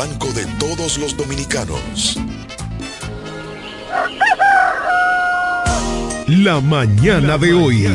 banco 0.00 0.32
de 0.32 0.46
todos 0.58 0.96
los 0.96 1.14
dominicanos. 1.14 2.18
La 6.26 6.58
mañana 6.62 7.36
de 7.36 7.52
hoy. 7.52 7.86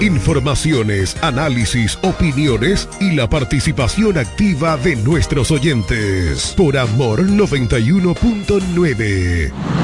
Informaciones, 0.00 1.16
análisis, 1.22 1.96
opiniones 2.02 2.88
y 2.98 3.12
la 3.12 3.30
participación 3.30 4.18
activa 4.18 4.76
de 4.78 4.96
nuestros 4.96 5.52
oyentes. 5.52 6.54
Por 6.56 6.76
Amor 6.76 7.22
91.9. 7.22 9.83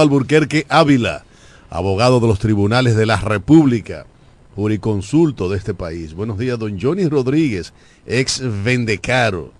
Alburquerque 0.00 0.66
Ávila, 0.68 1.24
abogado 1.70 2.20
de 2.20 2.26
los 2.26 2.38
tribunales 2.38 2.96
de 2.96 3.06
la 3.06 3.16
República, 3.16 4.06
juriconsulto 4.54 5.48
de 5.48 5.56
este 5.56 5.74
país. 5.74 6.14
Buenos 6.14 6.38
días, 6.38 6.58
don 6.58 6.80
Johnny 6.80 7.08
Rodríguez, 7.08 7.72
ex 8.06 8.40
Vendecaro, 8.62 9.52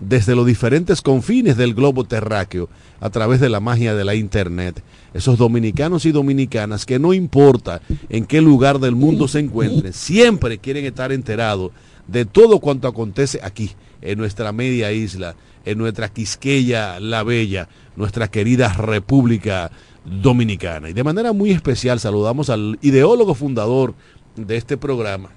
desde 0.00 0.34
los 0.34 0.46
diferentes 0.46 1.00
confines 1.02 1.56
del 1.56 1.74
globo 1.74 2.04
terráqueo 2.04 2.68
a 3.00 3.10
través 3.10 3.40
de 3.40 3.48
la 3.48 3.60
magia 3.60 3.94
de 3.94 4.04
la 4.04 4.14
internet. 4.14 4.82
Esos 5.14 5.38
dominicanos 5.38 6.04
y 6.04 6.12
dominicanas 6.12 6.84
que 6.84 6.98
no 6.98 7.14
importa 7.14 7.80
en 8.08 8.26
qué 8.26 8.40
lugar 8.40 8.78
del 8.78 8.94
mundo 8.94 9.28
se 9.28 9.40
encuentren, 9.40 9.92
siempre 9.92 10.58
quieren 10.58 10.84
estar 10.84 11.12
enterados 11.12 11.72
de 12.06 12.24
todo 12.24 12.60
cuanto 12.60 12.88
acontece 12.88 13.40
aquí, 13.42 13.72
en 14.02 14.18
nuestra 14.18 14.52
media 14.52 14.92
isla, 14.92 15.34
en 15.64 15.78
nuestra 15.78 16.08
Quisqueya 16.08 17.00
la 17.00 17.22
Bella, 17.22 17.68
nuestra 17.96 18.28
querida 18.28 18.72
República 18.72 19.70
Dominicana. 20.04 20.88
Y 20.88 20.92
de 20.92 21.02
manera 21.02 21.32
muy 21.32 21.50
especial 21.50 21.98
saludamos 21.98 22.50
al 22.50 22.78
ideólogo 22.82 23.34
fundador 23.34 23.94
de 24.36 24.56
este 24.56 24.76
programa, 24.76 25.30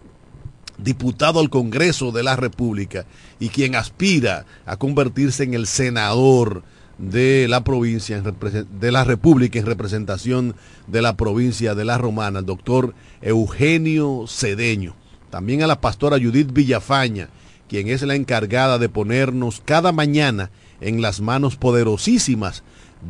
diputado 0.83 1.39
al 1.39 1.49
Congreso 1.49 2.11
de 2.11 2.23
la 2.23 2.35
República 2.35 3.05
y 3.39 3.49
quien 3.49 3.75
aspira 3.75 4.45
a 4.65 4.77
convertirse 4.77 5.43
en 5.43 5.53
el 5.53 5.67
senador 5.67 6.63
de 6.97 7.47
la 7.47 7.63
provincia, 7.63 8.21
de 8.21 8.91
la 8.91 9.03
República 9.03 9.57
en 9.57 9.65
representación 9.65 10.55
de 10.87 11.01
la 11.01 11.15
provincia 11.15 11.73
de 11.75 11.85
La 11.85 11.97
Romana, 11.97 12.41
doctor 12.41 12.93
Eugenio 13.21 14.25
Cedeño. 14.27 14.95
También 15.29 15.63
a 15.63 15.67
la 15.67 15.79
pastora 15.79 16.17
Judith 16.17 16.51
Villafaña, 16.51 17.29
quien 17.69 17.87
es 17.87 18.01
la 18.01 18.15
encargada 18.15 18.79
de 18.79 18.89
ponernos 18.89 19.61
cada 19.63 19.91
mañana 19.91 20.49
en 20.81 21.01
las 21.01 21.21
manos 21.21 21.55
poderosísimas 21.55 22.63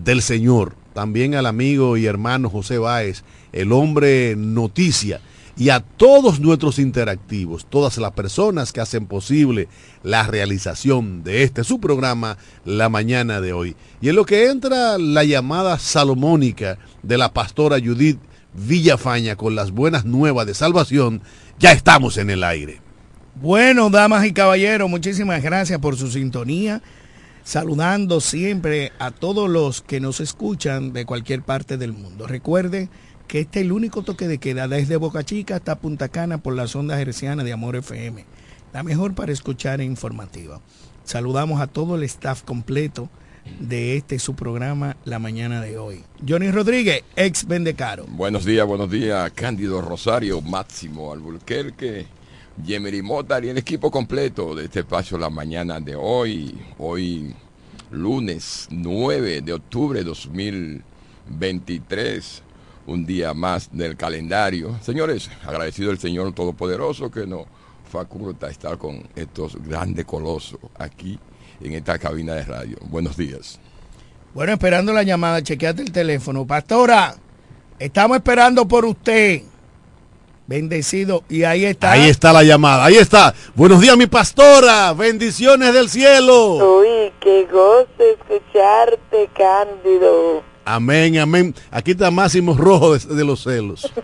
del 0.04 0.22
Señor. 0.22 0.76
También 0.94 1.34
al 1.34 1.46
amigo 1.46 1.98
y 1.98 2.06
hermano 2.06 2.50
José 2.50 2.78
Báez, 2.78 3.24
el 3.54 3.72
hombre 3.72 4.36
noticia 4.38 5.22
y 5.60 5.72
a 5.72 5.82
todos 5.82 6.40
nuestros 6.40 6.80
interactivos, 6.80 7.66
todas 7.70 7.98
las 7.98 8.14
personas 8.14 8.72
que 8.72 8.80
hacen 8.80 9.08
posible 9.08 9.68
la 10.04 10.26
realización 10.26 11.22
de 11.22 11.44
este 11.44 11.66
su 11.66 11.82
programa 11.82 12.38
la 12.64 12.88
mañana 12.88 13.42
de 13.42 13.52
hoy. 13.52 13.76
Y 14.00 14.08
en 14.08 14.16
lo 14.16 14.26
que 14.26 14.50
entra 14.50 14.98
la 14.98 15.26
llamada 15.26 15.78
salomónica 15.78 16.80
de 17.04 17.18
la 17.18 17.34
pastora 17.34 17.78
Judith 17.78 18.20
Villafaña 18.54 19.36
con 19.36 19.54
las 19.54 19.72
buenas 19.72 20.06
nuevas 20.06 20.48
de 20.48 20.54
salvación, 20.54 21.22
ya 21.60 21.74
estamos 21.74 22.18
en 22.18 22.30
el 22.30 22.46
aire. 22.46 22.80
Bueno, 23.36 23.90
damas 23.90 24.26
y 24.26 24.32
caballeros, 24.32 24.90
muchísimas 24.90 25.44
gracias 25.44 25.80
por 25.80 25.98
su 25.98 26.10
sintonía. 26.10 26.82
Saludando 27.44 28.22
siempre 28.22 28.94
a 28.98 29.12
todos 29.12 29.50
los 29.50 29.82
que 29.82 30.00
nos 30.00 30.22
escuchan 30.22 30.94
de 30.94 31.06
cualquier 31.06 31.42
parte 31.42 31.78
del 31.78 31.92
mundo. 31.92 32.28
Recuerden 32.28 32.90
que 33.30 33.40
este 33.42 33.60
es 33.60 33.66
el 33.66 33.72
único 33.72 34.02
toque 34.02 34.28
de 34.28 34.40
queda 34.40 34.68
desde 34.68 34.98
Boca 34.98 35.24
Chica 35.24 35.58
hasta 35.58 35.80
Punta 35.80 36.10
Cana 36.10 36.40
por 36.40 36.56
las 36.56 36.76
ondas 36.76 37.00
hercianas 37.00 37.46
de 37.46 37.54
Amor 37.54 37.76
FM. 37.76 38.26
La 38.74 38.82
mejor 38.82 39.14
para 39.14 39.32
escuchar 39.32 39.82
e 39.82 39.84
informativa. 39.84 40.62
Saludamos 41.04 41.62
a 41.62 41.68
todo 41.68 41.96
el 41.96 42.02
staff 42.04 42.42
completo 42.42 43.08
de 43.60 43.98
este 43.98 44.18
su 44.18 44.34
programa 44.34 44.98
la 45.06 45.20
mañana 45.20 45.62
de 45.62 45.78
hoy. 45.78 46.04
Johnny 46.28 46.50
Rodríguez, 46.50 47.04
ex 47.16 47.48
Vendecaro. 47.48 48.06
Buenos 48.08 48.46
días, 48.46 48.66
buenos 48.66 48.90
días, 48.90 49.32
Cándido 49.36 49.80
Rosario, 49.80 50.42
Máximo 50.42 51.14
Alburquerque, 51.14 52.08
Yemery 52.66 53.04
Mota 53.04 53.40
y 53.46 53.50
el 53.50 53.60
equipo 53.60 53.92
completo 53.92 54.56
de 54.56 54.66
este 54.66 54.80
espacio 54.80 55.20
la 55.20 55.30
mañana 55.30 55.80
de 55.80 55.96
hoy. 55.96 56.58
Hoy 56.80 57.36
lunes 57.92 58.68
9 58.72 59.44
de 59.44 59.54
octubre 59.54 60.00
de 60.00 60.06
2023 60.06 62.49
un 62.90 63.06
día 63.06 63.34
más 63.34 63.70
del 63.72 63.96
calendario. 63.96 64.78
Señores, 64.82 65.30
agradecido 65.46 65.92
al 65.92 66.00
Señor 66.00 66.34
Todopoderoso 66.34 67.12
que 67.12 67.26
nos 67.26 67.46
faculta 67.90 68.50
estar 68.50 68.78
con 68.78 69.08
estos 69.16 69.56
grandes 69.64 70.06
colosos 70.06 70.60
aquí 70.78 71.20
en 71.62 71.74
esta 71.74 71.98
cabina 72.00 72.34
de 72.34 72.44
radio. 72.44 72.78
Buenos 72.86 73.16
días. 73.16 73.60
Bueno, 74.34 74.54
esperando 74.54 74.94
la 74.94 75.04
llamada, 75.04 75.42
chequeate 75.42 75.82
el 75.82 75.92
teléfono. 75.92 76.46
Pastora, 76.46 77.16
estamos 77.80 78.18
esperando 78.18 78.68
por 78.68 78.86
usted. 78.86 79.44
Bendecido. 80.48 81.24
Y 81.30 81.44
ahí 81.44 81.66
está. 81.66 81.92
Ahí 81.92 82.10
está 82.10 82.34
la 82.34 82.44
llamada. 82.44 82.86
Ahí 82.86 82.96
está. 82.96 83.36
Buenos 83.54 83.82
días, 83.82 83.96
mi 83.98 84.08
pastora. 84.08 84.94
Bendiciones 84.94 85.74
del 85.76 85.90
cielo. 85.90 86.80
Uy, 86.80 87.12
qué 87.20 87.48
gozo 87.52 87.88
escucharte, 88.00 89.30
Cándido. 89.36 90.49
Amén, 90.72 91.18
amén. 91.18 91.56
Aquí 91.72 91.92
está 91.92 92.12
Máximo 92.12 92.54
Rojo 92.56 92.96
de, 92.96 93.16
de 93.16 93.26
los 93.26 93.44
celos. 93.44 93.92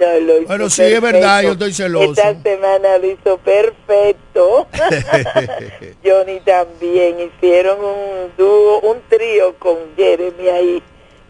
No, 0.00 0.18
lo 0.18 0.38
hizo 0.38 0.46
Bueno, 0.46 0.70
sí, 0.70 0.80
es 0.80 1.00
verdad, 1.02 1.42
yo 1.42 1.52
estoy 1.52 1.74
celoso. 1.74 2.12
Esta 2.12 2.42
semana 2.42 2.96
lo 2.96 3.06
hizo 3.06 3.36
perfecto. 3.36 4.66
Johnny 6.02 6.40
también. 6.40 7.20
Hicieron 7.20 7.84
un 7.84 8.32
dúo, 8.38 8.80
un 8.80 9.02
trío 9.10 9.54
con 9.58 9.76
Jeremy 9.98 10.48
ahí. 10.48 10.82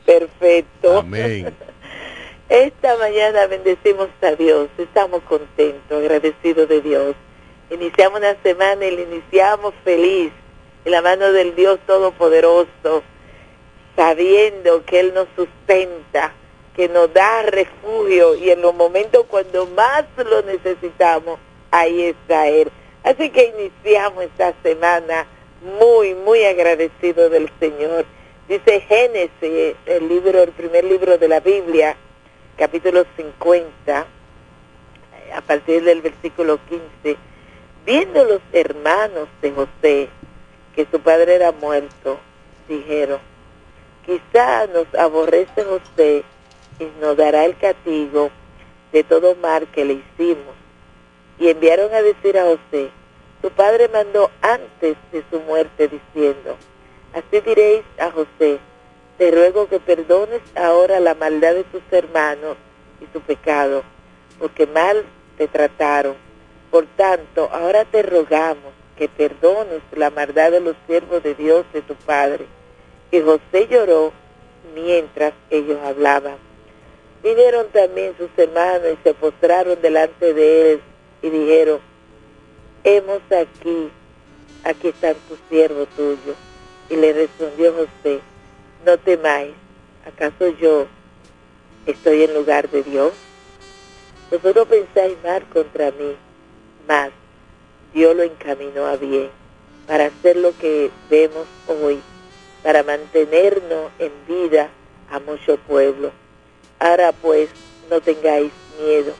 Perfecto. 0.07 1.01
Amén. 1.01 1.53
Esta 2.49 2.97
mañana 2.99 3.49
bendecimos 3.49 4.09
a 4.23 4.37
Dios. 4.37 4.69
Estamos 4.79 5.23
contentos, 5.25 5.99
agradecidos 5.99 6.69
de 6.69 6.81
Dios. 6.81 7.17
Iniciamos 7.73 8.21
una 8.21 8.41
semana 8.45 8.87
y 8.87 8.95
la 8.95 9.03
iniciamos 9.03 9.75
feliz 9.83 10.31
en 10.85 10.93
la 10.93 11.03
mano 11.03 11.33
del 11.33 11.57
Dios 11.57 11.81
Todopoderoso, 11.87 13.03
sabiendo 13.97 14.85
que 14.85 15.01
Él 15.01 15.15
nos 15.15 15.29
sustenta, 15.37 16.33
que 16.75 16.89
nos 16.89 17.13
da 17.13 17.43
refugio 17.43 18.35
y 18.37 18.51
en 18.51 18.63
los 18.63 18.75
momentos 18.75 19.27
cuando 19.29 19.67
más 19.67 20.05
lo 20.17 20.43
necesitamos, 20.43 21.39
ahí 21.71 22.03
está 22.03 22.49
Él. 22.49 22.71
Así 23.03 23.31
que 23.31 23.53
iniciamos 23.57 24.25
esta 24.25 24.55
semana 24.63 25.27
muy, 25.81 26.15
muy 26.15 26.45
agradecido 26.45 27.31
del 27.31 27.51
Señor. 27.59 28.05
Dice 28.49 28.81
Génesis, 28.81 29.77
el 29.87 30.09
libro, 30.09 30.43
el 30.43 30.53
primer 30.53 30.85
libro 30.85 31.19
de 31.19 31.29
la 31.29 31.41
Biblia, 31.41 31.97
capítulo 32.57 33.05
50, 33.17 34.07
a 35.35 35.41
partir 35.43 35.85
del 35.85 36.03
versículo 36.03 36.59
15, 36.69 37.17
viendo 37.87 38.25
los 38.25 38.41
hermanos 38.53 39.29
de 39.41 39.53
José 39.53 40.09
que 40.75 40.87
su 40.91 41.01
padre 41.01 41.37
era 41.37 41.53
muerto, 41.53 42.19
dijeron, 42.69 43.21
quizá 44.11 44.67
nos 44.67 44.93
aborrece 44.99 45.63
José 45.63 46.25
y 46.81 46.85
nos 47.01 47.17
dará 47.17 47.45
el 47.45 47.57
castigo 47.57 48.31
de 48.91 49.05
todo 49.05 49.37
mal 49.37 49.69
que 49.71 49.85
le 49.85 50.03
hicimos. 50.03 50.57
Y 51.39 51.49
enviaron 51.49 51.95
a 51.95 52.03
decir 52.03 52.37
a 52.37 52.43
José, 52.43 52.91
tu 53.41 53.51
padre 53.51 53.89
mandó 53.89 54.29
antes 54.43 54.97
de 55.13 55.23
su 55.31 55.39
muerte 55.41 55.87
diciendo, 55.89 56.57
así 57.15 57.41
diréis 57.41 57.85
a 58.01 58.11
José, 58.11 58.59
te 59.17 59.31
ruego 59.31 59.69
que 59.69 59.79
perdones 59.79 60.41
ahora 60.57 60.99
la 60.99 61.15
maldad 61.15 61.55
de 61.55 61.65
tus 61.65 61.83
hermanos 61.93 62.57
y 63.01 63.07
su 63.13 63.21
pecado, 63.21 63.85
porque 64.41 64.67
mal 64.67 65.05
te 65.39 65.47
trataron. 65.47 66.17
Por 66.73 66.87
tanto, 66.97 67.49
ahora 67.53 67.85
te 67.85 68.03
rogamos 68.03 68.73
que 68.97 69.09
perdones 69.09 69.83
la 69.93 70.11
maldad 70.11 70.51
de 70.51 70.61
los 70.61 70.75
siervos 70.89 71.23
de 71.23 71.35
Dios 71.37 71.65
de 71.73 71.83
tu 71.83 71.95
Padre. 71.95 72.47
Y 73.11 73.21
José 73.21 73.67
lloró 73.69 74.13
mientras 74.75 75.33
ellos 75.51 75.79
hablaban. 75.85 76.37
Vinieron 77.23 77.69
también 77.69 78.15
sus 78.17 78.31
hermanos 78.37 78.89
y 78.95 79.03
se 79.03 79.15
postraron 79.15 79.81
delante 79.83 80.33
de 80.33 80.73
él 80.73 80.81
y 81.23 81.31
dijeron, 81.31 81.81
hemos 82.85 83.21
aquí, 83.31 83.91
aquí 84.65 84.89
están 84.89 85.17
tus 85.29 85.39
siervos 85.49 85.89
tuyos. 85.97 86.37
Y 86.89 86.97
le 86.97 87.13
respondió 87.13 87.73
José, 87.73 88.21
no 88.85 88.99
temáis, 88.99 89.53
¿acaso 90.07 90.49
yo 90.61 90.87
estoy 91.87 92.25
en 92.25 92.35
lugar 92.35 92.69
de 92.71 92.83
Dios? 92.83 93.13
Vosotros 94.31 94.69
pensáis 94.69 95.17
mal 95.23 95.45
contra 95.49 95.91
mí, 95.91 96.17
mas 96.89 97.11
Dios 97.93 98.17
lo 98.17 98.23
encaminó 98.23 98.87
a 98.87 98.97
bien 98.97 99.29
para 99.87 100.07
hacer 100.07 100.37
lo 100.37 100.57
que 100.57 100.91
vemos 101.11 101.47
hoy, 101.67 102.01
para 102.63 102.83
mantenernos 102.83 103.91
en 103.99 104.13
vida 104.27 104.69
a 105.11 105.19
mucho 105.21 105.57
pueblo. 105.59 106.13
Ahora 106.79 107.13
pues, 107.13 107.49
no 107.89 108.01
tengáis 108.01 108.53
miedo. 108.81 109.13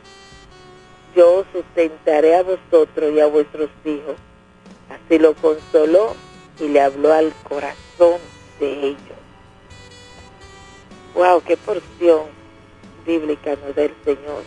Yo 1.15 1.39
os 1.39 1.47
sustentaré 1.53 2.37
a 2.37 2.43
vosotros 2.43 3.13
y 3.13 3.21
a 3.21 3.27
vuestros 3.27 3.69
hijos. 3.85 4.17
Así 4.89 5.19
lo 5.19 5.35
consoló 5.35 6.15
y 6.59 6.69
le 6.69 6.81
habló 6.81 7.13
al 7.13 7.33
corazón 7.49 8.21
de 8.59 8.89
ellos. 8.89 8.99
Wow, 11.15 11.43
qué 11.43 11.57
porción 11.57 12.27
bíblica 13.05 13.57
nos 13.65 13.75
da 13.75 13.83
el 13.83 13.95
Señor. 14.05 14.43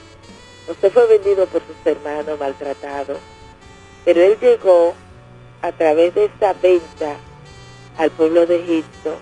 Usted 0.69 0.91
fue 0.91 1.07
vendido 1.07 1.45
por 1.47 1.61
sus 1.61 1.75
hermanos 1.85 2.39
maltratados, 2.39 3.17
pero 4.05 4.21
él 4.21 4.37
llegó 4.39 4.93
a 5.61 5.71
través 5.73 6.15
de 6.15 6.25
esta 6.25 6.53
venta 6.53 7.17
al 7.97 8.11
pueblo 8.11 8.45
de 8.45 8.57
Egipto, 8.57 9.15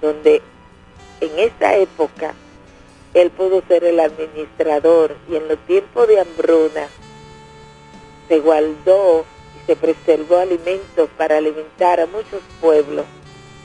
donde 0.00 0.42
en 1.20 1.38
esa 1.38 1.76
época 1.76 2.34
él 3.14 3.30
pudo 3.30 3.62
ser 3.66 3.84
el 3.84 4.00
administrador 4.00 5.16
y 5.30 5.36
en 5.36 5.48
los 5.48 5.58
tiempos 5.66 6.06
de 6.08 6.20
hambruna 6.20 6.88
se 8.28 8.40
guardó 8.40 9.24
y 9.56 9.66
se 9.66 9.76
preservó 9.76 10.38
alimentos 10.38 11.08
para 11.16 11.38
alimentar 11.38 12.00
a 12.00 12.06
muchos 12.06 12.40
pueblos, 12.60 13.06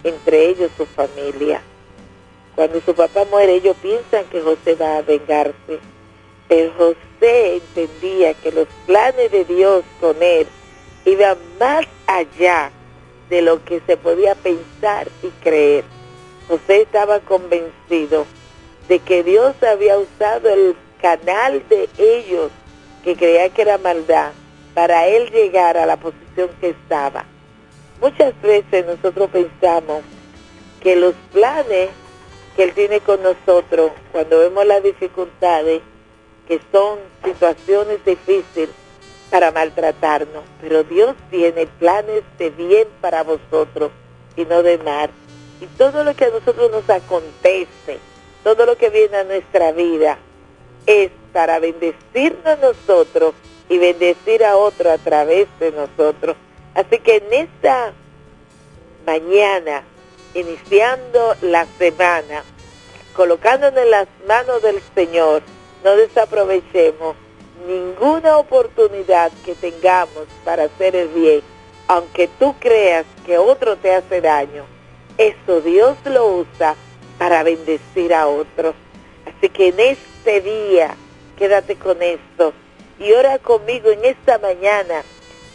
entre 0.03 0.49
ellos 0.49 0.71
su 0.77 0.85
familia. 0.85 1.61
Cuando 2.55 2.81
su 2.81 2.93
papá 2.93 3.25
muere, 3.29 3.55
ellos 3.55 3.75
piensan 3.81 4.25
que 4.25 4.41
José 4.41 4.75
va 4.75 4.97
a 4.97 5.01
vengarse, 5.01 5.79
pero 6.47 6.71
José 6.77 7.55
entendía 7.55 8.33
que 8.35 8.51
los 8.51 8.67
planes 8.85 9.31
de 9.31 9.45
Dios 9.45 9.83
con 9.99 10.21
él 10.21 10.47
iban 11.05 11.37
más 11.59 11.85
allá 12.07 12.71
de 13.31 13.41
lo 13.41 13.63
que 13.63 13.81
se 13.87 13.95
podía 13.95 14.35
pensar 14.35 15.07
y 15.23 15.29
creer. 15.41 15.85
José 16.49 16.81
estaba 16.81 17.21
convencido 17.21 18.25
de 18.89 18.99
que 18.99 19.23
Dios 19.23 19.55
había 19.63 19.97
usado 19.97 20.49
el 20.49 20.75
canal 21.01 21.63
de 21.69 21.87
ellos, 21.97 22.51
que 23.05 23.15
creía 23.15 23.49
que 23.49 23.61
era 23.61 23.77
maldad, 23.77 24.33
para 24.73 25.07
él 25.07 25.31
llegar 25.31 25.77
a 25.77 25.85
la 25.85 25.95
posición 25.95 26.49
que 26.59 26.71
estaba. 26.71 27.23
Muchas 28.01 28.39
veces 28.41 28.85
nosotros 28.85 29.29
pensamos 29.29 30.01
que 30.81 30.97
los 30.97 31.13
planes 31.31 31.89
que 32.57 32.63
Él 32.63 32.73
tiene 32.73 32.99
con 32.99 33.23
nosotros, 33.23 33.91
cuando 34.11 34.39
vemos 34.39 34.65
las 34.65 34.83
dificultades, 34.83 35.81
que 36.49 36.59
son 36.71 36.99
situaciones 37.23 38.03
difíciles 38.03 38.80
para 39.31 39.51
maltratarnos, 39.51 40.43
pero 40.61 40.83
Dios 40.83 41.15
tiene 41.31 41.65
planes 41.65 42.21
de 42.37 42.49
bien 42.51 42.87
para 42.99 43.23
vosotros 43.23 43.89
y 44.35 44.43
no 44.45 44.61
de 44.61 44.77
mal. 44.77 45.09
Y 45.61 45.65
todo 45.77 46.03
lo 46.03 46.13
que 46.15 46.25
a 46.25 46.29
nosotros 46.29 46.69
nos 46.69 46.87
acontece, 46.89 47.99
todo 48.43 48.65
lo 48.65 48.75
que 48.77 48.89
viene 48.89 49.17
a 49.17 49.23
nuestra 49.23 49.71
vida, 49.71 50.19
es 50.85 51.11
para 51.31 51.59
bendecirnos 51.59 52.59
nosotros 52.59 53.33
y 53.69 53.77
bendecir 53.77 54.43
a 54.43 54.57
otro 54.57 54.91
a 54.91 54.97
través 54.97 55.47
de 55.59 55.71
nosotros. 55.71 56.35
Así 56.75 56.99
que 56.99 57.17
en 57.17 57.33
esta 57.33 57.93
mañana, 59.05 59.83
iniciando 60.33 61.35
la 61.41 61.65
semana, 61.77 62.43
colocándonos 63.15 63.81
en 63.81 63.91
las 63.91 64.07
manos 64.27 64.61
del 64.61 64.81
Señor, 64.93 65.41
no 65.85 65.95
desaprovechemos 65.95 67.15
ninguna 67.67 68.37
oportunidad 68.37 69.31
que 69.45 69.55
tengamos 69.55 70.27
para 70.43 70.63
hacer 70.63 70.95
el 70.95 71.07
bien, 71.09 71.41
aunque 71.87 72.27
tú 72.39 72.55
creas 72.59 73.05
que 73.25 73.37
otro 73.37 73.77
te 73.77 73.93
hace 73.93 74.21
daño, 74.21 74.65
eso 75.17 75.61
Dios 75.61 75.97
lo 76.05 76.25
usa 76.27 76.75
para 77.17 77.43
bendecir 77.43 78.13
a 78.13 78.27
otros. 78.27 78.75
Así 79.25 79.49
que 79.49 79.67
en 79.67 79.79
este 79.79 80.41
día, 80.41 80.95
quédate 81.37 81.75
con 81.75 82.01
esto 82.01 82.53
y 82.99 83.11
ora 83.13 83.39
conmigo 83.39 83.89
en 83.91 84.05
esta 84.05 84.37
mañana 84.39 85.03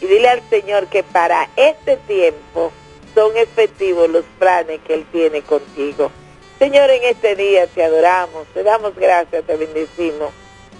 y 0.01 0.05
dile 0.05 0.29
al 0.29 0.41
Señor 0.49 0.87
que 0.87 1.03
para 1.03 1.49
este 1.55 1.97
tiempo 2.07 2.71
son 3.15 3.35
efectivos 3.35 4.09
los 4.09 4.25
planes 4.37 4.79
que 4.85 4.93
Él 4.93 5.05
tiene 5.11 5.41
contigo. 5.41 6.11
Señor, 6.59 6.89
en 6.89 7.03
este 7.03 7.35
día 7.35 7.67
te 7.67 7.83
adoramos, 7.83 8.47
te 8.53 8.63
damos 8.63 8.95
gracias, 8.95 9.43
te 9.45 9.57
bendecimos. 9.57 10.31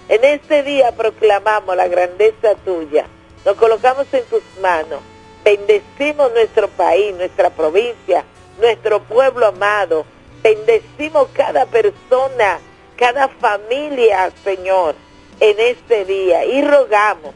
En 0.08 0.24
este 0.24 0.62
día 0.62 0.92
proclamamos 0.92 1.76
la 1.76 1.86
grandeza 1.86 2.54
tuya, 2.64 3.06
nos 3.44 3.56
colocamos 3.56 4.06
en 4.14 4.24
tus 4.24 4.42
manos, 4.62 5.00
bendecimos 5.44 6.32
nuestro 6.32 6.66
país, 6.68 7.14
nuestra 7.14 7.50
provincia, 7.50 8.24
nuestro 8.58 9.02
pueblo 9.02 9.48
amado, 9.48 10.06
bendecimos 10.42 11.28
cada 11.34 11.66
persona, 11.66 12.58
cada 12.96 13.28
familia, 13.28 14.32
Señor, 14.42 14.94
en 15.40 15.60
este 15.60 16.06
día. 16.06 16.42
Y 16.46 16.62
rogamos 16.62 17.34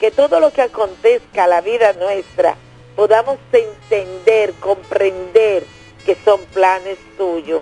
que 0.00 0.10
todo 0.10 0.40
lo 0.40 0.50
que 0.50 0.62
acontezca 0.62 1.44
a 1.44 1.48
la 1.48 1.60
vida 1.60 1.92
nuestra 1.92 2.56
podamos 2.96 3.36
entender, 3.52 4.54
comprender 4.60 5.64
que 6.06 6.16
son 6.24 6.40
planes 6.54 6.96
tuyos. 7.18 7.60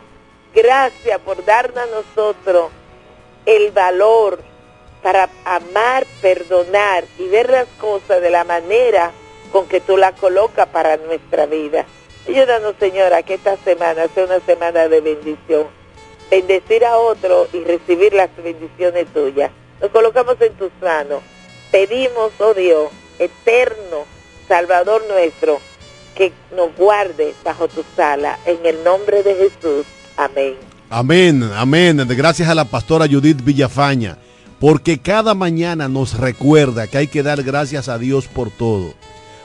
Gracias 0.54 1.19
por 1.23 1.45
darnos 1.45 1.83
a 1.83 1.87
nosotros 1.87 2.71
el 3.45 3.73
valor 3.73 4.51
para 5.02 5.28
amar, 5.44 6.06
perdonar 6.21 7.04
y 7.18 7.28
ver 7.28 7.50
las 7.50 7.66
cosas 7.80 8.21
de 8.21 8.30
la 8.30 8.44
manera 8.44 9.12
con 9.50 9.66
que 9.66 9.80
tú 9.80 9.97
la 9.97 10.12
colocas 10.12 10.68
para 10.68 10.97
nuestra 10.97 11.47
vida. 11.47 11.85
Ayúdanos, 12.28 12.75
Señora, 12.78 13.23
que 13.23 13.35
esta 13.35 13.56
semana 13.59 14.06
sea 14.14 14.25
una 14.25 14.40
semana 14.40 14.88
de 14.88 15.00
bendición. 15.00 15.66
Bendecir 16.30 16.85
a 16.85 16.97
otro 16.97 17.49
y 17.52 17.62
recibir 17.64 18.14
las 18.14 18.30
bendiciones 18.42 19.06
tuyas. 19.12 19.50
Nos 19.80 19.90
colocamos 19.90 20.37
en 20.40 20.54
tus 20.54 20.71
manos. 20.80 21.21
Pedimos, 21.71 22.32
oh 22.38 22.54
Dios, 22.54 22.90
eterno, 23.18 24.06
Salvador 24.47 25.02
nuestro, 25.09 25.59
que 26.14 26.32
nos 26.54 26.75
guarde 26.76 27.35
bajo 27.44 27.68
tu 27.68 27.85
sala. 27.97 28.38
En 28.47 28.64
el 28.64 28.85
nombre 28.85 29.23
de 29.23 29.35
Jesús. 29.35 29.85
Amén. 30.16 30.56
Amén, 30.90 31.50
amén. 31.56 32.06
Gracias 32.06 32.49
a 32.49 32.54
la 32.54 32.66
pastora 32.66 33.06
Judith 33.11 33.42
Villafaña, 33.42 34.18
porque 34.62 34.99
cada 34.99 35.35
mañana 35.35 35.88
nos 35.88 36.16
recuerda 36.16 36.87
que 36.87 36.97
hay 36.97 37.09
que 37.09 37.25
dar 37.25 37.42
gracias 37.42 37.88
a 37.88 37.99
Dios 37.99 38.28
por 38.28 38.49
todo. 38.52 38.95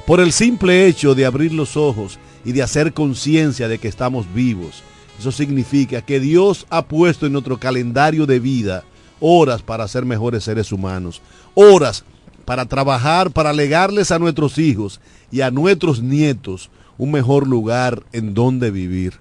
Por 0.05 0.19
el 0.19 0.31
simple 0.31 0.85
hecho 0.85 1.15
de 1.15 1.25
abrir 1.25 1.53
los 1.53 1.75
ojos 1.75 2.19
y 2.45 2.51
de 2.51 2.61
hacer 2.61 2.93
conciencia 2.93 3.67
de 3.67 3.79
que 3.79 3.87
estamos 3.87 4.31
vivos. 4.31 4.83
Eso 5.17 5.31
significa 5.31 6.03
que 6.03 6.19
Dios 6.19 6.67
ha 6.69 6.83
puesto 6.85 7.25
en 7.25 7.33
nuestro 7.33 7.57
calendario 7.57 8.27
de 8.27 8.39
vida 8.39 8.83
horas 9.19 9.63
para 9.63 9.87
ser 9.87 10.05
mejores 10.05 10.43
seres 10.43 10.71
humanos, 10.71 11.19
horas 11.55 12.05
para 12.45 12.65
trabajar, 12.67 13.31
para 13.31 13.53
legarles 13.53 14.11
a 14.11 14.19
nuestros 14.19 14.59
hijos 14.59 15.01
y 15.31 15.41
a 15.41 15.49
nuestros 15.49 15.99
nietos 15.99 16.69
un 16.99 17.09
mejor 17.09 17.47
lugar 17.47 18.03
en 18.11 18.35
donde 18.35 18.69
vivir. 18.69 19.15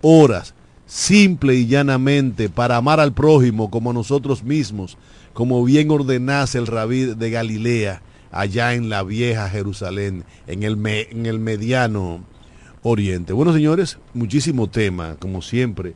Horas 0.00 0.54
simple 0.86 1.54
y 1.54 1.66
llanamente 1.66 2.48
para 2.48 2.76
amar 2.76 3.00
al 3.00 3.12
prójimo 3.12 3.70
como 3.70 3.92
nosotros 3.92 4.42
mismos, 4.42 4.96
como 5.34 5.62
bien 5.64 5.90
ordenase 5.90 6.58
el 6.58 6.66
rabí 6.66 7.04
de 7.04 7.30
Galilea, 7.30 8.00
allá 8.30 8.72
en 8.72 8.88
la 8.88 9.02
vieja 9.02 9.50
Jerusalén, 9.50 10.24
en 10.46 10.62
el, 10.62 10.78
en 10.86 11.26
el 11.26 11.38
mediano 11.38 12.24
oriente. 12.82 13.32
Bueno, 13.34 13.52
señores, 13.52 13.98
muchísimo 14.14 14.70
tema, 14.70 15.16
como 15.18 15.42
siempre, 15.42 15.94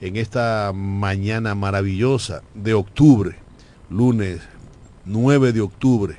en 0.00 0.16
esta 0.16 0.72
mañana 0.72 1.56
maravillosa 1.56 2.42
de 2.54 2.74
octubre, 2.74 3.36
lunes 3.90 4.40
9 5.04 5.52
de 5.52 5.60
octubre, 5.60 6.16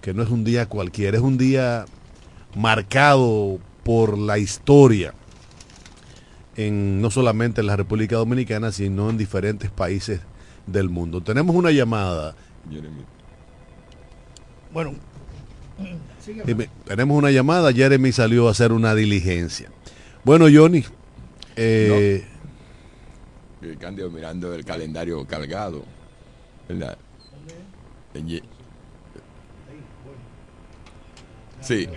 que 0.00 0.12
no 0.12 0.22
es 0.22 0.30
un 0.30 0.42
día 0.42 0.66
cualquiera, 0.66 1.16
es 1.16 1.22
un 1.22 1.38
día 1.38 1.84
marcado 2.56 3.58
por 3.84 4.18
la 4.18 4.38
historia 4.38 5.14
no 6.68 7.10
solamente 7.10 7.60
en 7.60 7.68
la 7.68 7.76
República 7.76 8.16
Dominicana, 8.16 8.72
sino 8.72 9.08
en 9.08 9.16
diferentes 9.16 9.70
países 9.70 10.20
del 10.66 10.88
mundo. 10.88 11.20
Tenemos 11.20 11.54
una 11.54 11.70
llamada. 11.70 12.34
Bueno, 14.72 14.94
tenemos 16.84 17.16
una 17.16 17.30
llamada. 17.30 17.72
Jeremy 17.72 18.12
salió 18.12 18.48
a 18.48 18.52
hacer 18.52 18.72
una 18.72 18.94
diligencia. 18.94 19.70
Bueno, 20.24 20.46
Johnny. 20.52 20.84
Eh, 21.56 22.26
mirando 24.12 24.54
el 24.54 24.64
calendario 24.64 25.26
cargado. 25.26 25.84
¿verdad? 26.68 26.96
Sí. 31.60 31.88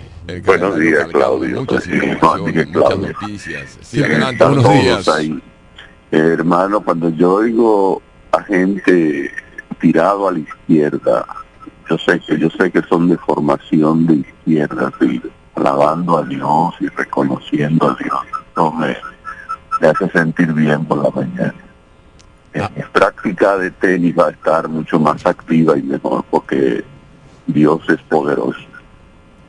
Buenos 0.46 0.80
días, 0.80 1.08
Claudio. 1.10 1.62
Muchas 1.62 1.88
informaciones, 1.88 2.68
muchas 2.70 3.00
noticias. 3.00 3.78
Sí, 3.82 4.04
adelante, 4.04 4.44
buenos 4.44 4.74
días. 4.74 5.08
Ahí. 5.08 5.42
hermano, 6.12 6.84
cuando 6.84 7.10
yo 7.10 7.36
oigo 7.36 8.02
a 8.34 8.44
gente 8.44 9.32
tirado 9.80 10.28
a 10.28 10.32
la 10.32 10.40
izquierda, 10.40 11.26
yo 11.90 11.98
sé 11.98 12.20
que 12.20 12.40
yo 12.40 12.50
sé 12.50 12.72
que 12.72 12.82
son 12.84 13.10
de 13.10 13.18
formación 13.18 14.08
de 14.08 14.16
izquierda, 14.16 14.92
alabando 15.56 16.18
a 16.18 16.24
Dios 16.24 16.74
y 16.80 16.88
reconociendo 16.88 17.90
a 17.90 17.96
Dios. 18.02 18.20
No 18.56 18.72
me, 18.72 18.96
hace 19.88 20.10
sentir 20.10 20.52
bien 20.54 20.86
por 20.86 21.04
la 21.04 21.10
mañana. 21.10 21.56
Ah. 22.56 22.70
Mi 22.76 22.84
práctica 22.92 23.58
de 23.58 23.72
tenis 23.72 24.16
va 24.18 24.28
a 24.28 24.32
estar 24.32 24.68
mucho 24.68 25.00
más 25.00 25.26
activa 25.26 25.78
y 25.78 25.84
mejor 25.84 26.24
porque 26.30 26.84
Dios 27.48 27.82
es 27.90 28.02
poderoso. 28.04 28.60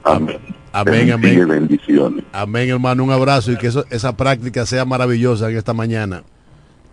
Amén. 0.03 0.39
Amén, 0.73 1.13
amén. 1.13 1.49
bendiciones. 1.49 2.25
Amén, 2.33 2.69
hermano. 2.69 3.05
Un 3.05 3.13
abrazo 3.13 3.53
y 3.53 3.57
que 3.57 3.71
esa 3.91 4.17
práctica 4.17 4.67
sea 4.67 4.85
maravillosa 4.85 5.49
en 5.49 5.57
esta 5.57 5.73
mañana. 5.73 6.25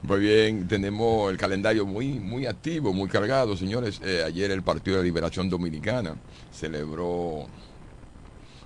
Muy 0.03 0.19
bien, 0.19 0.67
tenemos 0.67 1.29
el 1.31 1.37
calendario 1.37 1.85
muy, 1.85 2.19
muy 2.19 2.47
activo, 2.47 2.91
muy 2.91 3.07
cargado, 3.07 3.55
señores. 3.55 4.01
Eh, 4.03 4.23
ayer 4.25 4.49
el 4.49 4.63
Partido 4.63 4.97
de 4.97 5.03
Liberación 5.03 5.47
Dominicana 5.47 6.15
celebró 6.51 7.45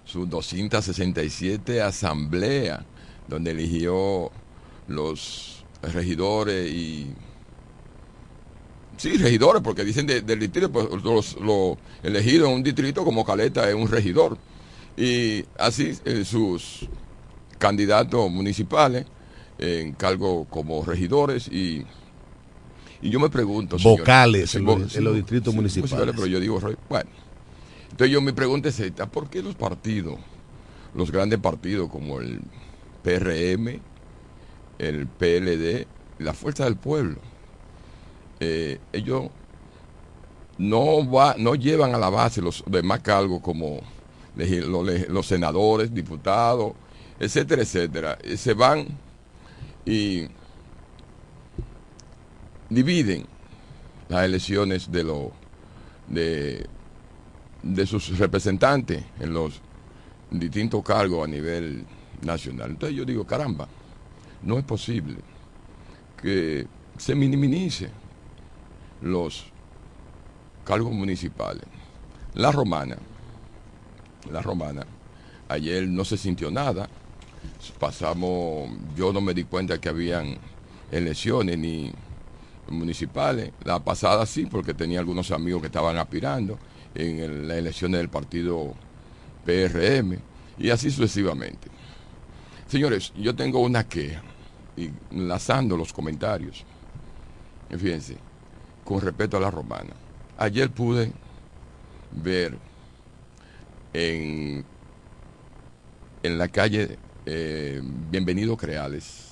su 0.06 0.26
267 0.26 1.82
asamblea, 1.82 2.86
donde 3.28 3.52
eligió 3.52 4.32
los 4.88 5.66
regidores 5.82 6.72
y 6.72 7.14
Sí, 8.98 9.18
regidores, 9.18 9.62
porque 9.62 9.84
dicen 9.84 10.08
del 10.08 10.40
distrito, 10.40 10.72
pues 10.72 10.88
los, 11.04 11.36
los 11.42 11.78
elegidos 12.02 12.48
en 12.48 12.56
un 12.56 12.64
distrito 12.64 13.04
como 13.04 13.26
Caleta 13.26 13.68
es 13.68 13.76
un 13.76 13.90
regidor. 13.90 14.38
Y 14.96 15.44
así 15.58 15.98
eh, 16.06 16.24
sus 16.24 16.88
candidatos 17.58 18.32
municipales 18.32 19.06
en 19.58 19.94
cargo 19.94 20.46
como 20.46 20.84
regidores 20.84 21.48
y, 21.48 21.86
y 23.02 23.10
yo 23.10 23.20
me 23.20 23.30
pregunto... 23.30 23.78
Vocales 23.82 24.56
en, 24.56 24.66
los, 24.66 25.16
distritos 25.16 25.54
municipales. 25.54 26.14
Pero 26.16 26.28
yo 26.28 26.40
digo, 26.40 26.60
bueno, 26.90 27.10
entonces 27.84 28.10
yo 28.12 28.22
me 28.22 28.34
pregunto 28.34 28.68
es 28.68 28.82
¿por 29.12 29.30
qué 29.30 29.42
los 29.42 29.56
partidos, 29.56 30.16
los 30.94 31.12
grandes 31.12 31.40
partidos 31.40 31.90
como 31.90 32.20
el 32.20 32.42
PRM, 33.04 33.80
el 34.80 35.08
PLD, 35.08 35.88
la 36.20 36.34
Fuerza 36.34 36.66
del 36.66 36.76
Pueblo, 36.76 37.18
eh, 38.40 38.80
ellos 38.92 39.30
no, 40.58 41.10
va, 41.10 41.36
no 41.38 41.56
llevan 41.56 41.96
a 41.96 41.98
la 41.98 42.10
base 42.10 42.42
los 42.42 42.64
demás 42.68 43.00
cargos 43.02 43.42
como 43.42 43.82
los, 44.36 45.26
senadores, 45.26 45.94
diputados, 45.94 46.74
etcétera, 47.20 47.62
etcétera. 47.62 48.18
Se 48.36 48.54
van 48.54 48.88
y 49.86 50.28
dividen 52.70 53.26
las 54.10 54.26
elecciones 54.26 54.92
de 54.92 55.04
los 55.04 55.28
de, 56.08 56.68
de 57.64 57.86
sus 57.86 58.18
representantes 58.18 59.04
en 59.20 59.34
los 59.34 59.62
distintos 60.30 60.84
cargos 60.84 61.26
a 61.26 61.28
nivel 61.28 61.86
nacional. 62.22 62.72
Entonces 62.72 62.98
yo 62.98 63.06
digo, 63.06 63.26
caramba, 63.26 63.68
no 64.44 64.58
es 64.58 64.64
posible 64.64 65.18
que 66.22 66.68
se 66.98 67.16
minimice 67.16 67.90
los 69.02 69.46
cargos 70.64 70.92
municipales. 70.94 71.64
La 72.34 72.52
romana, 72.52 72.98
la 74.32 74.42
romana, 74.42 74.86
ayer 75.48 75.88
no 75.88 76.04
se 76.04 76.18
sintió 76.18 76.52
nada. 76.52 76.90
Pasamos, 77.72 78.70
yo 78.96 79.12
no 79.14 79.22
me 79.22 79.34
di 79.34 79.44
cuenta 79.44 79.80
que 79.80 79.90
habían 79.90 80.38
elecciones 80.92 81.58
ni 81.58 81.92
municipales. 82.68 83.52
La 83.64 83.84
pasada 83.84 84.26
sí, 84.26 84.46
porque 84.46 84.74
tenía 84.74 85.00
algunos 85.00 85.32
amigos 85.32 85.62
que 85.62 85.68
estaban 85.68 85.98
aspirando 85.98 86.58
en 86.94 87.48
las 87.48 87.58
elecciones 87.58 88.00
del 88.00 88.10
partido 88.10 88.74
PRM 89.46 90.18
y 90.58 90.70
así 90.70 90.90
sucesivamente. 90.90 91.68
Señores, 92.68 93.14
yo 93.16 93.36
tengo 93.36 93.60
una 93.60 93.88
queja, 93.88 94.24
y 94.78 94.90
enlazando 95.12 95.78
los 95.78 95.94
comentarios. 95.94 96.64
Fíjense, 97.70 98.18
con 98.84 99.02
respecto 99.02 99.38
a 99.38 99.40
la 99.40 99.52
romana. 99.52 99.94
Ayer 100.38 100.70
pude 100.70 101.12
ver 102.12 102.58
en, 103.94 104.66
en 106.24 106.38
la 106.38 106.48
calle 106.48 106.98
eh, 107.26 107.82
Bienvenido 107.84 108.56
Creales, 108.56 109.30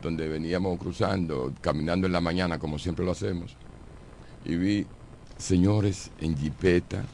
donde 0.00 0.28
veníamos 0.28 0.78
cruzando, 0.78 1.52
caminando 1.60 2.06
en 2.06 2.12
la 2.12 2.20
mañana, 2.20 2.58
como 2.58 2.78
siempre 2.78 3.04
lo 3.04 3.12
hacemos, 3.12 3.56
y 4.44 4.56
vi 4.56 4.86
señores 5.36 6.10
en 6.20 6.36
jipeta, 6.36 7.04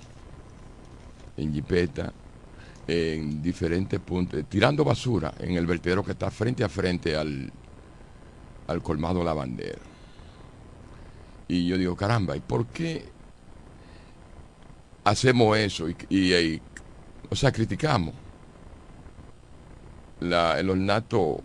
en 1.37 1.53
jipeta, 1.53 2.13
en 2.87 3.43
diferentes 3.43 4.01
puntos, 4.01 4.43
tirando 4.49 4.85
basura 4.85 5.35
en 5.39 5.57
el 5.57 5.67
vertedero 5.67 6.05
que 6.05 6.13
está 6.13 6.31
frente 6.31 6.65
a 6.65 6.69
frente 6.69 7.17
al, 7.17 7.53
al 8.67 8.83
colmado 8.83 9.23
La 9.23 9.35
Bandera. 9.35 9.79
Y 11.49 11.67
yo 11.67 11.79
digo, 11.79 11.97
caramba, 11.97 12.37
¿y 12.37 12.41
por 12.41 12.67
qué 12.67 13.05
hacemos 15.05 15.57
eso? 15.57 15.87
Y, 16.11 16.61
o 17.31 17.37
sea, 17.37 17.51
criticamos 17.53 18.15
la, 20.21 20.59
el 20.59 20.71
ornato 20.71 21.41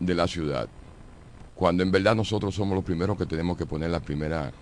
de 0.00 0.14
la 0.14 0.26
ciudad, 0.26 0.68
cuando 1.54 1.82
en 1.82 1.90
verdad 1.90 2.14
nosotros 2.14 2.54
somos 2.54 2.74
los 2.74 2.84
primeros 2.84 3.16
que 3.16 3.26
tenemos 3.26 3.56
que 3.56 3.66
poner 3.66 3.90
la 3.90 4.00
primera 4.00 4.52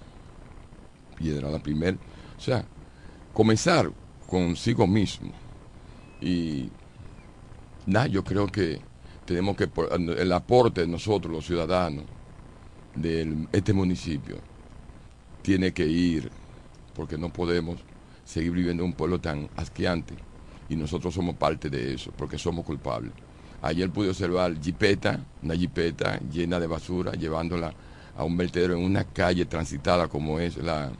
piedra, 1.16 1.50
la 1.50 1.58
primera, 1.58 1.96
o 2.36 2.40
sea, 2.40 2.64
comenzar 3.32 3.90
consigo 4.26 4.86
mismo. 4.86 5.32
Y 6.20 6.70
nada, 7.86 8.06
yo 8.06 8.24
creo 8.24 8.46
que 8.46 8.80
tenemos 9.24 9.56
que, 9.56 9.68
el 10.18 10.32
aporte 10.32 10.82
de 10.82 10.86
nosotros, 10.86 11.32
los 11.32 11.46
ciudadanos 11.46 12.04
de 12.94 13.46
este 13.52 13.72
municipio, 13.72 14.36
tiene 15.42 15.72
que 15.72 15.86
ir, 15.86 16.30
porque 16.94 17.18
no 17.18 17.32
podemos 17.32 17.80
seguir 18.24 18.52
viviendo 18.52 18.82
en 18.82 18.90
un 18.90 18.96
pueblo 18.96 19.20
tan 19.20 19.50
asqueante 19.56 20.14
y 20.68 20.76
nosotros 20.76 21.14
somos 21.14 21.36
parte 21.36 21.68
de 21.70 21.94
eso, 21.94 22.12
porque 22.16 22.38
somos 22.38 22.64
culpables. 22.64 23.12
Ayer 23.62 23.90
pude 23.90 24.10
observar 24.10 24.60
jipeta, 24.60 25.20
una 25.42 25.54
jipeta 25.54 26.20
llena 26.30 26.60
de 26.60 26.66
basura, 26.66 27.12
llevándola 27.12 27.72
a 28.16 28.24
un 28.24 28.36
vertedero 28.36 28.74
en 28.74 28.84
una 28.84 29.04
calle 29.04 29.44
transitada 29.46 30.08
como 30.08 30.38
es 30.38 30.56
la 30.56 30.90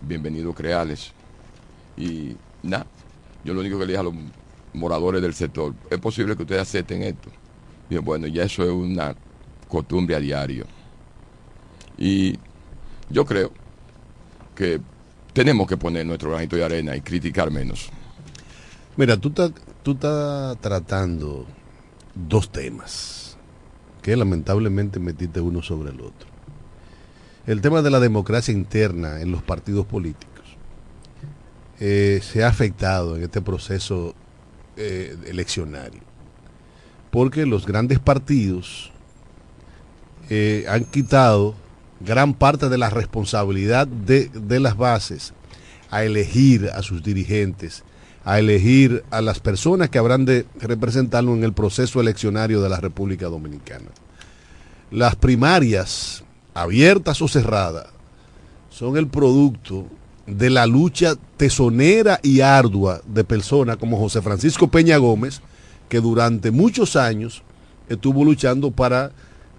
Bienvenido 0.00 0.54
Creales. 0.54 1.12
Y 1.96 2.36
nada, 2.62 2.86
yo 3.44 3.54
lo 3.54 3.60
único 3.60 3.78
que 3.78 3.86
le 3.86 3.92
dije 3.92 4.00
a 4.00 4.04
los 4.04 4.14
moradores 4.72 5.20
del 5.20 5.34
sector, 5.34 5.74
es 5.90 5.98
posible 5.98 6.36
que 6.36 6.42
ustedes 6.42 6.62
acepten 6.62 7.02
esto. 7.02 7.30
Digo, 7.88 8.02
bueno, 8.02 8.26
ya 8.26 8.44
eso 8.44 8.62
es 8.62 8.70
una 8.70 9.14
costumbre 9.68 10.14
a 10.14 10.20
diario. 10.20 10.66
Y 11.96 12.38
yo 13.10 13.24
creo 13.24 13.50
que 14.54 14.80
tenemos 15.32 15.66
que 15.66 15.76
poner 15.76 16.06
nuestro 16.06 16.30
granito 16.30 16.56
de 16.56 16.64
arena 16.64 16.96
y 16.96 17.00
criticar 17.00 17.50
menos. 17.50 17.90
Mira, 18.98 19.16
tú 19.16 19.28
estás 19.28 19.52
tú 19.84 19.94
tratando 19.94 21.46
dos 22.16 22.50
temas 22.50 23.36
que 24.02 24.16
lamentablemente 24.16 24.98
metiste 24.98 25.40
uno 25.40 25.62
sobre 25.62 25.90
el 25.90 26.00
otro. 26.00 26.28
El 27.46 27.60
tema 27.60 27.80
de 27.80 27.90
la 27.90 28.00
democracia 28.00 28.52
interna 28.52 29.20
en 29.20 29.30
los 29.30 29.40
partidos 29.44 29.86
políticos 29.86 30.44
eh, 31.78 32.18
se 32.24 32.42
ha 32.42 32.48
afectado 32.48 33.14
en 33.14 33.22
este 33.22 33.40
proceso 33.40 34.16
eh, 34.76 35.16
eleccionario 35.26 36.00
porque 37.12 37.46
los 37.46 37.66
grandes 37.66 38.00
partidos 38.00 38.90
eh, 40.28 40.66
han 40.68 40.84
quitado 40.84 41.54
gran 42.00 42.34
parte 42.34 42.68
de 42.68 42.78
la 42.78 42.90
responsabilidad 42.90 43.86
de, 43.86 44.28
de 44.28 44.58
las 44.58 44.76
bases 44.76 45.34
a 45.88 46.02
elegir 46.02 46.68
a 46.74 46.82
sus 46.82 47.04
dirigentes, 47.04 47.84
a 48.28 48.38
elegir 48.38 49.04
a 49.10 49.22
las 49.22 49.40
personas 49.40 49.88
que 49.88 49.96
habrán 49.96 50.26
de 50.26 50.44
representarlo 50.60 51.32
en 51.34 51.44
el 51.44 51.54
proceso 51.54 51.98
eleccionario 51.98 52.60
de 52.60 52.68
la 52.68 52.78
República 52.78 53.24
Dominicana. 53.28 53.86
Las 54.90 55.16
primarias, 55.16 56.24
abiertas 56.52 57.22
o 57.22 57.28
cerradas, 57.28 57.86
son 58.68 58.98
el 58.98 59.06
producto 59.06 59.86
de 60.26 60.50
la 60.50 60.66
lucha 60.66 61.14
tesonera 61.38 62.20
y 62.22 62.40
ardua 62.42 63.00
de 63.06 63.24
personas 63.24 63.78
como 63.78 63.98
José 63.98 64.20
Francisco 64.20 64.68
Peña 64.68 64.98
Gómez, 64.98 65.40
que 65.88 66.02
durante 66.02 66.50
muchos 66.50 66.96
años 66.96 67.42
estuvo 67.88 68.26
luchando 68.26 68.70
para 68.70 69.10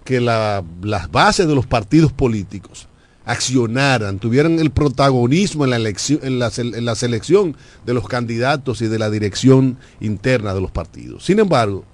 que 0.04 0.20
la- 0.20 0.62
las 0.80 1.10
bases 1.10 1.48
de 1.48 1.56
los 1.56 1.66
partidos 1.66 2.12
políticos 2.12 2.86
accionaran, 3.30 4.18
tuvieran 4.18 4.58
el 4.58 4.70
protagonismo 4.70 5.64
en 5.64 5.70
la, 5.70 5.76
elección, 5.76 6.18
en, 6.22 6.40
la, 6.40 6.50
en 6.56 6.84
la 6.84 6.96
selección 6.96 7.56
de 7.86 7.94
los 7.94 8.08
candidatos 8.08 8.82
y 8.82 8.88
de 8.88 8.98
la 8.98 9.08
dirección 9.08 9.78
interna 10.00 10.52
de 10.52 10.60
los 10.60 10.72
partidos. 10.72 11.24
Sin 11.24 11.38
embargo, 11.38 11.84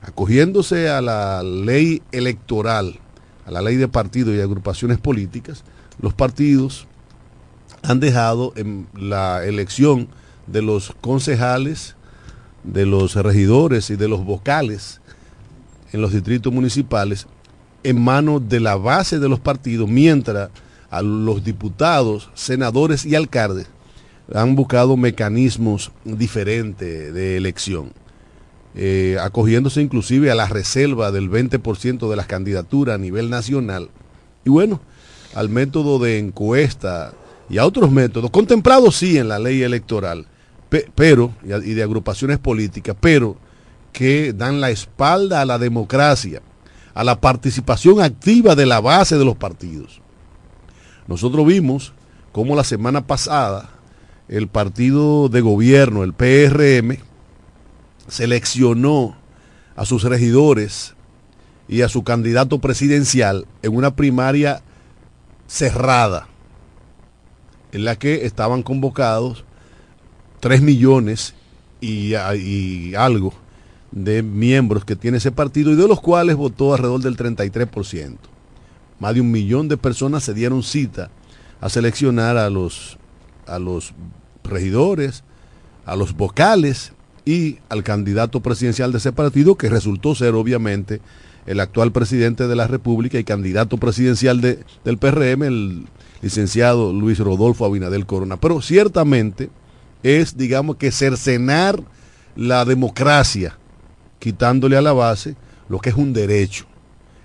acogiéndose 0.00 0.88
a 0.88 1.02
la 1.02 1.42
ley 1.42 2.02
electoral, 2.12 2.98
a 3.44 3.50
la 3.50 3.60
ley 3.60 3.76
de 3.76 3.88
partidos 3.88 4.34
y 4.34 4.40
agrupaciones 4.40 4.98
políticas, 4.98 5.64
los 6.00 6.14
partidos 6.14 6.86
han 7.82 8.00
dejado 8.00 8.54
en 8.56 8.86
la 8.94 9.44
elección 9.44 10.08
de 10.46 10.62
los 10.62 10.94
concejales, 11.02 11.94
de 12.62 12.86
los 12.86 13.16
regidores 13.16 13.90
y 13.90 13.96
de 13.96 14.08
los 14.08 14.24
vocales 14.24 15.02
en 15.92 16.00
los 16.00 16.12
distritos 16.12 16.50
municipales 16.50 17.26
en 17.84 18.00
manos 18.02 18.48
de 18.48 18.60
la 18.60 18.76
base 18.76 19.18
de 19.18 19.28
los 19.28 19.38
partidos, 19.40 19.88
mientras 19.88 20.50
a 20.90 21.02
los 21.02 21.44
diputados, 21.44 22.30
senadores 22.34 23.04
y 23.04 23.14
alcaldes 23.14 23.66
han 24.34 24.56
buscado 24.56 24.96
mecanismos 24.96 25.92
diferentes 26.04 27.12
de 27.12 27.36
elección, 27.36 27.92
eh, 28.74 29.16
acogiéndose 29.20 29.82
inclusive 29.82 30.30
a 30.30 30.34
la 30.34 30.46
reserva 30.48 31.12
del 31.12 31.30
20% 31.30 32.08
de 32.08 32.16
las 32.16 32.26
candidaturas 32.26 32.94
a 32.94 32.98
nivel 32.98 33.28
nacional. 33.30 33.90
Y 34.44 34.50
bueno, 34.50 34.80
al 35.34 35.48
método 35.48 35.98
de 35.98 36.18
encuesta 36.18 37.12
y 37.50 37.58
a 37.58 37.66
otros 37.66 37.90
métodos, 37.90 38.30
contemplados 38.30 38.96
sí 38.96 39.18
en 39.18 39.28
la 39.28 39.38
ley 39.38 39.62
electoral, 39.62 40.26
pe- 40.70 40.88
pero, 40.94 41.32
y 41.44 41.74
de 41.74 41.82
agrupaciones 41.82 42.38
políticas, 42.38 42.96
pero 43.00 43.36
que 43.92 44.32
dan 44.32 44.60
la 44.60 44.70
espalda 44.70 45.42
a 45.42 45.44
la 45.44 45.58
democracia, 45.58 46.40
a 46.94 47.02
la 47.04 47.20
participación 47.20 48.00
activa 48.00 48.54
de 48.54 48.66
la 48.66 48.80
base 48.80 49.18
de 49.18 49.24
los 49.24 49.36
partidos. 49.36 50.00
Nosotros 51.06 51.46
vimos 51.46 51.92
cómo 52.32 52.54
la 52.56 52.64
semana 52.64 53.06
pasada 53.06 53.70
el 54.28 54.48
partido 54.48 55.28
de 55.28 55.40
gobierno, 55.40 56.02
el 56.02 56.14
PRM, 56.14 56.98
seleccionó 58.08 59.16
a 59.76 59.84
sus 59.84 60.04
regidores 60.04 60.94
y 61.68 61.82
a 61.82 61.88
su 61.88 62.04
candidato 62.04 62.58
presidencial 62.60 63.46
en 63.62 63.74
una 63.76 63.96
primaria 63.96 64.62
cerrada, 65.46 66.28
en 67.72 67.84
la 67.84 67.96
que 67.96 68.24
estaban 68.24 68.62
convocados 68.62 69.44
3 70.40 70.62
millones 70.62 71.34
y, 71.80 72.14
y 72.14 72.94
algo 72.94 73.34
de 73.94 74.22
miembros 74.24 74.84
que 74.84 74.96
tiene 74.96 75.18
ese 75.18 75.30
partido 75.30 75.70
y 75.70 75.76
de 75.76 75.86
los 75.86 76.00
cuales 76.00 76.34
votó 76.36 76.74
alrededor 76.74 77.00
del 77.00 77.16
33%. 77.16 78.16
Más 78.98 79.14
de 79.14 79.20
un 79.20 79.30
millón 79.30 79.68
de 79.68 79.76
personas 79.76 80.24
se 80.24 80.34
dieron 80.34 80.62
cita 80.64 81.10
a 81.60 81.68
seleccionar 81.68 82.36
a 82.36 82.50
los, 82.50 82.98
a 83.46 83.58
los 83.60 83.94
regidores, 84.42 85.22
a 85.86 85.94
los 85.96 86.16
vocales 86.16 86.92
y 87.24 87.58
al 87.68 87.84
candidato 87.84 88.40
presidencial 88.40 88.90
de 88.92 88.98
ese 88.98 89.12
partido, 89.12 89.54
que 89.54 89.68
resultó 89.68 90.14
ser 90.14 90.34
obviamente 90.34 91.00
el 91.46 91.60
actual 91.60 91.92
presidente 91.92 92.48
de 92.48 92.56
la 92.56 92.66
República 92.66 93.18
y 93.18 93.24
candidato 93.24 93.76
presidencial 93.76 94.40
de- 94.40 94.64
del 94.84 94.98
PRM, 94.98 95.42
el 95.46 95.86
licenciado 96.20 96.92
Luis 96.92 97.18
Rodolfo 97.18 97.64
Abinadel 97.64 98.06
Corona. 98.06 98.38
Pero 98.38 98.60
ciertamente 98.60 99.50
es, 100.02 100.36
digamos 100.36 100.76
que, 100.76 100.90
cercenar 100.90 101.80
la 102.34 102.64
democracia, 102.64 103.56
quitándole 104.24 104.78
a 104.78 104.80
la 104.80 104.94
base 104.94 105.36
lo 105.68 105.78
que 105.80 105.90
es 105.90 105.96
un 105.96 106.14
derecho, 106.14 106.64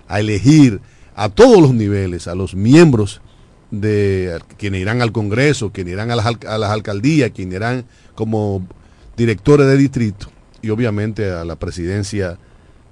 a 0.06 0.20
elegir 0.20 0.82
a 1.16 1.30
todos 1.30 1.58
los 1.58 1.72
niveles, 1.72 2.28
a 2.28 2.34
los 2.34 2.54
miembros 2.54 3.22
de 3.70 4.38
quienes 4.58 4.82
irán 4.82 5.00
al 5.00 5.10
Congreso, 5.10 5.72
quienes 5.72 5.94
irán 5.94 6.10
a 6.10 6.16
las, 6.16 6.70
alcaldías, 6.70 7.30
quienes 7.30 7.54
irán 7.54 7.86
como 8.14 8.68
directores 9.16 9.66
de 9.66 9.78
distrito 9.78 10.26
y 10.60 10.68
obviamente 10.68 11.30
a 11.30 11.42
la 11.46 11.56
presidencia 11.56 12.36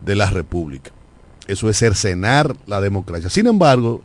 de 0.00 0.16
la 0.16 0.30
República. 0.30 0.90
Eso 1.46 1.68
es 1.68 1.76
cercenar 1.76 2.56
la 2.66 2.80
democracia. 2.80 3.28
Sin 3.28 3.46
embargo, 3.46 4.04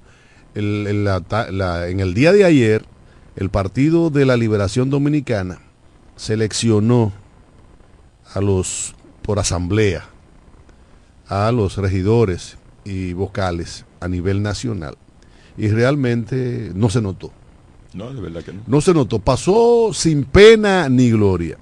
en 0.53 1.07
el 1.07 2.13
día 2.13 2.33
de 2.33 2.43
ayer, 2.43 2.83
el 3.37 3.49
Partido 3.49 4.09
de 4.09 4.25
la 4.25 4.35
Liberación 4.35 4.89
Dominicana 4.89 5.59
seleccionó 6.17 7.13
a 8.33 8.41
los, 8.41 8.95
por 9.23 9.39
asamblea, 9.39 10.05
a 11.27 11.51
los 11.51 11.77
regidores 11.77 12.57
y 12.85 13.13
vocales 13.13 13.85
a 13.99 14.07
nivel 14.07 14.43
nacional. 14.43 14.97
Y 15.57 15.69
realmente 15.69 16.71
no 16.75 16.89
se 16.89 17.01
notó. 17.01 17.31
No, 17.93 18.13
de 18.13 18.21
verdad 18.21 18.43
que 18.43 18.53
no. 18.53 18.61
No 18.67 18.81
se 18.81 18.93
notó. 18.93 19.19
Pasó 19.19 19.91
sin 19.93 20.23
pena 20.25 20.89
ni 20.89 21.11
gloria. 21.11 21.57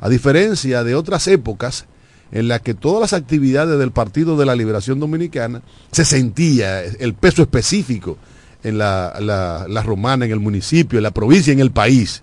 A 0.00 0.08
diferencia 0.08 0.84
de 0.84 0.94
otras 0.94 1.26
épocas 1.28 1.86
en 2.32 2.48
las 2.48 2.60
que 2.62 2.74
todas 2.74 3.00
las 3.00 3.12
actividades 3.12 3.78
del 3.78 3.90
Partido 3.92 4.36
de 4.36 4.46
la 4.46 4.54
Liberación 4.56 5.00
Dominicana 5.00 5.62
se 5.90 6.04
sentía 6.04 6.82
el 6.82 7.14
peso 7.14 7.42
específico 7.42 8.16
en 8.62 8.78
la, 8.78 9.16
la- 9.20 9.66
la 9.68 9.82
romana, 9.82 10.24
en 10.24 10.32
el 10.32 10.40
municipio, 10.40 10.98
en 10.98 11.02
la 11.02 11.10
provincia, 11.10 11.52
en 11.52 11.60
el 11.60 11.70
país. 11.70 12.22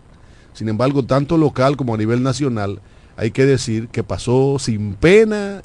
Sin 0.53 0.67
embargo, 0.69 1.03
tanto 1.03 1.37
local 1.37 1.77
como 1.77 1.93
a 1.93 1.97
nivel 1.97 2.23
nacional, 2.23 2.81
hay 3.21 3.29
que 3.29 3.45
decir 3.45 3.87
que 3.89 4.03
pasó 4.03 4.57
sin 4.57 4.95
pena 4.95 5.61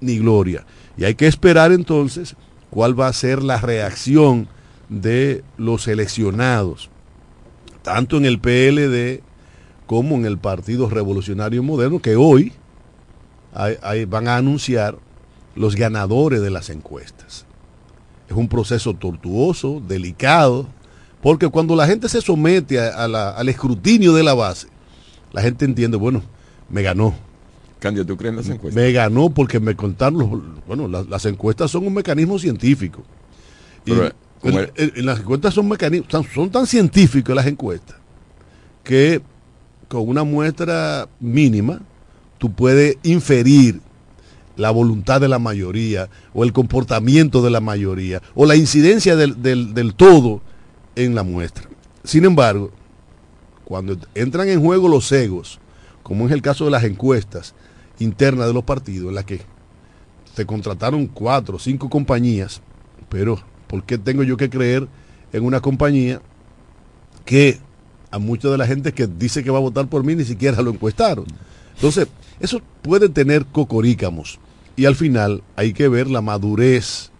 ni 0.00 0.18
gloria. 0.18 0.64
Y 0.96 1.04
hay 1.04 1.14
que 1.16 1.26
esperar 1.26 1.70
entonces 1.70 2.34
cuál 2.70 2.98
va 2.98 3.08
a 3.08 3.12
ser 3.12 3.42
la 3.42 3.58
reacción 3.58 4.48
de 4.88 5.44
los 5.58 5.82
seleccionados, 5.82 6.88
tanto 7.82 8.16
en 8.16 8.24
el 8.24 8.40
PLD 8.40 9.22
como 9.86 10.16
en 10.16 10.24
el 10.24 10.38
Partido 10.38 10.88
Revolucionario 10.88 11.62
Moderno, 11.62 12.00
que 12.00 12.16
hoy 12.16 12.54
van 14.08 14.26
a 14.26 14.36
anunciar 14.36 14.96
los 15.56 15.76
ganadores 15.76 16.40
de 16.40 16.48
las 16.48 16.70
encuestas. 16.70 17.44
Es 18.30 18.34
un 18.34 18.48
proceso 18.48 18.94
tortuoso, 18.94 19.82
delicado, 19.86 20.66
porque 21.20 21.48
cuando 21.48 21.76
la 21.76 21.86
gente 21.86 22.08
se 22.08 22.22
somete 22.22 22.80
al 22.80 23.48
escrutinio 23.50 24.14
de 24.14 24.22
la 24.22 24.32
base, 24.32 24.68
la 25.32 25.42
gente 25.42 25.66
entiende, 25.66 25.98
bueno, 25.98 26.22
me 26.68 26.82
ganó. 26.82 27.14
Candia, 27.78 28.04
¿tú 28.04 28.16
crees 28.16 28.30
en 28.32 28.36
las 28.36 28.48
encuestas? 28.48 28.74
Me 28.82 28.90
ganó 28.92 29.30
porque 29.30 29.60
me 29.60 29.76
contaron, 29.76 30.18
los, 30.18 30.30
bueno, 30.66 30.88
las, 30.88 31.06
las 31.08 31.24
encuestas 31.26 31.70
son 31.70 31.86
un 31.86 31.94
mecanismo 31.94 32.38
científico. 32.38 33.02
Y 33.86 33.92
Pero, 33.92 34.12
como 34.40 34.58
el- 34.60 34.72
el- 34.96 35.06
las 35.06 35.20
encuestas 35.20 35.54
son 35.54 35.68
mecanismos, 35.68 36.10
son, 36.10 36.24
son 36.34 36.50
tan 36.50 36.66
científicas 36.66 37.34
las 37.36 37.46
encuestas 37.46 37.96
que 38.82 39.20
con 39.88 40.08
una 40.08 40.24
muestra 40.24 41.08
mínima 41.20 41.80
tú 42.38 42.52
puedes 42.52 42.96
inferir 43.02 43.80
la 44.56 44.70
voluntad 44.70 45.20
de 45.20 45.28
la 45.28 45.38
mayoría 45.38 46.08
o 46.34 46.42
el 46.42 46.52
comportamiento 46.52 47.42
de 47.42 47.50
la 47.50 47.60
mayoría 47.60 48.20
o 48.34 48.44
la 48.44 48.56
incidencia 48.56 49.14
del, 49.14 49.40
del- 49.40 49.72
del 49.74 49.94
todo 49.94 50.40
en 50.96 51.14
la 51.14 51.22
muestra. 51.22 51.68
Sin 52.02 52.24
embargo, 52.24 52.72
cuando 53.64 53.96
entran 54.14 54.48
en 54.48 54.60
juego 54.60 54.88
los 54.88 55.10
egos, 55.12 55.60
como 56.08 56.26
es 56.26 56.32
el 56.32 56.40
caso 56.40 56.64
de 56.64 56.70
las 56.70 56.84
encuestas 56.84 57.54
internas 57.98 58.46
de 58.46 58.54
los 58.54 58.64
partidos, 58.64 59.10
en 59.10 59.14
las 59.14 59.26
que 59.26 59.42
se 60.34 60.46
contrataron 60.46 61.06
cuatro 61.06 61.56
o 61.56 61.58
cinco 61.58 61.90
compañías, 61.90 62.62
pero 63.10 63.38
¿por 63.66 63.84
qué 63.84 63.98
tengo 63.98 64.22
yo 64.22 64.38
que 64.38 64.48
creer 64.48 64.88
en 65.34 65.44
una 65.44 65.60
compañía 65.60 66.22
que 67.26 67.58
a 68.10 68.18
mucha 68.18 68.48
de 68.48 68.56
la 68.56 68.66
gente 68.66 68.94
que 68.94 69.06
dice 69.06 69.44
que 69.44 69.50
va 69.50 69.58
a 69.58 69.60
votar 69.60 69.86
por 69.88 70.02
mí 70.02 70.14
ni 70.14 70.24
siquiera 70.24 70.62
lo 70.62 70.70
encuestaron? 70.70 71.26
Entonces, 71.74 72.08
eso 72.40 72.62
puede 72.80 73.10
tener 73.10 73.44
cocorícamos 73.44 74.40
y 74.76 74.86
al 74.86 74.96
final 74.96 75.42
hay 75.56 75.74
que 75.74 75.88
ver 75.88 76.08
la 76.08 76.22
madurez 76.22 77.10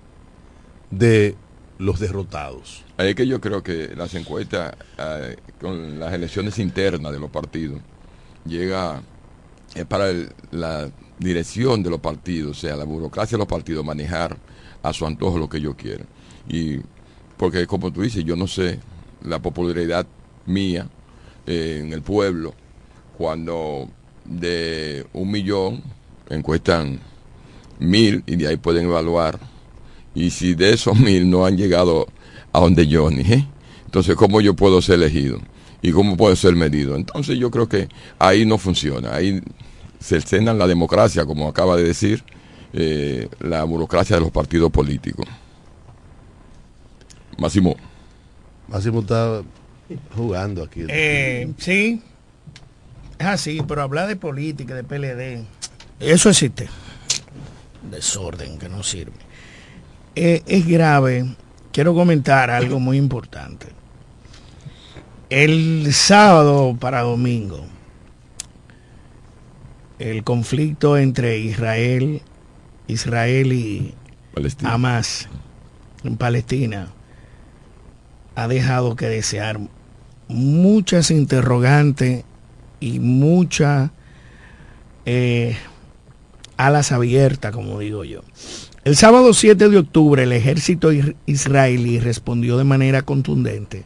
de 0.91 1.37
los 1.77 2.01
derrotados. 2.01 2.85
Es 2.97 3.15
que 3.15 3.27
yo 3.27 3.39
creo 3.39 3.63
que 3.63 3.95
las 3.95 4.15
encuestas 4.15 4.75
eh, 4.97 5.37
con 5.61 5.99
las 5.99 6.15
elecciones 6.15 6.59
internas 6.59 7.13
de 7.13 7.21
los 7.21 7.31
partidos 7.31 7.83
llega 8.49 9.03
es 9.75 9.85
para 9.87 10.11
el- 10.11 10.31
la 10.51 10.91
dirección 11.19 11.83
de 11.83 11.91
los 11.91 12.01
partidos, 12.01 12.57
o 12.57 12.61
sea, 12.61 12.77
la 12.77 12.85
burocracia 12.85 13.37
de 13.37 13.41
los 13.41 13.49
partidos 13.49 13.85
manejar 13.85 14.37
a 14.83 14.93
su 14.93 15.07
antojo 15.07 15.39
lo 15.39 15.49
que 15.49 15.59
ellos 15.59 15.75
quieren. 15.77 16.07
Y 16.49 16.79
porque 17.37 17.67
como 17.67 17.93
tú 17.93 18.03
dices, 18.03 18.25
yo 18.25 18.37
no 18.37 18.47
sé 18.47 18.81
la 19.23 19.41
popularidad 19.41 20.07
mía 20.47 20.89
eh, 21.47 21.81
en 21.85 21.93
el 21.93 22.03
pueblo 22.03 22.55
cuando 23.17 23.89
de 24.25 25.07
un 25.13 25.31
millón 25.31 25.83
encuestan 26.31 27.01
mil 27.79 28.23
y 28.27 28.37
de 28.37 28.49
ahí 28.49 28.57
pueden 28.57 28.87
evaluar 28.87 29.39
y 30.15 30.31
si 30.31 30.55
de 30.55 30.73
esos 30.73 30.99
mil 30.99 31.29
no 31.29 31.47
han 31.47 31.57
llegado 31.57 32.07
a 32.53 32.61
donde 32.61 32.87
Johnny, 32.91 33.23
¿eh? 33.23 33.47
entonces 33.85 34.15
¿cómo 34.17 34.41
yo 34.41 34.55
puedo 34.55 34.83
ser 34.83 34.97
elegido? 34.97 35.39
¿Y 35.81 35.93
cómo 35.93 36.17
puedo 36.17 36.35
ser 36.35 36.57
medido? 36.57 36.97
Entonces 36.97 37.39
yo 37.39 37.51
creo 37.51 37.69
que 37.69 37.89
ahí 38.19 38.45
no 38.45 38.59
funciona, 38.59 39.15
ahí 39.15 39.41
se 40.01 40.21
cena 40.21 40.53
la 40.53 40.67
democracia, 40.67 41.25
como 41.25 41.49
acaba 41.49 41.77
de 41.77 41.85
decir, 41.85 42.25
eh, 42.73 43.29
la 43.41 43.65
burocracia 43.65 44.17
de 44.17 44.23
los 44.23 44.31
partidos 44.31 44.71
políticos. 44.71 45.27
Máximo, 47.39 47.77
Máximo 48.69 49.01
está 49.01 49.43
jugando 50.15 50.63
aquí. 50.63 50.85
Eh, 50.89 51.53
sí, 51.57 52.03
es 53.19 53.27
así, 53.27 53.61
pero 53.67 53.83
hablar 53.83 54.09
de 54.09 54.17
política, 54.17 54.75
de 54.75 54.85
PLD, 54.85 55.45
eso 56.01 56.29
existe. 56.29 56.69
Desorden 57.91 58.59
que 58.59 58.69
no 58.69 58.83
sirve. 58.83 59.17
Eh, 60.15 60.43
es 60.47 60.67
grave. 60.67 61.25
Quiero 61.73 61.95
comentar 61.95 62.51
algo 62.51 62.79
muy 62.79 62.97
importante. 62.97 63.69
El 65.31 65.93
sábado 65.93 66.77
para 66.81 67.03
domingo, 67.03 67.67
el 69.99 70.25
conflicto 70.25 70.97
entre 70.97 71.39
Israel, 71.39 72.23
Israel 72.87 73.53
y 73.53 73.95
Palestina. 74.35 74.73
Hamas 74.73 75.29
en 76.05 76.17
Palestina 76.17 76.89
ha 78.37 78.49
dejado 78.49 78.97
que 78.97 79.07
desear 79.07 79.61
muchas 80.29 81.11
interrogantes 81.11 82.25
y 82.81 83.01
muchas 83.01 83.91
eh, 85.05 85.57
alas 86.57 86.93
abiertas, 86.93 87.53
como 87.53 87.81
digo 87.81 88.05
yo. 88.05 88.23
El 88.85 88.97
sábado 88.97 89.35
7 89.35 89.69
de 89.69 89.77
octubre 89.79 90.23
el 90.23 90.33
ejército 90.33 90.93
is- 90.93 91.15
israelí 91.27 91.99
respondió 91.99 92.57
de 92.57 92.65
manera 92.65 93.03
contundente 93.03 93.85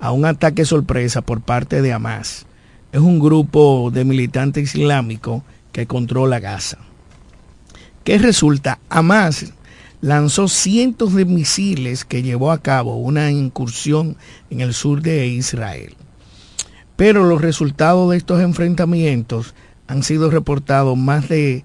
a 0.00 0.12
un 0.12 0.24
ataque 0.24 0.64
sorpresa 0.64 1.22
por 1.22 1.40
parte 1.40 1.82
de 1.82 1.92
Hamas. 1.92 2.46
Es 2.92 3.00
un 3.00 3.18
grupo 3.18 3.90
de 3.92 4.04
militantes 4.04 4.74
islámicos 4.74 5.42
que 5.72 5.86
controla 5.86 6.40
Gaza. 6.40 6.78
¿Qué 8.04 8.18
resulta? 8.18 8.78
Hamas 8.88 9.52
lanzó 10.00 10.48
cientos 10.48 11.14
de 11.14 11.24
misiles 11.24 12.04
que 12.04 12.22
llevó 12.22 12.52
a 12.52 12.62
cabo 12.62 12.96
una 12.96 13.30
incursión 13.30 14.16
en 14.50 14.60
el 14.60 14.72
sur 14.72 15.02
de 15.02 15.26
Israel. 15.26 15.94
Pero 16.96 17.24
los 17.24 17.40
resultados 17.40 18.10
de 18.10 18.16
estos 18.16 18.40
enfrentamientos 18.40 19.54
han 19.86 20.02
sido 20.02 20.30
reportados 20.30 20.96
más 20.96 21.28
de, 21.28 21.64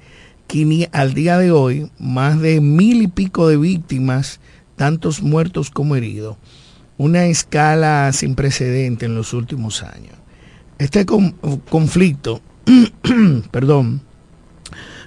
al 0.91 1.13
día 1.13 1.37
de 1.37 1.51
hoy, 1.51 1.89
más 1.99 2.39
de 2.39 2.61
mil 2.61 3.01
y 3.01 3.07
pico 3.07 3.47
de 3.47 3.57
víctimas, 3.57 4.39
tantos 4.75 5.21
muertos 5.21 5.69
como 5.71 5.95
heridos. 5.95 6.37
Una 7.03 7.25
escala 7.25 8.13
sin 8.13 8.33
precedente 8.33 9.07
en 9.07 9.13
los 9.13 9.33
últimos 9.33 9.83
años. 9.83 10.15
Este 10.77 11.05
con- 11.05 11.33
conflicto, 11.69 12.39
perdón, 13.51 14.03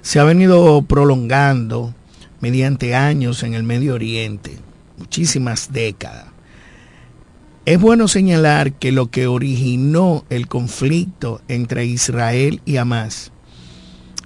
se 0.03 0.19
ha 0.19 0.23
venido 0.23 0.83
prolongando 0.83 1.95
mediante 2.39 2.93
años 2.93 3.41
en 3.41 3.55
el 3.55 3.63
Medio 3.63 3.95
Oriente, 3.95 4.59
muchísimas 4.99 5.73
décadas. 5.73 6.27
Es 7.65 7.81
bueno 7.81 8.07
señalar 8.07 8.73
que 8.73 8.91
lo 8.91 9.09
que 9.09 9.25
originó 9.25 10.23
el 10.29 10.47
conflicto 10.47 11.41
entre 11.47 11.87
Israel 11.87 12.61
y 12.63 12.77
Hamas 12.77 13.31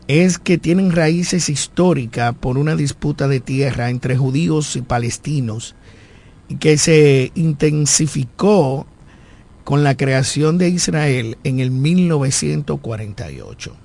es 0.09 0.39
que 0.39 0.57
tienen 0.57 0.91
raíces 0.91 1.47
históricas 1.47 2.35
por 2.37 2.57
una 2.57 2.75
disputa 2.75 3.29
de 3.29 3.39
tierra 3.39 3.89
entre 3.89 4.17
judíos 4.17 4.75
y 4.75 4.81
palestinos 4.81 5.73
que 6.59 6.77
se 6.77 7.31
intensificó 7.35 8.85
con 9.63 9.83
la 9.83 9.95
creación 9.95 10.57
de 10.57 10.69
Israel 10.69 11.37
en 11.43 11.59
el 11.59 11.71
1948. 11.71 13.75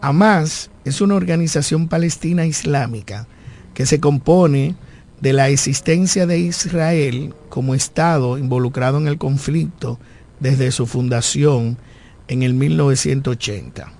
Hamas 0.00 0.70
es 0.84 1.00
una 1.00 1.14
organización 1.14 1.88
palestina 1.88 2.46
islámica 2.46 3.26
que 3.74 3.86
se 3.86 4.00
compone 4.00 4.76
de 5.20 5.32
la 5.32 5.48
existencia 5.48 6.26
de 6.26 6.38
Israel 6.38 7.34
como 7.48 7.74
Estado 7.74 8.38
involucrado 8.38 8.98
en 8.98 9.08
el 9.08 9.18
conflicto 9.18 9.98
desde 10.40 10.70
su 10.70 10.86
fundación 10.86 11.78
en 12.28 12.42
el 12.42 12.54
1980. 12.54 13.92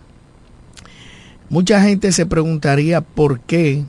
Mucha 1.49 1.83
gente 1.83 2.13
se 2.13 2.27
preguntaría 2.27 3.01
por 3.01 3.41
qué 3.41 3.85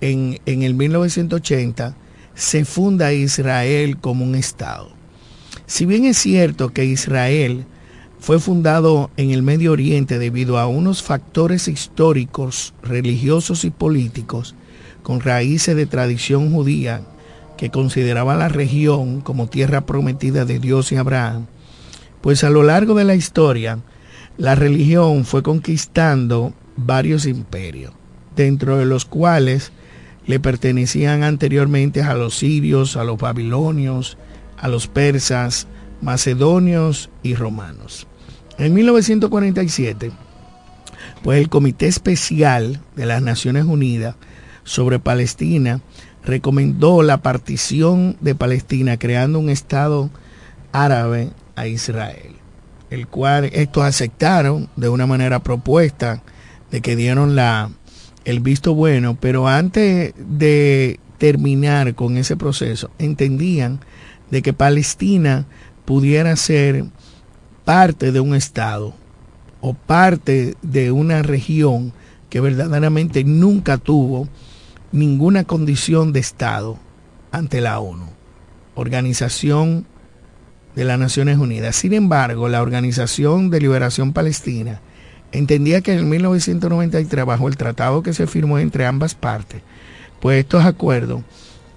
en, 0.00 0.38
en 0.46 0.62
el 0.62 0.74
1980 0.74 1.96
se 2.34 2.64
funda 2.64 3.12
Israel 3.12 3.98
como 3.98 4.24
un 4.24 4.34
Estado. 4.34 4.90
Si 5.66 5.86
bien 5.86 6.04
es 6.04 6.18
cierto 6.18 6.70
que 6.70 6.84
Israel 6.84 7.64
fue 8.18 8.38
fundado 8.38 9.10
en 9.16 9.30
el 9.30 9.42
Medio 9.42 9.72
Oriente 9.72 10.18
debido 10.18 10.58
a 10.58 10.66
unos 10.66 11.02
factores 11.02 11.68
históricos, 11.68 12.74
religiosos 12.82 13.64
y 13.64 13.70
políticos 13.70 14.54
con 15.02 15.20
raíces 15.20 15.76
de 15.76 15.86
tradición 15.86 16.50
judía 16.50 17.02
que 17.56 17.70
consideraba 17.70 18.34
la 18.34 18.48
región 18.48 19.20
como 19.20 19.48
tierra 19.48 19.86
prometida 19.86 20.44
de 20.44 20.58
Dios 20.58 20.90
y 20.90 20.96
Abraham, 20.96 21.46
pues 22.20 22.42
a 22.44 22.50
lo 22.50 22.62
largo 22.62 22.94
de 22.94 23.04
la 23.04 23.14
historia 23.14 23.78
la 24.36 24.54
religión 24.54 25.24
fue 25.24 25.42
conquistando 25.42 26.52
varios 26.76 27.26
imperios, 27.26 27.92
dentro 28.34 28.76
de 28.76 28.86
los 28.86 29.04
cuales 29.04 29.70
le 30.26 30.40
pertenecían 30.40 31.22
anteriormente 31.22 32.02
a 32.02 32.14
los 32.14 32.36
sirios, 32.36 32.96
a 32.96 33.04
los 33.04 33.18
babilonios, 33.18 34.16
a 34.58 34.68
los 34.68 34.86
persas, 34.86 35.66
macedonios 36.00 37.10
y 37.22 37.34
romanos. 37.34 38.06
En 38.58 38.74
1947, 38.74 40.12
pues 41.22 41.40
el 41.40 41.48
Comité 41.48 41.86
Especial 41.86 42.80
de 42.96 43.06
las 43.06 43.22
Naciones 43.22 43.64
Unidas 43.64 44.16
sobre 44.62 44.98
Palestina 44.98 45.80
recomendó 46.24 47.02
la 47.02 47.18
partición 47.18 48.16
de 48.20 48.34
Palestina 48.34 48.96
creando 48.96 49.38
un 49.38 49.50
Estado 49.50 50.10
árabe 50.72 51.30
a 51.56 51.66
Israel, 51.66 52.36
el 52.90 53.06
cual 53.06 53.50
estos 53.52 53.84
aceptaron 53.84 54.68
de 54.76 54.88
una 54.88 55.06
manera 55.06 55.40
propuesta 55.40 56.22
de 56.70 56.80
que 56.80 56.96
dieron 56.96 57.36
la, 57.36 57.70
el 58.24 58.40
visto 58.40 58.74
bueno, 58.74 59.16
pero 59.20 59.48
antes 59.48 60.14
de 60.16 60.98
terminar 61.18 61.94
con 61.94 62.16
ese 62.16 62.36
proceso, 62.36 62.90
entendían 62.98 63.80
de 64.30 64.42
que 64.42 64.52
Palestina 64.52 65.46
pudiera 65.84 66.34
ser 66.36 66.86
parte 67.64 68.12
de 68.12 68.20
un 68.20 68.34
Estado 68.34 68.94
o 69.60 69.74
parte 69.74 70.56
de 70.62 70.90
una 70.90 71.22
región 71.22 71.92
que 72.30 72.40
verdaderamente 72.40 73.24
nunca 73.24 73.78
tuvo 73.78 74.28
ninguna 74.92 75.44
condición 75.44 76.12
de 76.12 76.20
Estado 76.20 76.78
ante 77.30 77.60
la 77.60 77.78
ONU, 77.80 78.06
Organización 78.74 79.86
de 80.74 80.84
las 80.84 80.98
Naciones 80.98 81.38
Unidas. 81.38 81.76
Sin 81.76 81.92
embargo, 81.92 82.48
la 82.48 82.62
Organización 82.62 83.50
de 83.50 83.60
Liberación 83.60 84.12
Palestina 84.12 84.80
entendía 85.34 85.80
que 85.80 85.92
en 85.92 86.08
1993, 86.08 87.26
bajo 87.26 87.48
el 87.48 87.56
tratado 87.56 88.02
que 88.02 88.14
se 88.14 88.26
firmó 88.26 88.58
entre 88.58 88.86
ambas 88.86 89.14
partes, 89.14 89.62
pues 90.20 90.38
estos 90.40 90.64
acuerdos 90.64 91.22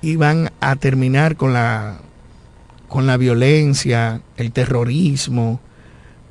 iban 0.01 0.51
a 0.59 0.75
terminar 0.75 1.35
con 1.35 1.53
la, 1.53 1.97
con 2.87 3.07
la 3.07 3.17
violencia, 3.17 4.21
el 4.37 4.51
terrorismo 4.51 5.59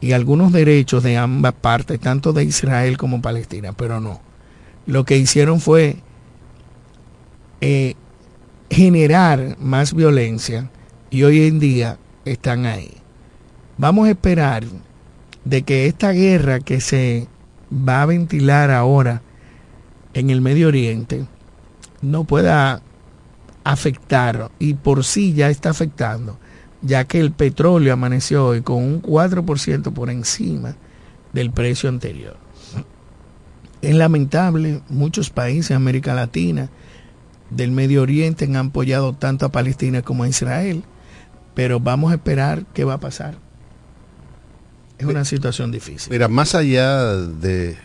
y 0.01 0.13
algunos 0.13 0.53
derechos 0.53 1.03
de 1.03 1.17
ambas 1.17 1.55
partes, 1.55 2.01
tanto 2.01 2.33
de 2.33 2.45
Israel 2.45 2.97
como 2.97 3.21
Palestina, 3.21 3.73
pero 3.73 4.01
no. 4.01 4.21
Lo 4.87 5.05
que 5.05 5.19
hicieron 5.19 5.61
fue 5.61 5.97
eh, 7.61 7.95
generar 8.71 9.57
más 9.59 9.95
violencia 9.95 10.71
y 11.11 11.25
hoy 11.25 11.47
en 11.47 11.59
día 11.59 11.99
están 12.25 12.67
ahí. 12.67 12.93
Vamos 13.79 14.07
a 14.07 14.11
esperar 14.11 14.65
de 15.47 15.63
que 15.63 15.87
esta 15.87 16.11
guerra 16.11 16.59
que 16.59 16.81
se 16.81 17.29
va 17.73 18.03
a 18.03 18.07
ventilar 18.07 18.73
ahora 18.73 19.23
en 20.13 20.31
el 20.31 20.41
Medio 20.41 20.67
Oriente 20.67 21.25
no 22.03 22.25
pueda 22.25 22.83
afectar 23.63 24.51
y 24.59 24.75
por 24.75 25.05
sí 25.05 25.35
ya 25.35 25.49
está 25.49 25.71
afectando, 25.71 26.37
ya 26.83 27.05
que 27.05 27.21
el 27.21 27.31
petróleo 27.31 27.93
amaneció 27.93 28.47
hoy 28.47 28.63
con 28.63 28.83
un 28.83 29.03
4% 29.03 29.93
por 29.93 30.11
encima 30.11 30.75
del 31.33 31.53
precio 31.53 31.89
anterior. 31.89 32.37
Es 33.83 33.95
lamentable, 33.95 34.83
muchos 34.89 35.31
países 35.31 35.69
de 35.69 35.75
América 35.77 36.13
Latina, 36.13 36.71
del 37.51 37.71
Medio 37.71 38.03
Oriente 38.03 38.47
han 38.47 38.57
apoyado 38.57 39.13
tanto 39.13 39.47
a 39.47 39.53
Palestina 39.53 40.03
como 40.03 40.25
a 40.25 40.29
Israel, 40.29 40.83
pero 41.55 41.79
vamos 41.79 42.11
a 42.11 42.17
esperar 42.17 42.67
qué 42.75 42.83
va 42.83 42.95
a 42.95 43.01
pasar. 43.01 43.46
Es 44.99 45.07
una 45.07 45.25
situación 45.25 45.71
difícil. 45.71 46.11
Mira, 46.11 46.29
más 46.29 46.55
allá 46.55 47.15
de, 47.15 47.77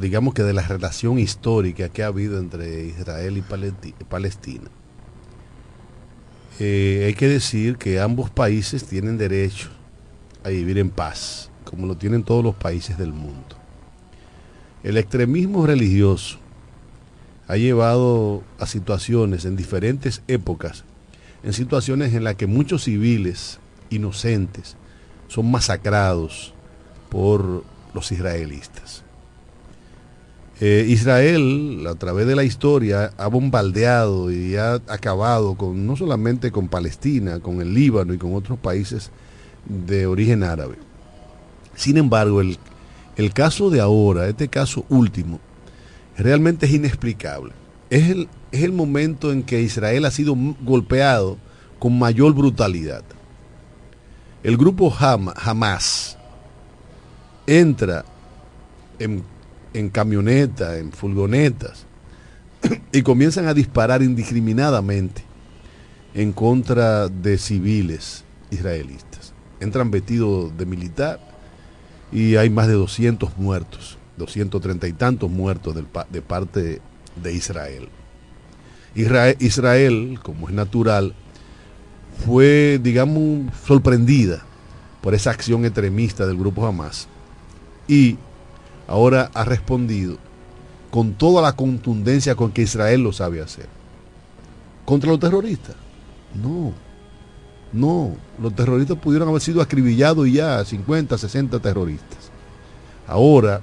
digamos 0.00 0.32
que 0.32 0.42
de 0.42 0.54
la 0.54 0.62
relación 0.62 1.18
histórica 1.18 1.90
que 1.90 2.02
ha 2.02 2.06
habido 2.06 2.38
entre 2.38 2.86
Israel 2.86 3.36
y 3.36 4.04
Palestina, 4.04 4.70
eh, 6.60 7.04
hay 7.06 7.14
que 7.14 7.28
decir 7.28 7.76
que 7.76 8.00
ambos 8.00 8.30
países 8.30 8.84
tienen 8.84 9.18
derecho 9.18 9.68
a 10.44 10.48
vivir 10.48 10.78
en 10.78 10.88
paz, 10.88 11.50
como 11.64 11.86
lo 11.86 11.96
tienen 11.96 12.22
todos 12.22 12.42
los 12.42 12.54
países 12.54 12.96
del 12.96 13.12
mundo. 13.12 13.56
El 14.82 14.96
extremismo 14.96 15.66
religioso 15.66 16.38
ha 17.48 17.56
llevado 17.56 18.42
a 18.58 18.66
situaciones 18.66 19.44
en 19.44 19.56
diferentes 19.56 20.22
épocas, 20.26 20.84
en 21.42 21.52
situaciones 21.52 22.14
en 22.14 22.24
las 22.24 22.36
que 22.36 22.46
muchos 22.46 22.84
civiles 22.84 23.58
inocentes 23.90 24.76
son 25.28 25.50
masacrados 25.50 26.52
por 27.08 27.64
los 27.94 28.12
israelitas. 28.12 29.02
Eh, 30.60 30.86
Israel, 30.88 31.84
a 31.88 31.96
través 31.96 32.26
de 32.26 32.36
la 32.36 32.44
historia, 32.44 33.12
ha 33.18 33.26
bombardeado 33.26 34.30
y 34.30 34.56
ha 34.56 34.74
acabado 34.74 35.56
con 35.56 35.86
no 35.86 35.96
solamente 35.96 36.52
con 36.52 36.68
Palestina, 36.68 37.40
con 37.40 37.60
el 37.60 37.74
Líbano 37.74 38.14
y 38.14 38.18
con 38.18 38.34
otros 38.34 38.58
países 38.58 39.10
de 39.66 40.06
origen 40.06 40.44
árabe. 40.44 40.76
Sin 41.74 41.96
embargo, 41.96 42.40
el, 42.40 42.56
el 43.16 43.32
caso 43.32 43.68
de 43.70 43.80
ahora, 43.80 44.28
este 44.28 44.48
caso 44.48 44.84
último, 44.88 45.40
realmente 46.16 46.66
es 46.66 46.72
inexplicable. 46.72 47.52
Es 47.90 48.10
el, 48.10 48.28
es 48.52 48.62
el 48.62 48.72
momento 48.72 49.32
en 49.32 49.42
que 49.42 49.60
Israel 49.60 50.04
ha 50.04 50.10
sido 50.10 50.36
golpeado 50.62 51.36
con 51.78 51.98
mayor 51.98 52.32
brutalidad. 52.32 53.02
El 54.44 54.58
grupo 54.58 54.94
Hamas 54.94 56.18
entra 57.46 58.04
en, 58.98 59.24
en 59.72 59.88
camionetas, 59.88 60.76
en 60.76 60.92
furgonetas, 60.92 61.86
y 62.92 63.02
comienzan 63.02 63.48
a 63.48 63.54
disparar 63.54 64.02
indiscriminadamente 64.02 65.22
en 66.12 66.32
contra 66.32 67.08
de 67.08 67.38
civiles 67.38 68.24
israelitas. 68.50 69.32
Entran 69.60 69.90
vestidos 69.90 70.56
de 70.56 70.66
militar 70.66 71.20
y 72.12 72.36
hay 72.36 72.50
más 72.50 72.68
de 72.68 72.74
200 72.74 73.38
muertos. 73.38 73.96
230 74.18 74.86
y 74.86 74.92
tantos 74.92 75.30
muertos 75.30 75.74
de 75.74 76.22
parte 76.22 76.80
de. 77.16 77.32
Israel. 77.32 77.88
Israel, 78.94 80.20
como 80.22 80.48
es 80.48 80.54
natural, 80.54 81.14
fue, 82.24 82.78
digamos, 82.82 83.52
sorprendida 83.66 84.44
por 85.00 85.14
esa 85.14 85.30
acción 85.30 85.64
extremista 85.64 86.26
del 86.26 86.36
grupo 86.36 86.66
Hamas 86.66 87.08
y 87.86 88.16
ahora 88.86 89.30
ha 89.34 89.44
respondido 89.44 90.16
con 90.90 91.14
toda 91.14 91.42
la 91.42 91.52
contundencia 91.52 92.34
con 92.34 92.52
que 92.52 92.62
Israel 92.62 93.02
lo 93.02 93.12
sabe 93.12 93.42
hacer. 93.42 93.68
¿Contra 94.84 95.10
los 95.10 95.20
terroristas? 95.20 95.74
No, 96.34 96.72
no, 97.72 98.16
los 98.40 98.54
terroristas 98.54 98.96
pudieron 98.98 99.28
haber 99.28 99.40
sido 99.40 99.60
acribillados 99.60 100.30
ya, 100.30 100.64
50, 100.64 101.18
60 101.18 101.58
terroristas. 101.58 102.30
Ahora 103.06 103.60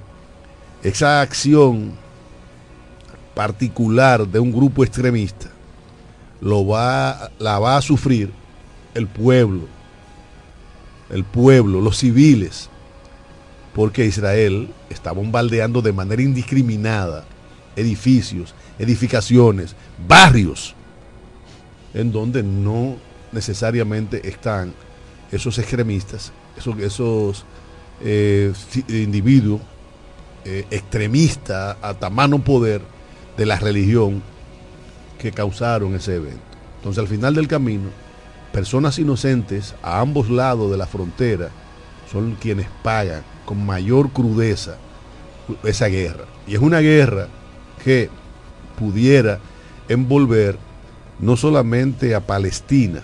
esa 0.82 1.20
acción 1.20 1.92
particular 3.34 4.26
de 4.26 4.38
un 4.38 4.52
grupo 4.52 4.84
extremista 4.84 5.48
lo 6.40 6.66
va, 6.66 7.30
la 7.38 7.58
va 7.58 7.76
a 7.76 7.82
sufrir 7.82 8.32
el 8.94 9.06
pueblo, 9.06 9.66
el 11.10 11.24
pueblo, 11.24 11.80
los 11.80 11.98
civiles, 11.98 12.68
porque 13.74 14.04
Israel 14.04 14.72
está 14.90 15.12
bombardeando 15.12 15.82
de 15.82 15.92
manera 15.92 16.22
indiscriminada 16.22 17.24
edificios, 17.76 18.54
edificaciones, 18.78 19.74
barrios, 20.06 20.74
en 21.94 22.12
donde 22.12 22.42
no 22.42 22.96
necesariamente 23.32 24.28
están 24.28 24.74
esos 25.30 25.58
extremistas, 25.58 26.32
esos, 26.56 27.44
eh, 28.00 28.52
individuos 28.88 29.60
eh, 30.44 30.66
extremista 30.70 31.72
hasta 31.80 32.10
mano 32.10 32.42
poder 32.42 32.82
de 33.36 33.46
la 33.46 33.58
religión 33.58 34.22
que 35.18 35.30
causaron 35.30 35.94
ese 35.94 36.16
evento. 36.16 36.40
Entonces 36.78 37.00
al 37.00 37.08
final 37.08 37.34
del 37.34 37.48
camino, 37.48 37.90
personas 38.52 38.98
inocentes 38.98 39.74
a 39.82 40.00
ambos 40.00 40.30
lados 40.30 40.70
de 40.70 40.76
la 40.76 40.86
frontera 40.86 41.50
son 42.10 42.36
quienes 42.40 42.66
pagan 42.82 43.22
con 43.44 43.64
mayor 43.64 44.10
crudeza 44.10 44.76
esa 45.64 45.86
guerra. 45.86 46.24
Y 46.46 46.54
es 46.54 46.60
una 46.60 46.80
guerra 46.80 47.28
que 47.82 48.10
pudiera 48.78 49.40
envolver 49.88 50.58
no 51.18 51.36
solamente 51.36 52.14
a 52.14 52.20
Palestina, 52.20 53.02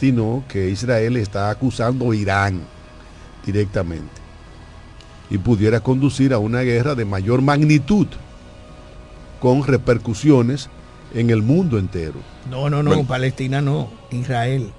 sino 0.00 0.44
que 0.48 0.70
Israel 0.70 1.16
está 1.16 1.50
acusando 1.50 2.10
a 2.10 2.16
Irán 2.16 2.62
directamente 3.44 4.24
y 5.30 5.38
pudiera 5.38 5.80
conducir 5.80 6.32
a 6.32 6.38
una 6.38 6.60
guerra 6.60 6.94
de 6.94 7.04
mayor 7.04 7.42
magnitud 7.42 8.06
con 9.40 9.64
repercusiones 9.64 10.68
en 11.14 11.30
el 11.30 11.42
mundo 11.42 11.78
entero. 11.78 12.20
No, 12.50 12.68
no, 12.68 12.82
no, 12.82 13.04
Palestina 13.04 13.60
no, 13.60 13.90
Israel. 14.10 14.70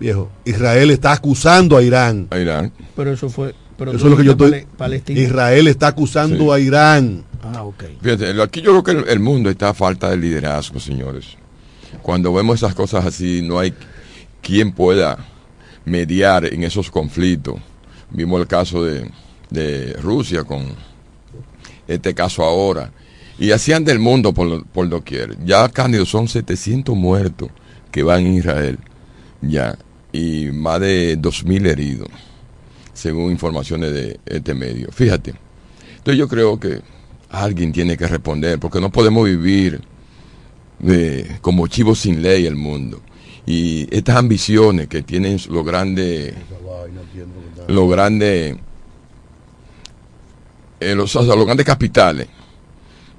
Viejo, 0.00 0.30
Israel 0.44 0.90
está 0.90 1.12
acusando 1.12 1.76
a 1.76 1.82
Irán. 1.82 2.28
A 2.30 2.38
Irán. 2.38 2.72
Pero 2.96 3.12
eso 3.12 3.28
fue... 3.28 3.54
Pero 3.76 3.92
eso 3.92 4.06
es 4.06 4.10
lo 4.10 4.16
que 4.16 4.24
yo 4.24 4.32
estoy... 4.32 4.66
Palestina. 4.76 5.20
Israel 5.20 5.66
está 5.66 5.88
acusando 5.88 6.52
a 6.52 6.60
Irán. 6.60 7.24
Ah, 7.42 7.64
ok. 7.64 7.84
Fíjate, 8.00 8.40
aquí 8.40 8.62
yo 8.62 8.70
creo 8.70 8.84
que 8.84 8.90
el, 9.02 9.08
el 9.08 9.20
mundo 9.20 9.50
está 9.50 9.70
a 9.70 9.74
falta 9.74 10.10
de 10.10 10.16
liderazgo, 10.16 10.78
señores. 10.78 11.36
Cuando 12.02 12.32
vemos 12.32 12.56
esas 12.56 12.74
cosas 12.74 13.04
así, 13.04 13.42
no 13.42 13.58
hay 13.58 13.74
quien 14.42 14.72
pueda 14.72 15.18
mediar 15.84 16.44
en 16.46 16.62
esos 16.62 16.90
conflictos. 16.90 17.56
Vimos 18.10 18.40
el 18.40 18.46
caso 18.46 18.84
de, 18.84 19.10
de 19.50 19.92
Rusia 19.94 20.44
con 20.44 20.66
este 21.86 22.14
caso 22.14 22.44
ahora. 22.44 22.92
Y 23.38 23.50
hacían 23.50 23.84
del 23.84 23.98
mundo 23.98 24.32
por, 24.32 24.64
por 24.66 24.88
doquier. 24.88 25.36
Ya, 25.44 25.68
Cándido, 25.68 26.06
son 26.06 26.28
700 26.28 26.96
muertos 26.96 27.50
que 27.90 28.02
van 28.02 28.26
en 28.26 28.34
Israel. 28.34 28.78
Ya. 29.40 29.76
Y 30.12 30.46
más 30.52 30.80
de 30.80 31.18
2.000 31.18 31.66
heridos, 31.66 32.08
según 32.92 33.32
informaciones 33.32 33.92
de 33.92 34.20
este 34.26 34.54
medio. 34.54 34.88
Fíjate. 34.92 35.34
Entonces 35.96 36.18
yo 36.18 36.28
creo 36.28 36.60
que 36.60 36.80
alguien 37.30 37.72
tiene 37.72 37.96
que 37.96 38.06
responder, 38.06 38.60
porque 38.60 38.80
no 38.80 38.90
podemos 38.90 39.24
vivir 39.24 39.80
de, 40.78 41.38
como 41.40 41.66
chivos 41.66 41.98
sin 42.00 42.22
ley 42.22 42.46
el 42.46 42.56
mundo. 42.56 43.00
Y 43.46 43.88
estas 43.94 44.16
ambiciones 44.16 44.86
que 44.86 45.02
tienen 45.02 45.38
los 45.48 45.64
grandes, 45.64 46.34
los 47.66 47.90
grandes 47.90 48.56
eh, 50.80 50.94
los, 50.94 51.14
los 51.14 51.44
grandes 51.44 51.66
capitales 51.66 52.28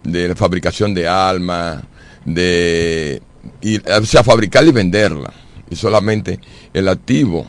de 0.05 0.29
la 0.29 0.35
fabricación 0.35 0.93
de 0.93 1.07
armas, 1.07 1.83
de 2.23 3.21
y, 3.61 3.77
o 3.77 4.05
sea, 4.05 4.23
fabricarla 4.23 4.69
y 4.69 4.73
venderla. 4.73 5.33
Y 5.69 5.75
solamente 5.75 6.39
el 6.73 6.87
activo, 6.87 7.45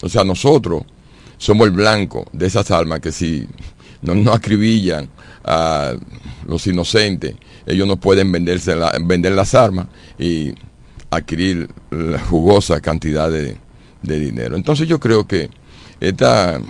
o 0.00 0.08
sea, 0.08 0.24
nosotros 0.24 0.82
somos 1.38 1.66
el 1.66 1.72
blanco 1.72 2.26
de 2.32 2.46
esas 2.46 2.70
armas 2.70 3.00
que 3.00 3.12
si 3.12 3.46
no 4.00 4.14
nos 4.14 4.34
acribillan 4.36 5.08
a 5.44 5.92
los 6.46 6.66
inocentes, 6.66 7.34
ellos 7.66 7.86
no 7.86 7.96
pueden 7.96 8.30
venderse 8.32 8.74
la- 8.76 8.96
vender 9.00 9.32
las 9.32 9.54
armas 9.54 9.86
y 10.18 10.52
adquirir 11.10 11.68
la 11.90 12.18
jugosa 12.20 12.80
cantidad 12.80 13.30
de, 13.30 13.56
de 14.02 14.18
dinero. 14.20 14.56
Entonces 14.56 14.88
yo 14.88 14.98
creo 14.98 15.26
que 15.26 15.50
esta, 16.00 16.60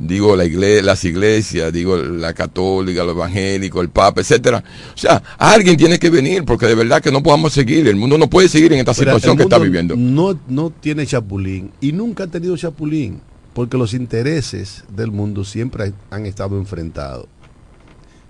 digo, 0.00 0.34
la 0.34 0.44
iglesia, 0.44 0.82
las 0.82 1.04
iglesias, 1.04 1.72
digo, 1.72 1.96
la 1.96 2.32
católica, 2.32 3.04
los 3.04 3.14
evangélicos, 3.14 3.82
el 3.82 3.90
papa, 3.90 4.22
etcétera. 4.22 4.64
O 4.94 4.98
sea, 4.98 5.22
alguien 5.38 5.76
tiene 5.76 5.98
que 5.98 6.10
venir 6.10 6.44
porque 6.44 6.66
de 6.66 6.74
verdad 6.74 7.02
que 7.02 7.12
no 7.12 7.22
podamos 7.22 7.52
seguir. 7.52 7.86
El 7.86 7.96
mundo 7.96 8.18
no 8.18 8.28
puede 8.28 8.48
seguir 8.48 8.72
en 8.72 8.80
esta 8.80 8.94
situación 8.94 9.36
que 9.36 9.44
está 9.44 9.58
viviendo. 9.58 9.94
No, 9.96 10.38
no 10.48 10.70
tiene 10.70 11.06
chapulín 11.06 11.70
y 11.80 11.92
nunca 11.92 12.24
ha 12.24 12.26
tenido 12.26 12.56
chapulín 12.56 13.20
porque 13.52 13.76
los 13.76 13.94
intereses 13.94 14.84
del 14.94 15.10
mundo 15.10 15.44
siempre 15.44 15.92
han 16.10 16.26
estado 16.26 16.56
enfrentados. 16.56 17.26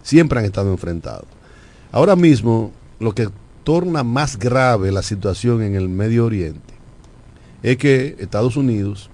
Siempre 0.02 0.40
han 0.40 0.44
estado 0.44 0.72
enfrentados. 0.72 1.26
Ahora 1.92 2.16
mismo, 2.16 2.72
lo 2.98 3.14
que 3.14 3.28
torna 3.64 4.02
más 4.02 4.38
grave 4.38 4.90
la 4.90 5.02
situación 5.02 5.62
en 5.62 5.76
el 5.76 5.88
Medio 5.88 6.24
Oriente 6.24 6.74
es 7.62 7.76
que 7.76 8.16
Estados 8.18 8.56
Unidos 8.56 9.10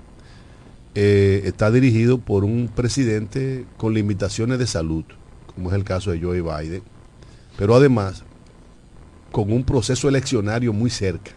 eh, 0.98 1.42
está 1.44 1.70
dirigido 1.70 2.16
por 2.16 2.42
un 2.42 2.70
presidente 2.74 3.66
con 3.76 3.92
limitaciones 3.92 4.58
de 4.58 4.66
salud, 4.66 5.04
como 5.54 5.68
es 5.68 5.76
el 5.76 5.84
caso 5.84 6.10
de 6.10 6.22
Joe 6.22 6.40
Biden, 6.40 6.82
pero 7.58 7.74
además 7.74 8.24
con 9.30 9.52
un 9.52 9.62
proceso 9.62 10.08
eleccionario 10.08 10.72
muy 10.72 10.88
cerca 10.88 11.32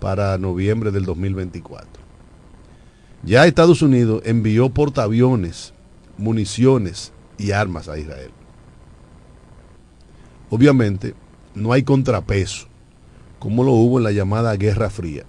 para 0.00 0.38
noviembre 0.38 0.90
del 0.90 1.04
2024. 1.04 2.02
Ya 3.24 3.44
Estados 3.44 3.82
Unidos 3.82 4.22
envió 4.24 4.70
portaaviones, 4.70 5.74
municiones 6.16 7.12
y 7.36 7.50
armas 7.50 7.90
a 7.90 7.98
Israel. 7.98 8.30
Obviamente 10.48 11.14
no 11.54 11.74
hay 11.74 11.82
contrapeso, 11.82 12.68
como 13.38 13.64
lo 13.64 13.72
hubo 13.72 13.98
en 13.98 14.04
la 14.04 14.12
llamada 14.12 14.56
Guerra 14.56 14.88
Fría, 14.88 15.24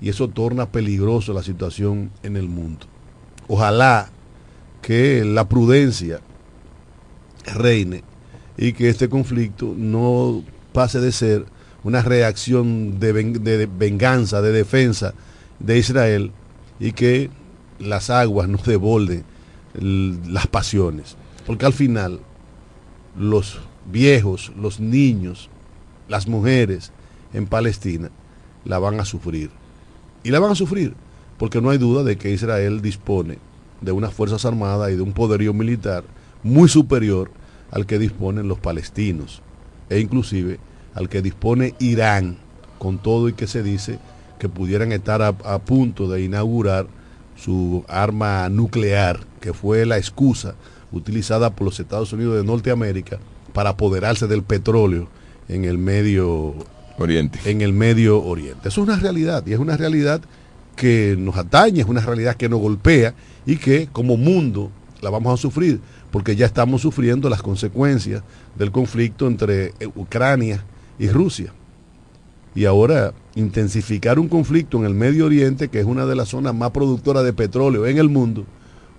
y 0.00 0.08
eso 0.08 0.28
torna 0.28 0.70
peligroso 0.70 1.32
la 1.32 1.42
situación 1.42 2.10
en 2.22 2.36
el 2.36 2.48
mundo. 2.48 2.86
Ojalá 3.48 4.10
que 4.82 5.24
la 5.24 5.48
prudencia 5.48 6.20
reine 7.54 8.02
y 8.56 8.72
que 8.72 8.88
este 8.88 9.08
conflicto 9.08 9.74
no 9.76 10.42
pase 10.72 11.00
de 11.00 11.12
ser 11.12 11.46
una 11.84 12.02
reacción 12.02 12.98
de, 12.98 13.12
ven- 13.12 13.44
de 13.44 13.66
venganza, 13.66 14.42
de 14.42 14.52
defensa 14.52 15.14
de 15.60 15.78
Israel 15.78 16.32
y 16.80 16.92
que 16.92 17.30
las 17.78 18.10
aguas 18.10 18.48
no 18.48 18.58
devolden 18.58 19.24
las 19.74 20.46
pasiones. 20.46 21.16
Porque 21.46 21.66
al 21.66 21.72
final 21.72 22.20
los 23.16 23.60
viejos, 23.90 24.52
los 24.58 24.80
niños, 24.80 25.48
las 26.08 26.26
mujeres 26.26 26.92
en 27.32 27.46
Palestina 27.46 28.10
la 28.64 28.78
van 28.78 28.98
a 29.00 29.04
sufrir. 29.04 29.50
Y 30.26 30.32
la 30.32 30.40
van 30.40 30.50
a 30.50 30.56
sufrir 30.56 30.92
porque 31.38 31.60
no 31.60 31.70
hay 31.70 31.78
duda 31.78 32.02
de 32.02 32.18
que 32.18 32.32
Israel 32.32 32.82
dispone 32.82 33.38
de 33.80 33.92
unas 33.92 34.12
fuerzas 34.12 34.44
armadas 34.44 34.90
y 34.90 34.96
de 34.96 35.02
un 35.02 35.12
poderío 35.12 35.54
militar 35.54 36.02
muy 36.42 36.68
superior 36.68 37.30
al 37.70 37.86
que 37.86 38.00
disponen 38.00 38.48
los 38.48 38.58
palestinos 38.58 39.40
e 39.88 40.00
inclusive 40.00 40.58
al 40.94 41.08
que 41.08 41.22
dispone 41.22 41.76
Irán 41.78 42.38
con 42.80 42.98
todo 42.98 43.28
y 43.28 43.34
que 43.34 43.46
se 43.46 43.62
dice 43.62 44.00
que 44.40 44.48
pudieran 44.48 44.90
estar 44.90 45.22
a, 45.22 45.58
punto 45.60 46.08
de 46.08 46.24
inaugurar 46.24 46.88
su 47.36 47.84
arma 47.86 48.48
nuclear 48.48 49.20
que 49.38 49.52
fue 49.52 49.86
la 49.86 49.96
excusa 49.96 50.56
utilizada 50.90 51.54
por 51.54 51.66
los 51.66 51.78
Estados 51.78 52.12
Unidos 52.12 52.34
de 52.34 52.42
Norteamérica 52.42 53.20
para 53.52 53.70
apoderarse 53.70 54.26
del 54.26 54.42
petróleo 54.42 55.06
en 55.48 55.64
el 55.64 55.78
medio 55.78 56.56
Oriente. 56.98 57.38
en 57.44 57.60
el 57.60 57.72
Medio 57.72 58.22
Oriente. 58.22 58.68
Eso 58.68 58.82
es 58.82 58.88
una 58.88 58.96
realidad 58.96 59.46
y 59.46 59.52
es 59.52 59.58
una 59.58 59.76
realidad 59.76 60.20
que 60.76 61.16
nos 61.18 61.36
atañe, 61.36 61.80
es 61.80 61.86
una 61.86 62.00
realidad 62.00 62.36
que 62.36 62.48
nos 62.48 62.60
golpea 62.60 63.14
y 63.46 63.56
que 63.56 63.88
como 63.92 64.16
mundo 64.16 64.70
la 65.00 65.10
vamos 65.10 65.38
a 65.38 65.40
sufrir 65.40 65.80
porque 66.10 66.36
ya 66.36 66.46
estamos 66.46 66.82
sufriendo 66.82 67.28
las 67.28 67.42
consecuencias 67.42 68.22
del 68.56 68.72
conflicto 68.72 69.26
entre 69.26 69.74
eh, 69.80 69.86
Ucrania 69.94 70.64
y 70.98 71.08
Rusia. 71.08 71.52
Y 72.54 72.64
ahora 72.64 73.12
intensificar 73.34 74.18
un 74.18 74.28
conflicto 74.28 74.78
en 74.78 74.86
el 74.86 74.94
Medio 74.94 75.26
Oriente, 75.26 75.68
que 75.68 75.78
es 75.78 75.84
una 75.84 76.06
de 76.06 76.16
las 76.16 76.30
zonas 76.30 76.54
más 76.54 76.70
productoras 76.70 77.22
de 77.22 77.34
petróleo 77.34 77.86
en 77.86 77.98
el 77.98 78.08
mundo, 78.08 78.46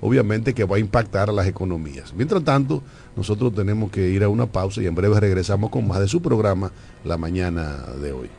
obviamente 0.01 0.53
que 0.53 0.63
va 0.63 0.77
a 0.77 0.79
impactar 0.79 1.29
a 1.29 1.33
las 1.33 1.47
economías. 1.47 2.13
Mientras 2.15 2.43
tanto, 2.43 2.83
nosotros 3.15 3.53
tenemos 3.53 3.91
que 3.91 4.09
ir 4.09 4.23
a 4.23 4.29
una 4.29 4.45
pausa 4.45 4.81
y 4.81 4.87
en 4.87 4.95
breve 4.95 5.19
regresamos 5.19 5.69
con 5.69 5.87
más 5.87 5.99
de 5.99 6.07
su 6.07 6.21
programa 6.21 6.71
la 7.03 7.17
mañana 7.17 7.83
de 8.01 8.11
hoy. 8.11 8.29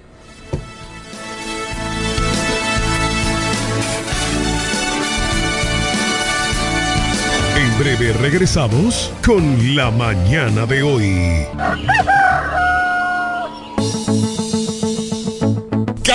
En 7.57 7.79
breve 7.79 8.13
regresamos 8.13 9.13
con 9.25 9.75
la 9.75 9.91
mañana 9.91 10.67
de 10.67 10.83
hoy. 10.83 11.47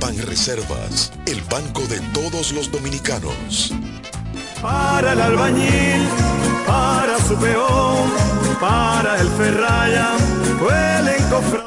Banreservas, 0.00 1.12
el 1.26 1.40
banco 1.42 1.82
de 1.88 2.00
todos 2.12 2.52
los 2.52 2.70
dominicanos. 2.70 3.72
Para 4.62 5.12
el 5.12 5.20
albañil, 5.20 6.08
para 6.66 7.18
su 7.26 7.34
peón, 7.36 8.47
para 8.60 9.20
el 9.20 9.28
ferraya. 9.28 10.18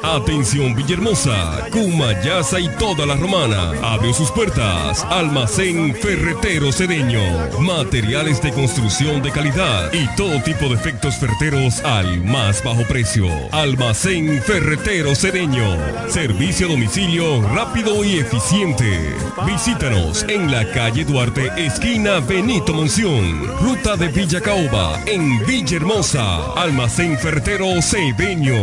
Atención 0.02 0.74
Villahermosa, 0.74 1.68
Cumayasa 1.70 2.60
y 2.60 2.68
toda 2.76 3.06
la 3.06 3.16
romana. 3.16 3.72
Abrió 3.82 4.12
sus 4.12 4.30
puertas. 4.30 5.04
Almacén 5.08 5.94
Ferretero 5.94 6.70
Cedeño. 6.72 7.22
Materiales 7.60 8.42
de 8.42 8.52
construcción 8.52 9.22
de 9.22 9.30
calidad 9.30 9.90
y 9.92 10.06
todo 10.16 10.42
tipo 10.42 10.66
de 10.66 10.74
efectos 10.74 11.16
ferreteros 11.16 11.80
al 11.84 12.22
más 12.24 12.62
bajo 12.62 12.82
precio. 12.82 13.26
Almacén 13.52 14.42
Ferretero 14.42 15.14
Cedeño. 15.14 15.78
Servicio 16.08 16.66
a 16.66 16.70
domicilio 16.70 17.40
rápido 17.54 18.04
y 18.04 18.18
eficiente. 18.18 19.14
Visítanos 19.46 20.24
en 20.28 20.50
la 20.50 20.70
calle 20.72 21.04
Duarte, 21.04 21.50
esquina 21.56 22.20
Benito 22.20 22.74
Monción. 22.74 23.46
Ruta 23.60 23.96
de 23.96 24.08
Villa 24.08 24.40
Caoba, 24.40 25.00
en 25.06 25.38
Villahermosa. 25.46 26.52
Almacén 26.54 26.81
Ferretero 26.88 27.80
Cedeño. 27.80 28.56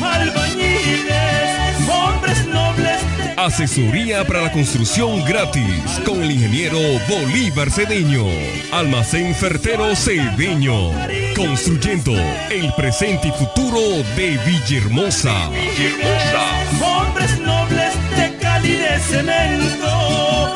Albañiles, 0.00 1.88
hombres 1.88 2.46
nobles. 2.46 3.00
Asesoría 3.36 4.24
para 4.24 4.42
la 4.42 4.52
construcción 4.52 5.24
gratis 5.24 6.00
con 6.06 6.22
el 6.22 6.30
ingeniero 6.30 6.78
Bolívar 7.08 7.70
Cedeño. 7.72 8.26
Almacén 8.72 9.34
Fertero 9.34 9.96
Cedeño. 9.96 10.92
Construyendo 11.34 12.12
el 12.48 12.72
presente 12.74 13.28
y 13.28 13.32
futuro 13.32 13.80
de 14.14 14.38
Villahermosa. 14.46 15.48
Villahermosa. 15.48 16.86
Hombres 16.86 17.40
nobles 17.40 17.92
de 18.16 18.36
calidez 18.36 19.02
cemento. 19.02 20.54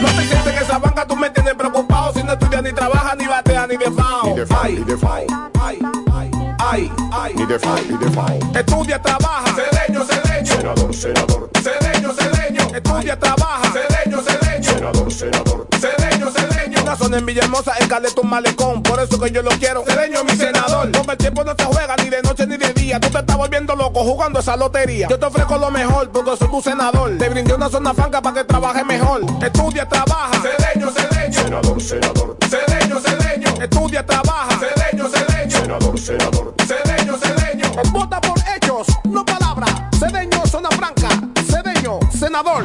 No 0.00 0.08
te 0.08 0.26
sientes 0.26 0.52
que 0.52 0.64
esa 0.64 0.78
banca 0.78 1.06
tú 1.06 1.14
me 1.14 1.30
tienes 1.30 1.54
preocupado 1.54 1.89
no 2.30 2.34
estudias 2.34 2.62
ni 2.62 2.72
trabajas 2.72 3.16
ni 3.18 3.26
bateas 3.26 3.68
ni 3.68 3.76
de 3.76 3.90
FAO. 3.90 4.26
Ni 4.26 4.34
de 4.34 4.46
FAO, 4.46 4.68
ni 4.68 4.84
de 4.84 4.96
FAO. 4.96 5.10
Ay, 5.60 5.78
ay, 6.14 6.30
ay, 6.60 6.92
ay. 7.12 7.34
Ni 7.34 7.46
de 7.46 7.58
FAO, 7.58 7.76
ni 7.88 7.96
de 7.96 8.10
FAO. 8.10 8.38
Estudia, 8.54 9.02
trabaja. 9.02 9.54
Cedeño, 9.54 10.04
cedeño. 10.04 10.56
Senador, 10.56 10.94
senador. 10.94 11.50
Cedeño, 11.60 12.12
cedeño. 12.12 12.62
Estudia, 12.74 13.18
trabaja. 13.18 13.72
Cedeño, 13.72 14.22
cedeño. 14.22 14.72
Senador, 14.72 15.12
senador. 15.12 15.66
Cedeño, 15.80 16.09
zona 17.00 17.16
en 17.18 17.26
Villahermosa, 17.26 17.72
en 17.80 17.88
Caleta, 17.88 18.20
un 18.20 18.28
malecón. 18.28 18.82
Por 18.82 19.00
eso 19.00 19.18
que 19.18 19.30
yo 19.30 19.42
lo 19.42 19.50
quiero. 19.52 19.82
Cedeño, 19.86 20.22
mi 20.24 20.32
senador. 20.32 20.92
Porque 20.92 21.12
el 21.12 21.18
tiempo 21.18 21.44
no 21.44 21.54
se 21.58 21.64
juega 21.64 21.96
ni 21.96 22.10
de 22.10 22.22
noche 22.22 22.46
ni 22.46 22.56
de 22.58 22.72
día. 22.74 23.00
Tú 23.00 23.08
te 23.08 23.18
estás 23.18 23.36
volviendo 23.36 23.74
loco 23.74 24.04
jugando 24.04 24.40
esa 24.40 24.54
lotería. 24.56 25.08
Yo 25.08 25.18
te 25.18 25.26
ofrezco 25.26 25.56
lo 25.56 25.70
mejor 25.70 26.10
porque 26.10 26.36
soy 26.36 26.48
tu 26.48 26.60
senador. 26.60 27.16
Te 27.18 27.28
brindé 27.28 27.54
una 27.54 27.70
zona 27.70 27.94
franca 27.94 28.20
para 28.20 28.34
que 28.34 28.44
trabajes 28.44 28.84
mejor. 28.84 29.22
Estudia, 29.42 29.88
trabaja. 29.88 30.42
Cedeño, 30.42 30.90
cedeño. 30.90 31.42
Senador, 31.42 31.80
senador. 31.80 32.36
Cedeño, 32.48 33.00
cedeño. 33.00 33.62
Estudia, 33.62 34.04
trabaja. 34.04 34.58
Cedeño, 34.58 35.08
cedeño. 35.08 35.50
Senador, 35.50 35.98
senador. 35.98 36.54
Cedeño, 36.66 37.16
cedeño. 37.16 37.70
Vota 37.92 38.20
por 38.20 38.38
hechos, 38.54 38.86
no 39.04 39.24
palabras. 39.24 39.70
Cedeño, 39.98 40.46
zona 40.46 40.68
franca. 40.70 41.08
Cedeño, 41.46 41.98
senador. 42.12 42.64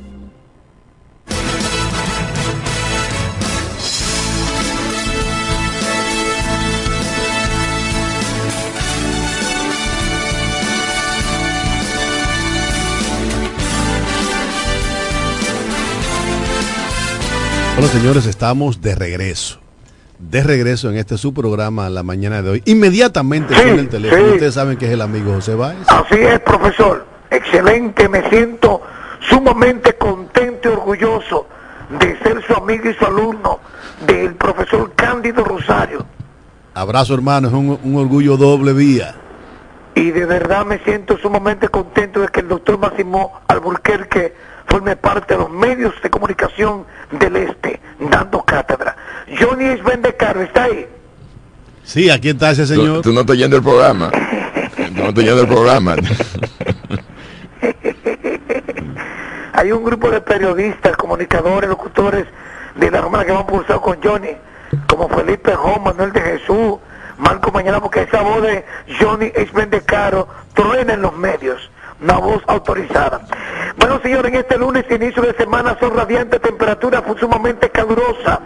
Bueno, 17.81 17.95
señores, 17.99 18.27
estamos 18.27 18.79
de 18.79 18.93
regreso. 18.93 19.59
De 20.19 20.43
regreso 20.43 20.91
en 20.91 20.97
este 20.97 21.17
su 21.17 21.33
programa 21.33 21.89
la 21.89 22.03
mañana 22.03 22.43
de 22.43 22.51
hoy. 22.51 22.63
Inmediatamente 22.67 23.55
Sí, 23.55 23.61
con 23.71 23.79
el 23.79 23.89
teléfono. 23.89 24.21
sí. 24.23 24.31
Ustedes 24.33 24.53
saben 24.53 24.77
que 24.77 24.85
es 24.85 24.91
el 24.91 25.01
amigo 25.01 25.33
José 25.33 25.55
Báez. 25.55 25.79
Así 25.87 26.13
es, 26.19 26.39
profesor. 26.41 27.03
Excelente, 27.31 28.07
me 28.07 28.29
siento 28.29 28.83
sumamente 29.27 29.93
contento 29.97 30.69
y 30.69 30.73
orgulloso 30.73 31.47
de 31.99 32.19
ser 32.19 32.43
su 32.45 32.53
amigo 32.53 32.87
y 32.87 32.93
su 32.93 33.03
alumno 33.03 33.59
del 34.05 34.35
profesor 34.35 34.91
Cándido 34.95 35.43
Rosario. 35.43 36.05
Abrazo, 36.75 37.15
hermano. 37.15 37.47
Es 37.47 37.53
un, 37.55 37.79
un 37.83 37.95
orgullo 37.95 38.37
doble 38.37 38.73
vía. 38.73 39.15
Y 39.95 40.11
de 40.11 40.25
verdad 40.27 40.67
me 40.67 40.77
siento 40.83 41.17
sumamente 41.17 41.67
contento 41.67 42.19
de 42.19 42.27
que 42.27 42.41
el 42.41 42.47
doctor 42.47 42.77
Máximo 42.77 43.41
Alburquerque 43.47 44.35
forme 44.71 44.95
parte 44.95 45.33
de 45.33 45.39
los 45.41 45.49
medios 45.49 45.93
de 46.01 46.09
comunicación 46.09 46.85
del 47.11 47.35
Este, 47.35 47.81
dando 47.99 48.41
cátedra. 48.43 48.95
Johnny 49.37 49.65
Isbendecaro, 49.73 50.41
¿está 50.41 50.63
ahí? 50.63 50.87
Sí, 51.83 52.09
aquí 52.09 52.29
está 52.29 52.51
ese 52.51 52.65
señor. 52.65 53.01
tú 53.01 53.11
no 53.11 53.19
estás 53.21 53.37
yendo 53.37 53.57
el 53.57 53.63
programa. 53.63 54.09
No 54.93 55.09
estás 55.09 55.23
yendo 55.23 55.41
el 55.41 55.47
programa. 55.47 55.95
Hay 59.53 59.71
un 59.71 59.83
grupo 59.83 60.09
de 60.09 60.21
periodistas, 60.21 60.95
comunicadores, 60.95 61.69
locutores 61.69 62.25
de 62.75 62.89
la 62.89 63.01
Romana 63.01 63.25
que 63.25 63.31
van 63.33 63.45
pulsado 63.45 63.81
con 63.81 64.01
Johnny, 64.01 64.29
como 64.87 65.09
Felipe 65.09 65.53
Jón, 65.53 65.83
Manuel 65.83 66.13
de 66.13 66.21
Jesús, 66.21 66.77
Marco 67.17 67.51
Mañana, 67.51 67.81
porque 67.81 68.03
esa 68.03 68.21
voz 68.21 68.41
de 68.41 68.63
Johnny 68.99 69.31
es 69.35 69.51
caro 69.85 70.27
truena 70.53 70.93
en 70.93 71.01
los 71.01 71.15
medios, 71.15 71.69
una 72.01 72.17
voz 72.17 72.43
autorizada. 72.47 73.21
Bueno, 73.77 73.99
señores, 74.01 74.33
en 74.33 74.39
este 74.39 74.57
lunes, 74.57 74.85
inicio 74.89 75.21
de 75.21 75.33
semana, 75.33 75.77
son 75.79 75.95
radiantes, 75.95 76.41
temperatura 76.41 77.01
fue 77.01 77.17
sumamente 77.17 77.69
calurosa. 77.69 78.39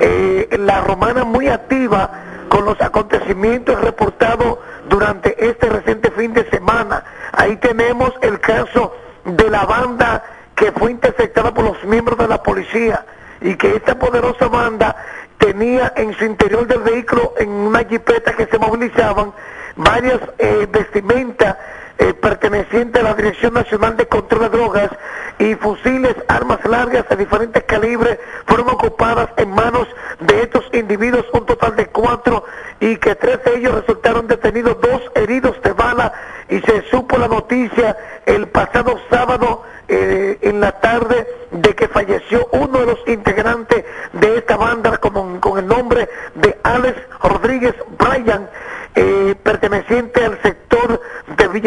Eh, 0.00 0.48
la 0.58 0.80
Romana 0.80 1.24
muy 1.24 1.48
activa 1.48 2.10
con 2.48 2.64
los 2.64 2.80
acontecimientos 2.80 3.80
reportados 3.80 4.58
durante 4.88 5.48
este 5.48 5.68
reciente 5.68 6.10
fin 6.12 6.32
de 6.32 6.48
semana. 6.50 7.04
Ahí 7.32 7.56
tenemos 7.56 8.12
el 8.22 8.40
caso 8.40 8.94
de 9.24 9.50
la 9.50 9.64
banda 9.64 10.22
que 10.54 10.70
fue 10.72 10.92
interceptada 10.92 11.52
por 11.52 11.64
los 11.64 11.84
miembros 11.84 12.18
de 12.18 12.28
la 12.28 12.42
policía 12.42 13.04
y 13.40 13.56
que 13.56 13.76
esta 13.76 13.98
poderosa 13.98 14.48
banda 14.48 14.96
tenía 15.38 15.92
en 15.96 16.14
su 16.14 16.24
interior 16.24 16.66
del 16.66 16.80
vehículo, 16.80 17.34
en 17.38 17.50
una 17.50 17.84
jipeta 17.84 18.32
que 18.32 18.46
se 18.46 18.58
movilizaban, 18.58 19.32
varias 19.76 20.20
eh, 20.38 20.68
vestimentas 20.70 21.56
pertenecientes 22.20 23.00
a 23.00 23.04
la 23.04 23.14
Dirección 23.14 23.54
Nacional 23.54 23.96
de 23.96 24.06
Control 24.06 24.42
de 24.42 24.48
Drogas 24.48 24.90
y 25.38 25.54
fusiles, 25.56 26.14
armas 26.28 26.64
largas 26.64 27.08
de 27.08 27.16
diferentes 27.16 27.62
calibres 27.64 28.18
fueron 28.46 28.68
ocupadas 28.68 29.28
en 29.36 29.50
manos 29.50 29.88
de 30.20 30.42
estos 30.42 30.64
individuos, 30.72 31.26
un 31.32 31.46
total 31.46 31.76
de 31.76 31.86
cuatro, 31.86 32.44
y 32.80 32.96
que 32.96 33.14
tres 33.14 33.42
de 33.44 33.56
ellos 33.56 33.74
resultaron 33.74 34.26
detenidos, 34.26 34.80
dos 34.80 35.02
heridos 35.14 35.60
de 35.62 35.72
bala, 35.72 36.12
y 36.48 36.60
se 36.60 36.82
supo 36.90 37.18
la 37.18 37.28
noticia 37.28 37.96
el 38.26 38.48
pasado 38.48 38.98
sábado 39.10 39.62
eh, 39.88 40.38
en 40.42 40.60
la 40.60 40.72
tarde 40.80 41.26
de 41.50 41.74
que 41.74 41.88
falleció 41.88 42.48
uno 42.52 42.78
de 42.80 42.86
los 42.86 42.98
integrantes 43.06 43.84
de 44.12 44.38
esta 44.38 44.56
banda 44.56 44.96
con, 44.98 45.40
con 45.40 45.58
el 45.58 45.66
nombre 45.66 46.08
de 46.34 46.58
Alex 46.62 46.96
Rodríguez 47.22 47.74
Bryan, 47.98 48.48
eh, 48.94 49.34
perteneciente 49.42 50.24
al 50.24 50.33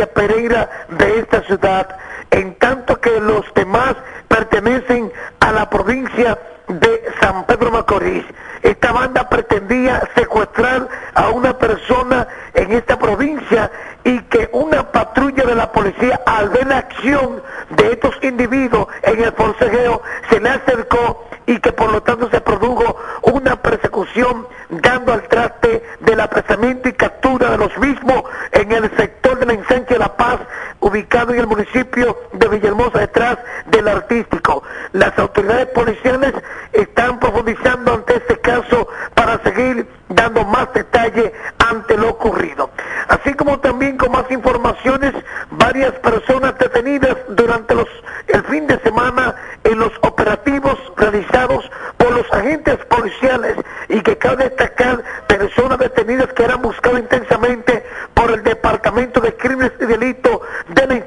Pereira 0.05 0.69
de 0.89 1.19
esta 1.19 1.41
ciudad, 1.41 1.97
en 2.29 2.53
tanto 2.55 3.01
que 3.01 3.19
los 3.19 3.51
demás 3.55 3.95
pertenecen 4.27 5.11
a 5.39 5.51
la 5.51 5.69
provincia 5.69 6.37
de 6.67 7.01
San 7.21 7.45
Pedro 7.45 7.71
Macorís. 7.71 8.25
Esta 8.61 8.91
banda 8.91 9.29
pretendía 9.29 10.01
secuestrar 10.15 10.87
a 11.13 11.29
una 11.29 11.57
persona 11.57 12.27
en 12.53 12.73
esta 12.73 12.99
provincia 12.99 13.71
y 14.03 14.19
que 14.23 14.49
una 14.51 14.91
patrulla 14.91 15.43
de 15.45 15.55
la 15.55 15.71
policía 15.71 16.19
al 16.25 16.49
ver 16.49 16.67
la 16.67 16.79
acción 16.79 17.41
de 17.69 17.93
estos 17.93 18.15
individuos 18.21 18.87
en 19.03 19.23
el 19.23 19.31
forcejeo 19.33 20.01
se 20.29 20.39
le 20.39 20.49
acercó 20.49 21.27
y 21.45 21.59
que 21.59 21.71
por 21.71 21.91
lo 21.91 22.01
tanto 22.03 22.29
se 22.29 22.41
produjo 22.41 22.97
una 23.21 23.61
persecución 23.61 24.47
dando 24.69 25.13
al 25.13 25.23
traste 25.23 25.83
del 26.01 26.19
apresamiento 26.19 26.89
y 26.89 26.93
captura 26.93 27.51
de 27.51 27.57
los 27.57 27.77
mismos 27.77 28.23
en 28.51 28.71
el 28.71 28.89
sector 28.97 29.39
del 29.39 29.51
ensanche 29.51 29.93
de 29.93 29.99
La 29.99 30.17
Paz 30.17 30.39
ubicado 30.79 31.33
en 31.33 31.39
el 31.39 31.47
municipio 31.47 32.17
de 32.33 32.47
Villahermosa 32.47 32.99
detrás 32.99 33.37
del 33.67 33.87
artístico. 33.87 34.63
Las 34.93 35.17
autoridades 35.17 35.67
policiales 35.67 36.33
están 36.71 37.19
profundizando 37.19 37.93
ante 37.93 38.17
este 38.17 38.39
caso 38.39 38.87
para 39.13 39.41
seguir 39.43 39.87
dando 40.09 40.45
más 40.45 40.71
detalle 40.73 41.33
ante 41.69 41.97
lo 41.97 42.09
ocurrido. 42.09 42.69
Así 43.09 43.33
como 43.33 43.59
también 43.59 43.97
con 43.97 44.11
más 44.11 44.29
informaciones, 44.31 45.13
varias 45.51 45.91
personas 45.93 46.57
detenidas 46.57 47.17
durante 47.29 47.75
los, 47.75 47.87
el 48.27 48.43
fin 48.43 48.67
de 48.67 48.79
semana 48.79 49.35
en 49.63 49.79
los 49.79 49.91
operativos 50.01 50.77
realizados 50.95 51.69
por 51.97 52.11
los 52.11 52.31
agentes 52.31 52.77
policiales 52.85 53.57
y 53.89 53.99
que 54.01 54.17
cabe 54.17 54.45
destacar 54.45 55.03
personas 55.27 55.79
detenidas 55.79 56.31
que 56.33 56.43
eran 56.43 56.61
buscadas 56.61 56.99
intensamente 56.99 57.85
por 58.13 58.31
el 58.31 58.43
Departamento 58.43 59.19
de 59.19 59.35
Crímenes 59.35 59.67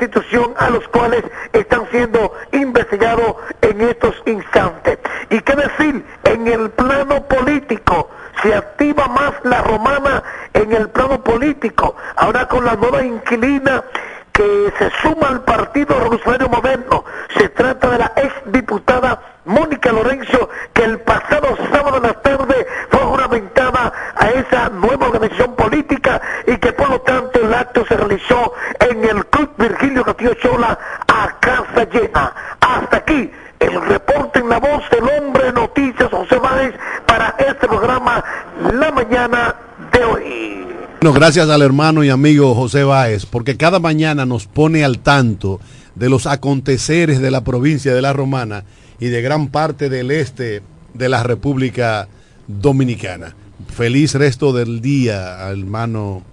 Constitución 0.00 0.54
a 0.56 0.70
los 0.70 0.88
cuales 0.88 1.22
están 1.52 1.86
siendo 1.90 2.32
investigados 2.52 3.36
en 3.60 3.82
estos 3.82 4.14
instantes. 4.24 4.98
Y 5.28 5.40
qué 5.40 5.54
decir, 5.54 6.04
en 6.24 6.48
el 6.48 6.70
plano 6.70 7.22
político, 7.28 8.08
se 8.42 8.54
activa 8.54 9.08
más 9.08 9.34
la 9.44 9.60
romana 9.60 10.22
en 10.54 10.72
el 10.72 10.88
plano 10.88 11.22
político, 11.22 11.96
ahora 12.16 12.48
con 12.48 12.64
la 12.64 12.76
nueva 12.76 13.02
inquilina 13.02 13.84
que 14.32 14.72
se 14.78 14.90
suma 15.02 15.28
al 15.28 15.42
Partido 15.42 15.98
Revolucionario 15.98 16.48
Moderno. 16.48 17.04
Se 17.36 17.50
trata 17.50 17.90
de 17.90 17.98
la 17.98 18.12
ex 18.16 18.32
diputada 18.46 19.20
Mónica 19.44 19.92
Lorenzo, 19.92 20.48
que 20.72 20.84
el 20.84 21.00
pasado 21.00 21.56
sábado 21.70 22.00
de 22.00 22.08
la 22.08 22.14
tarde 22.14 22.66
fue 22.90 23.00
juramentada 23.00 23.92
a 24.16 24.28
esa 24.30 24.68
nueva 24.70 25.08
organización 25.08 25.54
política 25.56 26.20
y 26.46 26.56
que 26.56 26.72
por 26.72 26.90
lo 26.90 27.00
tanto 27.00 27.40
el 27.40 27.52
acto 27.52 27.84
se 27.86 27.96
realizó 27.96 28.54
en 28.78 29.04
el 29.04 29.26
Club 29.26 29.50
Virgilio 29.58 30.04
Castillo 30.04 30.34
Chola 30.34 30.78
a 31.08 31.38
casa 31.40 31.84
llena. 31.90 32.32
Hasta 32.60 32.96
aquí 32.98 33.30
el 33.58 33.80
reporte 33.82 34.38
en 34.38 34.48
la 34.48 34.58
voz 34.58 34.88
del 34.90 35.08
hombre 35.08 35.44
de 35.44 35.52
noticias 35.52 36.10
José 36.10 36.38
Báez 36.38 36.74
para 37.06 37.34
este 37.38 37.66
programa 37.66 38.24
La 38.72 38.90
Mañana 38.90 39.54
de 39.92 40.04
hoy. 40.04 40.66
Bueno, 41.02 41.14
gracias 41.30 41.48
al 41.48 41.62
hermano 41.62 42.02
y 42.02 42.10
amigo 42.10 42.56
José 42.56 42.82
Báez, 42.82 43.24
porque 43.24 43.56
cada 43.56 43.78
mañana 43.78 44.26
nos 44.26 44.48
pone 44.48 44.82
al 44.82 44.98
tanto 44.98 45.60
de 45.94 46.08
los 46.08 46.26
aconteceres 46.26 47.20
de 47.20 47.30
la 47.30 47.44
provincia 47.44 47.94
de 47.94 48.02
La 48.02 48.12
Romana 48.12 48.64
y 48.98 49.10
de 49.10 49.22
gran 49.22 49.46
parte 49.46 49.88
del 49.88 50.10
este 50.10 50.60
de 50.92 51.08
la 51.08 51.22
República 51.22 52.08
Dominicana. 52.48 53.36
Feliz 53.72 54.14
resto 54.14 54.52
del 54.52 54.80
día, 54.80 55.48
hermano 55.48 56.24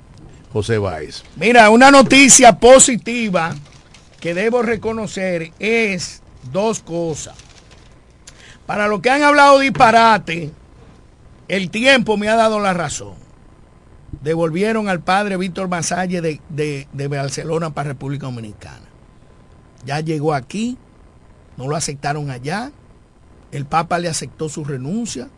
José 0.51 0.79
Báez. 0.79 1.21
Mira, 1.35 1.69
una 1.69 1.91
noticia 1.91 2.57
positiva 2.57 3.53
que 4.19 4.33
debo 4.33 4.63
reconocer 4.63 5.51
es 5.59 6.23
dos 6.51 6.79
cosas. 6.79 7.35
Para 8.65 8.87
los 8.87 9.01
que 9.01 9.11
han 9.11 9.21
hablado 9.21 9.59
disparate, 9.59 10.49
el 11.47 11.69
tiempo 11.69 12.17
me 12.17 12.29
ha 12.29 12.35
dado 12.35 12.59
la 12.59 12.73
razón. 12.73 13.26
Devolvieron 14.21 14.89
al 14.89 15.01
padre 15.01 15.37
Víctor 15.37 15.67
Masalle 15.69 16.21
de, 16.21 16.41
de, 16.49 16.87
de 16.91 17.07
Barcelona 17.07 17.73
para 17.73 17.89
República 17.89 18.25
Dominicana. 18.25 18.85
Ya 19.85 19.99
llegó 19.99 20.33
aquí, 20.33 20.77
no 21.55 21.67
lo 21.67 21.75
aceptaron 21.75 22.29
allá, 22.29 22.71
el 23.51 23.65
Papa 23.65 23.99
le 23.99 24.09
aceptó 24.09 24.49
su 24.49 24.63
renuncia 24.63 25.29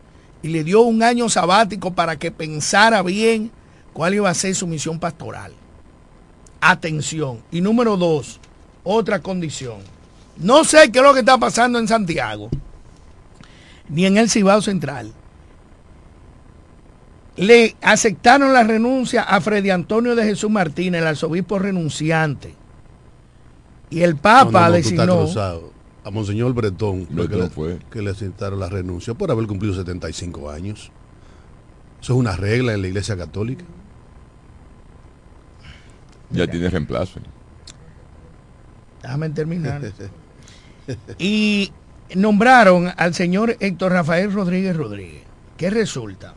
y 0.42 0.48
le 0.48 0.64
dio 0.64 0.80
un 0.80 1.02
año 1.02 1.28
sabático 1.28 1.92
para 1.92 2.18
que 2.18 2.30
pensara 2.30 3.02
bien 3.02 3.50
cuál 3.92 4.14
iba 4.14 4.30
a 4.30 4.34
ser 4.34 4.54
su 4.54 4.66
misión 4.66 4.98
pastoral. 4.98 5.52
Atención. 6.60 7.42
Y 7.50 7.60
número 7.60 7.96
dos, 7.96 8.40
otra 8.82 9.20
condición. 9.20 9.78
No 10.36 10.64
sé 10.64 10.90
qué 10.90 10.98
es 10.98 11.04
lo 11.04 11.12
que 11.12 11.20
está 11.20 11.38
pasando 11.38 11.78
en 11.78 11.86
Santiago, 11.86 12.48
ni 13.88 14.06
en 14.06 14.16
el 14.16 14.30
Cibao 14.30 14.62
Central. 14.62 15.12
Le 17.36 17.76
aceptaron 17.80 18.52
la 18.52 18.62
renuncia 18.64 19.22
a 19.22 19.40
Freddy 19.40 19.70
Antonio 19.70 20.14
de 20.14 20.24
Jesús 20.24 20.50
Martínez, 20.50 21.00
el 21.00 21.06
arzobispo 21.06 21.58
renunciante. 21.58 22.54
Y 23.88 24.02
el 24.02 24.16
Papa 24.16 24.62
No, 24.62 24.68
no, 24.68 24.72
designó. 24.72 25.26
A 26.02 26.10
Monseñor 26.10 26.54
Bretón, 26.54 27.06
fue 27.06 27.14
que, 27.14 27.22
Bretón 27.22 27.40
le, 27.40 27.50
fue. 27.50 27.78
que 27.90 28.02
le 28.02 28.10
aceptaron 28.10 28.58
la 28.58 28.68
renuncia 28.68 29.14
por 29.14 29.30
haber 29.30 29.46
cumplido 29.46 29.74
75 29.74 30.50
años. 30.50 30.90
Eso 32.00 32.12
es 32.14 32.18
una 32.18 32.36
regla 32.36 32.72
en 32.72 32.82
la 32.82 32.88
Iglesia 32.88 33.16
Católica. 33.16 33.64
Ya 36.30 36.46
tiene 36.46 36.70
reemplazo. 36.70 37.20
Déjame 39.02 39.30
terminar. 39.30 39.82
Y 41.18 41.72
nombraron 42.14 42.90
al 42.96 43.14
señor 43.14 43.56
Héctor 43.60 43.92
Rafael 43.92 44.32
Rodríguez 44.32 44.76
Rodríguez. 44.76 45.22
¿Qué 45.56 45.70
resulta? 45.70 46.34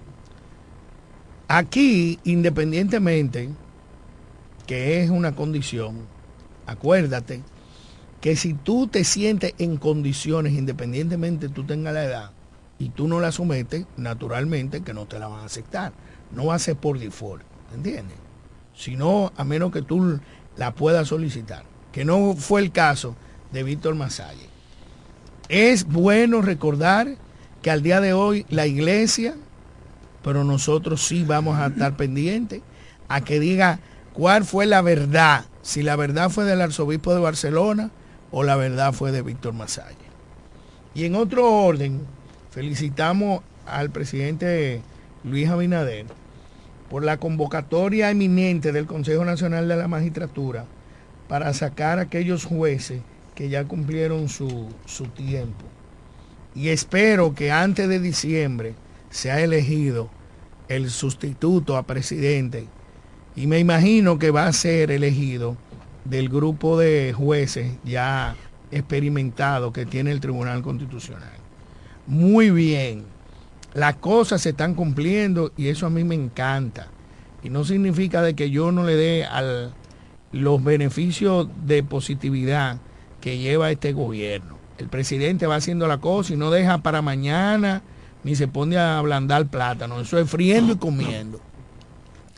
Aquí, 1.48 2.20
independientemente, 2.24 3.50
que 4.66 5.04
es 5.04 5.10
una 5.10 5.36
condición, 5.36 6.02
acuérdate 6.66 7.42
que 8.22 8.36
si 8.36 8.54
tú 8.54 8.88
te 8.88 9.04
sientes 9.04 9.54
en 9.58 9.78
condiciones, 9.78 10.54
independientemente 10.54 11.50
tú 11.50 11.66
tengas 11.66 11.94
la 11.94 12.06
edad, 12.06 12.32
y 12.80 12.90
tú 12.90 13.08
no 13.08 13.20
la 13.20 13.32
sometes, 13.32 13.86
naturalmente 13.98 14.82
que 14.82 14.94
no 14.94 15.06
te 15.06 15.20
la 15.20 15.28
van 15.28 15.42
a 15.42 15.46
aceptar. 15.46 15.94
No 16.32 16.48
va 16.48 16.56
a 16.56 16.60
ser 16.60 16.76
por 16.76 17.00
default, 17.00 17.44
¿entiendes? 17.74 18.18
Sino 18.76 19.32
a 19.38 19.44
menos 19.44 19.72
que 19.72 19.82
tú 19.82 20.20
la 20.58 20.74
puedas 20.74 21.08
solicitar, 21.08 21.64
que 21.92 22.04
no 22.04 22.34
fue 22.36 22.62
el 22.62 22.72
caso 22.72 23.16
de 23.52 23.64
Víctor 23.64 23.96
Masalle. 23.96 24.50
Es 25.48 25.86
bueno 25.86 26.42
recordar 26.42 27.16
que 27.62 27.72
al 27.72 27.84
día 27.84 28.02
de 28.02 28.14
hoy 28.14 28.46
la 28.50 28.68
iglesia, 28.68 29.36
pero 30.24 30.44
nosotros 30.44 31.06
sí 31.06 31.24
vamos 31.24 31.60
a 31.60 31.68
estar 31.68 31.96
pendientes 31.96 32.62
a 33.10 33.22
que 33.22 33.40
diga 33.40 33.80
cuál 34.14 34.46
fue 34.46 34.66
la 34.66 34.82
verdad, 34.82 35.46
si 35.62 35.84
la 35.84 35.96
verdad 35.96 36.30
fue 36.30 36.46
del 36.46 36.62
arzobispo 36.62 37.14
de 37.14 37.20
Barcelona 37.20 37.92
o 38.32 38.44
la 38.44 38.56
verdad 38.56 38.94
fue 38.94 39.12
de 39.12 39.22
Víctor 39.22 39.54
Masalle. 39.54 39.98
Y 40.96 41.06
en 41.06 41.16
otro 41.16 41.52
orden, 41.52 42.02
felicitamos 42.52 43.42
al 43.66 43.90
presidente 43.90 44.82
Luis 45.24 45.50
Abinader 45.50 46.06
por 46.90 47.04
la 47.04 47.18
convocatoria 47.18 48.12
eminente 48.12 48.72
del 48.72 48.86
Consejo 48.86 49.26
Nacional 49.26 49.68
de 49.68 49.76
la 49.76 49.88
Magistratura 49.88 50.66
para 51.28 51.54
sacar 51.54 52.00
a 52.00 52.04
aquellos 52.04 52.46
jueces 52.46 53.02
que 53.36 53.50
ya 53.50 53.66
cumplieron 53.66 54.30
su, 54.30 54.70
su 54.86 55.06
tiempo. 55.06 55.66
Y 56.54 56.70
espero 56.70 57.34
que 57.34 57.52
antes 57.52 57.90
de 57.90 58.00
diciembre 58.00 58.76
sea 59.14 59.40
elegido 59.42 60.10
el 60.68 60.90
sustituto 60.90 61.78
a 61.78 61.84
presidente. 61.84 62.66
Y 63.36 63.46
me 63.46 63.60
imagino 63.60 64.18
que 64.18 64.32
va 64.32 64.48
a 64.48 64.54
ser 64.54 64.90
elegido 64.90 65.56
del 66.04 66.30
grupo 66.30 66.80
de 66.80 67.14
jueces 67.16 67.74
ya 67.86 68.36
experimentados 68.72 69.72
que 69.72 69.86
tiene 69.86 70.12
el 70.12 70.20
Tribunal 70.20 70.64
Constitucional. 70.64 71.30
Muy 72.08 72.50
bien, 72.50 73.04
las 73.76 73.96
cosas 73.98 74.42
se 74.42 74.50
están 74.50 74.74
cumpliendo 74.74 75.52
y 75.58 75.68
eso 75.68 75.86
a 75.86 75.92
mí 75.92 76.04
me 76.04 76.16
encanta. 76.16 76.88
Y 77.44 77.52
no 77.52 77.66
significa 77.66 78.24
de 78.24 78.34
que 78.34 78.50
yo 78.50 78.72
no 78.72 78.84
le 78.84 78.96
dé 78.96 79.26
al, 79.26 79.76
los 80.32 80.64
beneficios 80.64 81.48
de 81.66 81.84
positividad 81.84 82.78
que 83.22 83.38
lleva 83.38 83.70
este 83.70 83.94
gobierno. 83.94 84.58
El 84.80 84.88
presidente 84.88 85.46
va 85.46 85.58
haciendo 85.58 85.88
la 85.88 86.00
cosa 86.00 86.34
y 86.34 86.38
no 86.38 86.50
deja 86.50 86.80
para 86.80 87.04
mañana 87.04 87.84
ni 88.24 88.36
se 88.36 88.48
pone 88.48 88.78
a 88.78 88.98
ablandar 88.98 89.48
plátano. 89.48 90.00
Eso 90.00 90.18
es 90.18 90.30
friendo 90.30 90.74
y 90.74 90.78
comiendo. 90.78 91.40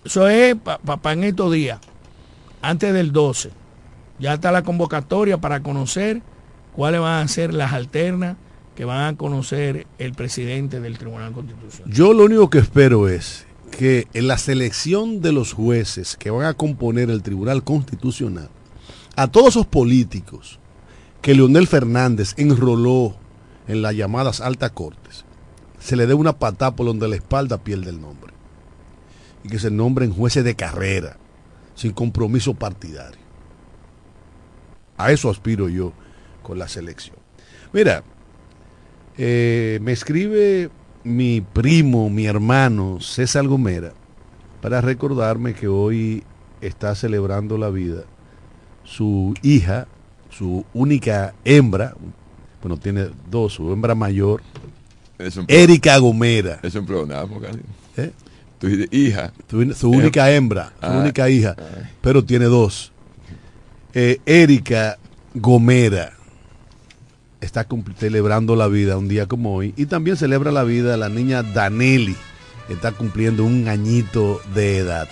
Eso 0.03 0.27
es 0.27 0.55
para 0.55 0.77
pa, 0.79 0.97
pa 0.97 1.13
en 1.13 1.23
estos 1.23 1.51
días, 1.51 1.79
antes 2.61 2.93
del 2.93 3.11
12. 3.11 3.51
Ya 4.19 4.35
está 4.35 4.51
la 4.51 4.63
convocatoria 4.63 5.37
para 5.39 5.61
conocer 5.61 6.21
cuáles 6.73 7.01
van 7.01 7.23
a 7.23 7.27
ser 7.27 7.53
las 7.53 7.73
alternas 7.73 8.37
que 8.75 8.85
van 8.85 9.13
a 9.13 9.17
conocer 9.17 9.87
el 9.97 10.13
presidente 10.13 10.79
del 10.79 10.97
Tribunal 10.97 11.31
Constitucional. 11.31 11.93
Yo 11.93 12.13
lo 12.13 12.25
único 12.25 12.49
que 12.49 12.59
espero 12.59 13.07
es 13.07 13.45
que 13.71 14.07
en 14.13 14.27
la 14.27 14.37
selección 14.37 15.21
de 15.21 15.31
los 15.31 15.53
jueces 15.53 16.15
que 16.17 16.29
van 16.29 16.45
a 16.45 16.53
componer 16.53 17.09
el 17.09 17.23
Tribunal 17.23 17.63
Constitucional, 17.63 18.49
a 19.15 19.27
todos 19.27 19.49
esos 19.49 19.65
políticos 19.65 20.59
que 21.21 21.33
Leonel 21.33 21.67
Fernández 21.67 22.33
enroló 22.37 23.15
en 23.67 23.81
las 23.81 23.95
llamadas 23.95 24.41
altas 24.41 24.71
cortes, 24.71 25.04
se 25.85 25.95
le 25.95 26.07
dé 26.07 26.15
una 26.15 26.33
patada 26.33 26.75
por 26.75 26.87
donde 26.87 27.07
la 27.07 27.15
espalda 27.15 27.59
pierde 27.59 27.91
el 27.91 28.01
nombre. 28.01 28.33
Y 29.43 29.49
que 29.49 29.59
se 29.59 29.69
nombren 29.69 30.11
jueces 30.11 30.43
de 30.43 30.55
carrera, 30.55 31.17
sin 31.75 31.91
compromiso 31.91 32.55
partidario. 32.55 33.19
A 34.97 35.11
eso 35.11 35.29
aspiro 35.29 35.69
yo 35.69 35.93
con 36.41 36.57
la 36.57 36.67
selección. 36.67 37.17
Mira, 37.71 38.03
eh, 39.15 39.77
me 39.83 39.91
escribe 39.91 40.71
mi 41.03 41.41
primo, 41.41 42.09
mi 42.09 42.25
hermano 42.25 42.99
César 42.99 43.45
Gomera, 43.45 43.93
para 44.63 44.81
recordarme 44.81 45.53
que 45.53 45.67
hoy 45.67 46.23
está 46.61 46.95
celebrando 46.95 47.59
la 47.59 47.69
vida 47.69 48.05
su 48.83 49.35
hija, 49.43 49.87
su 50.31 50.65
única 50.73 51.35
hembra, 51.45 51.93
bueno, 52.63 52.77
tiene 52.77 53.09
dos, 53.29 53.53
su 53.53 53.71
hembra 53.71 53.93
mayor, 53.93 54.41
Es 55.17 55.37
un 55.37 55.45
Erika 55.47 55.97
Gomera. 55.97 56.59
Es 56.61 56.75
un 56.75 56.85
pleonasmo 56.85 57.39
casi. 57.39 57.59
¿Eh? 57.97 58.11
Tu 58.59 58.67
hija. 58.91 59.31
Su, 59.49 59.73
su 59.73 59.89
única 59.89 60.31
hembra, 60.31 60.73
su 60.79 60.85
Ah, 60.85 60.97
única 60.99 61.29
hija, 61.29 61.55
ah. 61.57 61.89
pero 62.01 62.23
tiene 62.23 62.45
dos. 62.45 62.91
Eh, 63.93 64.19
Erika 64.25 64.97
Gomera 65.33 66.13
está 67.41 67.65
celebrando 67.97 68.55
la 68.55 68.67
vida 68.67 68.97
un 68.97 69.07
día 69.07 69.27
como 69.27 69.53
hoy 69.55 69.73
y 69.77 69.85
también 69.85 70.17
celebra 70.17 70.51
la 70.51 70.63
vida 70.63 70.97
la 70.97 71.09
niña 71.09 71.43
Danelli, 71.43 72.15
está 72.69 72.91
cumpliendo 72.91 73.43
un 73.45 73.67
añito 73.67 74.41
de 74.53 74.77
edad. 74.77 75.07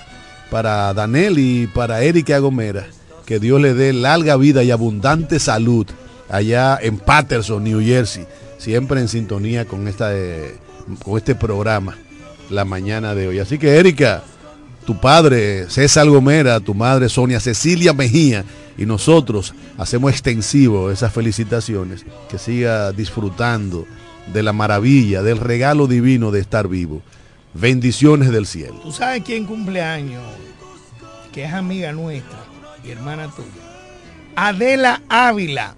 Para 0.49 0.93
Danelli 0.93 1.63
y 1.63 1.67
para 1.67 2.01
Erika 2.03 2.39
Gomera, 2.39 2.85
que 3.25 3.39
Dios 3.39 3.61
le 3.61 3.73
dé 3.73 3.93
larga 3.93 4.35
vida 4.37 4.63
y 4.63 4.71
abundante 4.71 5.39
salud 5.39 5.87
allá 6.29 6.77
en 6.81 6.97
Patterson, 6.97 7.63
New 7.63 7.81
Jersey, 7.81 8.25
siempre 8.63 9.01
en 9.01 9.09
sintonía 9.09 9.65
con, 9.65 9.89
esta, 9.89 10.15
eh, 10.17 10.55
con 11.03 11.17
este 11.17 11.35
programa 11.35 11.97
la 12.49 12.63
mañana 12.63 13.13
de 13.13 13.27
hoy. 13.27 13.39
Así 13.39 13.57
que 13.57 13.77
Erika, 13.77 14.23
tu 14.85 14.99
padre 15.01 15.69
César 15.69 16.07
Gomera, 16.07 16.61
tu 16.61 16.73
madre 16.73 17.09
Sonia 17.09 17.41
Cecilia 17.41 17.91
Mejía 17.91 18.45
y 18.77 18.85
nosotros 18.85 19.53
hacemos 19.77 20.11
extensivo 20.11 20.91
esas 20.91 21.11
felicitaciones, 21.11 22.05
que 22.29 22.37
siga 22.37 22.93
disfrutando 22.93 23.85
de 24.31 24.41
la 24.41 24.53
maravilla, 24.53 25.21
del 25.21 25.39
regalo 25.39 25.87
divino 25.87 26.31
de 26.31 26.39
estar 26.39 26.69
vivo. 26.69 27.01
Bendiciones 27.53 28.31
del 28.31 28.47
cielo. 28.47 28.79
¿Tú 28.81 28.93
sabes 28.93 29.23
quién 29.25 29.45
cumple 29.45 29.81
años? 29.81 30.23
Que 31.33 31.43
es 31.43 31.53
amiga 31.53 31.91
nuestra 31.91 32.39
y 32.83 32.91
hermana 32.91 33.29
tuya. 33.29 33.47
Adela 34.35 35.01
Ávila, 35.09 35.75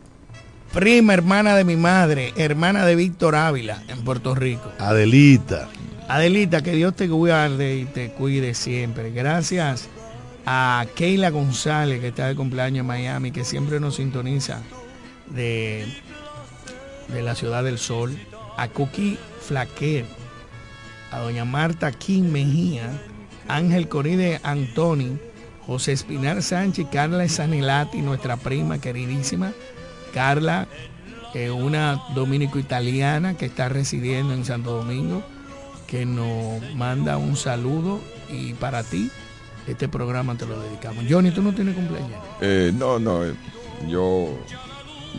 prima 0.75 1.13
hermana 1.13 1.55
de 1.55 1.63
mi 1.63 1.77
madre, 1.77 2.33
hermana 2.35 2.85
de 2.85 2.97
Víctor 2.97 3.33
Ávila 3.33 3.81
en 3.87 4.03
Puerto 4.03 4.35
Rico. 4.35 4.73
Adelita. 4.77 5.69
Adelita, 6.09 6.61
que 6.61 6.73
Dios 6.73 6.93
te 6.97 7.07
guarde 7.07 7.77
y 7.77 7.85
te 7.85 8.11
cuide 8.11 8.53
siempre. 8.53 9.11
Gracias 9.11 9.87
a 10.45 10.85
Keila 10.95 11.29
González, 11.29 12.01
que 12.01 12.09
está 12.09 12.27
de 12.27 12.35
cumpleaños 12.35 12.81
en 12.81 12.87
Miami, 12.87 13.31
que 13.31 13.45
siempre 13.45 13.79
nos 13.79 13.95
sintoniza 13.95 14.63
de, 15.27 15.85
de 17.07 17.21
la 17.21 17.35
Ciudad 17.35 17.63
del 17.63 17.77
Sol. 17.77 18.13
A 18.57 18.67
Cookie 18.67 19.17
Flaquer, 19.39 20.05
a 21.09 21.19
doña 21.19 21.45
Marta 21.45 21.93
Kim 21.93 22.31
Mejía, 22.31 22.89
Ángel 23.47 23.87
Coride 23.87 24.41
Antoni, 24.43 25.17
José 25.65 25.93
Espinar 25.93 26.43
Sánchez, 26.43 26.87
Carla 26.91 27.27
Sanilati, 27.29 28.01
nuestra 28.01 28.35
prima 28.35 28.79
queridísima, 28.79 29.53
Carla, 30.15 30.67
una 31.53 32.01
dominico-italiana 32.15 33.35
que 33.35 33.45
está 33.45 33.67
residiendo 33.67 34.33
en 34.33 34.45
Santo 34.45 34.71
Domingo, 34.71 35.21
que 35.85 36.05
nos 36.05 36.61
manda 36.75 37.17
un 37.17 37.35
saludo 37.35 37.99
y 38.29 38.53
para 38.53 38.83
ti 38.83 39.11
este 39.67 39.89
programa 39.89 40.37
te 40.37 40.45
lo 40.45 40.59
dedicamos. 40.59 41.03
Johnny, 41.09 41.31
¿tú 41.31 41.41
no 41.41 41.53
tienes 41.53 41.75
cumpleaños? 41.75 42.19
Eh, 42.39 42.71
no, 42.73 42.99
no, 42.99 43.25
eh, 43.25 43.33
yo 43.89 44.29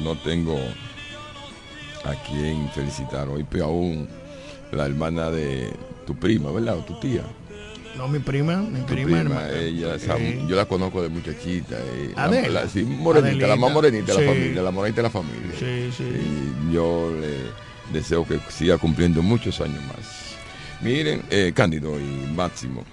no 0.03 0.17
tengo 0.17 0.57
a 2.05 2.15
quien 2.27 2.69
felicitar 2.71 3.29
hoy, 3.29 3.45
pero 3.49 3.67
aún 3.67 4.09
la 4.73 4.87
hermana 4.87 5.31
de 5.31 5.71
tu 6.07 6.15
prima, 6.17 6.51
¿verdad? 6.51 6.79
O 6.79 6.85
tu 6.85 6.99
tía. 6.99 7.23
No, 7.97 8.09
mi 8.09 8.19
prima, 8.19 8.57
mi 8.59 8.81
prima, 8.83 9.21
prima, 9.21 9.49
ella, 9.51 9.95
esa- 9.95 10.19
yo 10.19 10.55
la 10.57 10.67
conozco 10.67 11.03
de 11.03 11.09
muchachita. 11.09 11.77
eh, 11.79 12.13
la- 12.51 12.69
sí, 12.69 12.83
morenita, 12.83 13.47
la 13.47 13.57
más 13.57 13.73
morenita 13.73 14.15
de 14.15 14.21
la 14.27 14.33
familia, 14.35 14.63
la 14.63 14.71
morenita 14.71 14.97
de 14.99 15.03
la 15.05 15.11
familia. 15.11 15.53
Sí, 15.59 15.91
sí. 15.97 16.05
Y 16.05 16.73
yo 16.75 17.11
le 17.21 17.97
deseo 17.99 18.27
que 18.27 18.39
siga 18.51 18.77
cumpliendo 18.79 19.23
muchos 19.23 19.61
años 19.61 19.83
más. 19.87 20.37
Miren, 20.83 21.23
eh, 21.31 21.53
Cándido 21.55 21.99
y 21.99 22.31
Máximo, 22.35 22.85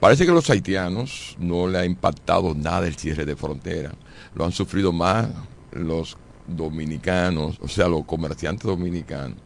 parece 0.00 0.26
que 0.26 0.32
los 0.32 0.48
haitianos 0.50 1.36
no 1.38 1.68
le 1.68 1.78
ha 1.78 1.84
impactado 1.84 2.54
nada 2.54 2.86
el 2.88 2.96
cierre 2.96 3.24
de 3.24 3.36
frontera. 3.36 3.92
Lo 4.34 4.44
han 4.44 4.52
sufrido 4.52 4.92
más 4.92 5.28
los 5.72 6.16
dominicanos, 6.48 7.58
o 7.60 7.68
sea, 7.68 7.86
los 7.86 8.04
comerciantes 8.04 8.64
dominicanos, 8.66 9.36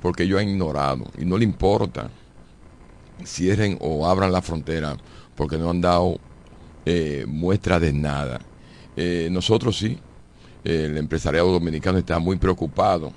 porque 0.00 0.22
ellos 0.22 0.40
han 0.40 0.48
ignorado 0.48 1.04
y 1.18 1.24
no 1.24 1.36
le 1.36 1.44
importa 1.44 2.08
cierren 3.24 3.78
o 3.80 4.06
abran 4.06 4.32
la 4.32 4.42
frontera 4.42 4.96
porque 5.34 5.58
no 5.58 5.70
han 5.70 5.80
dado 5.80 6.18
eh, 6.84 7.24
muestra 7.26 7.78
de 7.78 7.92
nada. 7.92 8.40
Eh, 8.96 9.28
nosotros 9.30 9.76
sí, 9.76 9.98
el 10.64 10.96
empresariado 10.96 11.52
dominicano 11.52 11.98
está 11.98 12.18
muy 12.18 12.36
preocupado 12.36 13.12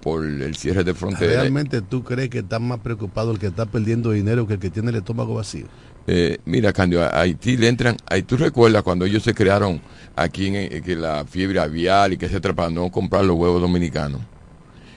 por 0.00 0.24
el 0.24 0.54
cierre 0.54 0.84
de 0.84 0.94
frontera. 0.94 1.40
¿Realmente 1.40 1.80
tú 1.80 2.04
crees 2.04 2.28
que 2.28 2.40
está 2.40 2.58
más 2.58 2.80
preocupado 2.80 3.32
el 3.32 3.38
que 3.38 3.46
está 3.46 3.66
perdiendo 3.66 4.10
dinero 4.10 4.46
que 4.46 4.54
el 4.54 4.60
que 4.60 4.70
tiene 4.70 4.90
el 4.90 4.96
estómago 4.96 5.34
vacío? 5.34 5.66
Eh, 6.06 6.38
mira, 6.44 6.72
Candio, 6.72 7.02
a 7.02 7.20
Haití 7.20 7.56
le 7.56 7.68
entran. 7.68 7.96
Ahí 8.06 8.22
tú 8.22 8.36
recuerdas 8.36 8.82
cuando 8.82 9.06
ellos 9.06 9.22
se 9.22 9.34
crearon 9.34 9.80
aquí 10.14 10.48
en, 10.48 10.56
en 10.56 10.82
que 10.82 10.94
la 10.94 11.24
fiebre 11.24 11.58
aviar 11.58 12.12
y 12.12 12.18
que 12.18 12.28
se 12.28 12.38
para 12.40 12.68
no 12.68 12.90
comprar 12.90 13.24
los 13.24 13.36
huevos 13.36 13.62
dominicanos. 13.62 14.20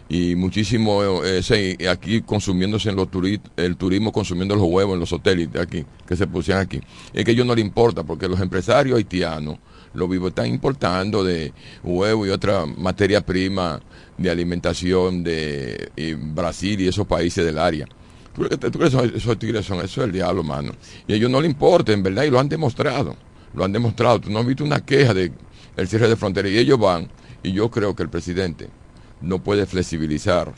Y 0.09 0.35
muchísimo 0.35 1.23
eh, 1.23 1.43
sí, 1.43 1.75
aquí 1.85 2.21
consumiéndose 2.21 2.89
en 2.89 2.95
los 2.95 3.09
turi- 3.09 3.41
el 3.57 3.75
turismo 3.75 4.11
consumiendo 4.11 4.55
los 4.55 4.65
huevos 4.65 4.93
en 4.93 5.01
los 5.01 5.11
hoteles 5.11 5.49
aquí 5.59 5.85
que 6.07 6.15
se 6.15 6.27
pusieron 6.27 6.63
aquí. 6.63 6.79
Es 7.13 7.25
que 7.25 7.31
a 7.31 7.33
ellos 7.33 7.45
no 7.45 7.53
les 7.53 7.65
importa 7.65 8.03
porque 8.03 8.27
los 8.29 8.39
empresarios 8.39 8.97
haitianos 8.97 9.57
los 9.93 10.09
vivos 10.09 10.29
están 10.29 10.47
importando 10.47 11.23
de 11.23 11.51
huevo 11.83 12.25
y 12.25 12.29
otra 12.29 12.65
materia 12.65 13.25
prima 13.25 13.81
de 14.17 14.29
alimentación 14.29 15.23
de 15.23 15.91
eh, 15.95 16.15
Brasil 16.19 16.79
y 16.79 16.87
esos 16.87 17.07
países 17.07 17.43
del 17.45 17.57
área. 17.57 17.87
¿Tú 18.35 18.47
tú 18.47 18.77
crees 18.79 18.93
que 18.93 19.17
esos 19.17 19.39
tigres 19.39 19.65
son 19.65 19.79
eso 19.79 20.01
es 20.01 20.07
el 20.07 20.11
diablo, 20.11 20.43
mano? 20.43 20.71
Y 21.07 21.13
a 21.13 21.15
ellos 21.15 21.31
no 21.31 21.41
les 21.41 21.49
importa, 21.49 21.91
en 21.93 22.03
verdad, 22.03 22.23
y 22.23 22.29
lo 22.29 22.39
han 22.39 22.47
demostrado. 22.47 23.15
Lo 23.55 23.65
han 23.65 23.71
demostrado. 23.71 24.21
Tú 24.21 24.29
no 24.29 24.39
has 24.39 24.45
visto 24.45 24.63
una 24.63 24.85
queja 24.85 25.13
de 25.13 25.31
el 25.75 25.87
cierre 25.87 26.07
de 26.07 26.15
frontera 26.15 26.47
y 26.47 26.57
ellos 26.57 26.77
van, 26.77 27.09
y 27.41 27.51
yo 27.51 27.71
creo 27.71 27.95
que 27.95 28.03
el 28.03 28.09
presidente 28.09 28.69
no 29.21 29.39
puede 29.43 29.65
flexibilizar 29.65 30.53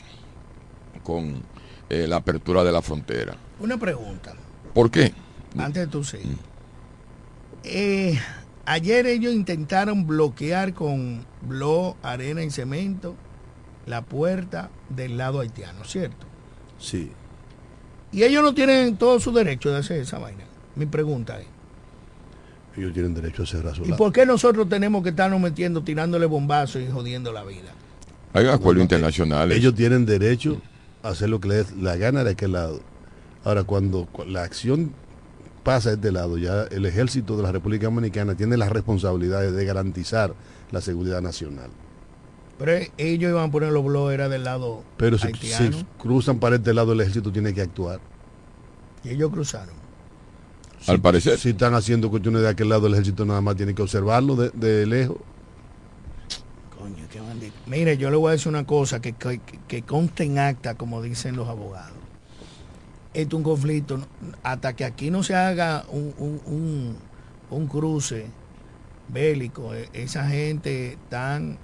con 1.02 1.42
eh, 1.88 2.06
la 2.06 2.16
apertura 2.16 2.62
de 2.64 2.72
la 2.72 2.82
frontera. 2.82 3.34
Una 3.58 3.76
pregunta, 3.78 4.34
¿Por 4.74 4.90
qué? 4.90 5.12
antes 5.58 5.82
de 5.82 5.86
tú 5.88 6.04
seguir. 6.04 6.36
Eh, 7.64 8.18
ayer 8.64 9.06
ellos 9.06 9.34
intentaron 9.34 10.06
bloquear 10.06 10.72
con 10.74 11.24
blog, 11.42 11.96
arena 12.02 12.42
y 12.42 12.50
cemento 12.50 13.14
la 13.86 14.02
puerta 14.02 14.70
del 14.88 15.16
lado 15.16 15.40
haitiano, 15.40 15.84
¿cierto? 15.84 16.26
Sí. 16.78 17.10
Y 18.12 18.22
ellos 18.22 18.42
no 18.42 18.54
tienen 18.54 18.96
todo 18.96 19.20
su 19.20 19.32
derecho 19.32 19.70
de 19.70 19.78
hacer 19.78 20.00
esa 20.00 20.18
vaina. 20.18 20.44
Mi 20.76 20.86
pregunta 20.86 21.40
es, 21.40 21.46
Ellos 22.76 22.92
tienen 22.92 23.14
derecho 23.14 23.42
a 23.42 23.46
cerrar 23.46 23.74
su 23.74 23.82
¿y 23.82 23.86
lado. 23.86 23.96
por 23.96 24.12
qué 24.12 24.24
nosotros 24.24 24.68
tenemos 24.68 25.02
que 25.02 25.10
estarnos 25.10 25.40
metiendo, 25.40 25.82
tirándole 25.82 26.26
bombazos 26.26 26.82
y 26.82 26.90
jodiendo 26.90 27.32
la 27.32 27.42
vida? 27.44 27.72
Hay 28.32 28.46
acuerdos 28.46 28.82
internacionales. 28.82 29.56
Ellos 29.58 29.74
tienen 29.74 30.06
derecho 30.06 30.60
a 31.02 31.08
hacer 31.08 31.28
lo 31.28 31.40
que 31.40 31.48
les 31.48 31.76
la 31.76 31.96
gana 31.96 32.22
de 32.24 32.30
aquel 32.32 32.52
lado. 32.52 32.80
Ahora, 33.44 33.64
cuando 33.64 34.06
cu- 34.06 34.24
la 34.24 34.42
acción 34.44 34.92
pasa 35.64 35.90
a 35.90 35.92
este 35.94 36.12
lado, 36.12 36.38
ya 36.38 36.62
el 36.64 36.86
ejército 36.86 37.36
de 37.36 37.42
la 37.42 37.52
República 37.52 37.86
Dominicana 37.86 38.34
tiene 38.34 38.56
las 38.56 38.70
responsabilidades 38.70 39.52
de 39.52 39.64
garantizar 39.64 40.34
la 40.70 40.80
seguridad 40.80 41.20
nacional. 41.22 41.70
Pero 42.58 42.72
eh, 42.72 42.92
ellos 42.98 43.30
iban 43.30 43.48
a 43.48 43.50
poner 43.50 43.72
los 43.72 43.84
blogs, 43.84 44.12
era 44.12 44.28
del 44.28 44.44
lado 44.44 44.84
Pero 44.98 45.16
si, 45.18 45.28
haitiano, 45.28 45.78
si 45.78 45.84
cruzan 45.98 46.38
para 46.38 46.56
este 46.56 46.74
lado, 46.74 46.92
el 46.92 47.00
ejército 47.00 47.32
tiene 47.32 47.54
que 47.54 47.62
actuar. 47.62 48.00
y 49.02 49.08
ellos 49.10 49.30
cruzaron. 49.30 49.74
Al 50.86 51.00
parecer. 51.00 51.38
Si 51.38 51.50
están 51.50 51.74
haciendo 51.74 52.08
cuestiones 52.10 52.42
de 52.42 52.48
aquel 52.48 52.68
lado, 52.70 52.86
el 52.86 52.92
ejército 52.94 53.24
nada 53.26 53.40
más 53.40 53.56
tiene 53.56 53.74
que 53.74 53.82
observarlo 53.82 54.36
de, 54.36 54.50
de 54.50 54.86
lejos. 54.86 55.16
Mire, 57.70 57.96
yo 57.96 58.10
le 58.10 58.16
voy 58.16 58.30
a 58.30 58.32
decir 58.32 58.48
una 58.48 58.66
cosa 58.66 59.00
que, 59.00 59.14
que, 59.14 59.82
conste 59.82 60.24
en 60.24 60.40
acta, 60.40 60.74
como 60.74 61.00
dicen 61.02 61.36
los 61.36 61.48
abogados. 61.48 61.96
Esto 63.14 63.36
es 63.36 63.38
un 63.38 63.44
conflicto, 63.44 64.00
hasta 64.42 64.72
que 64.72 64.84
aquí 64.84 65.12
no 65.12 65.22
se 65.22 65.36
haga 65.36 65.84
un, 65.88 66.12
un, 66.18 66.40
un, 66.46 66.96
un 67.48 67.68
cruce 67.68 68.26
bélico, 69.06 69.72
eh, 69.72 69.88
esa 69.92 70.26
gente 70.26 70.94
están 70.94 71.58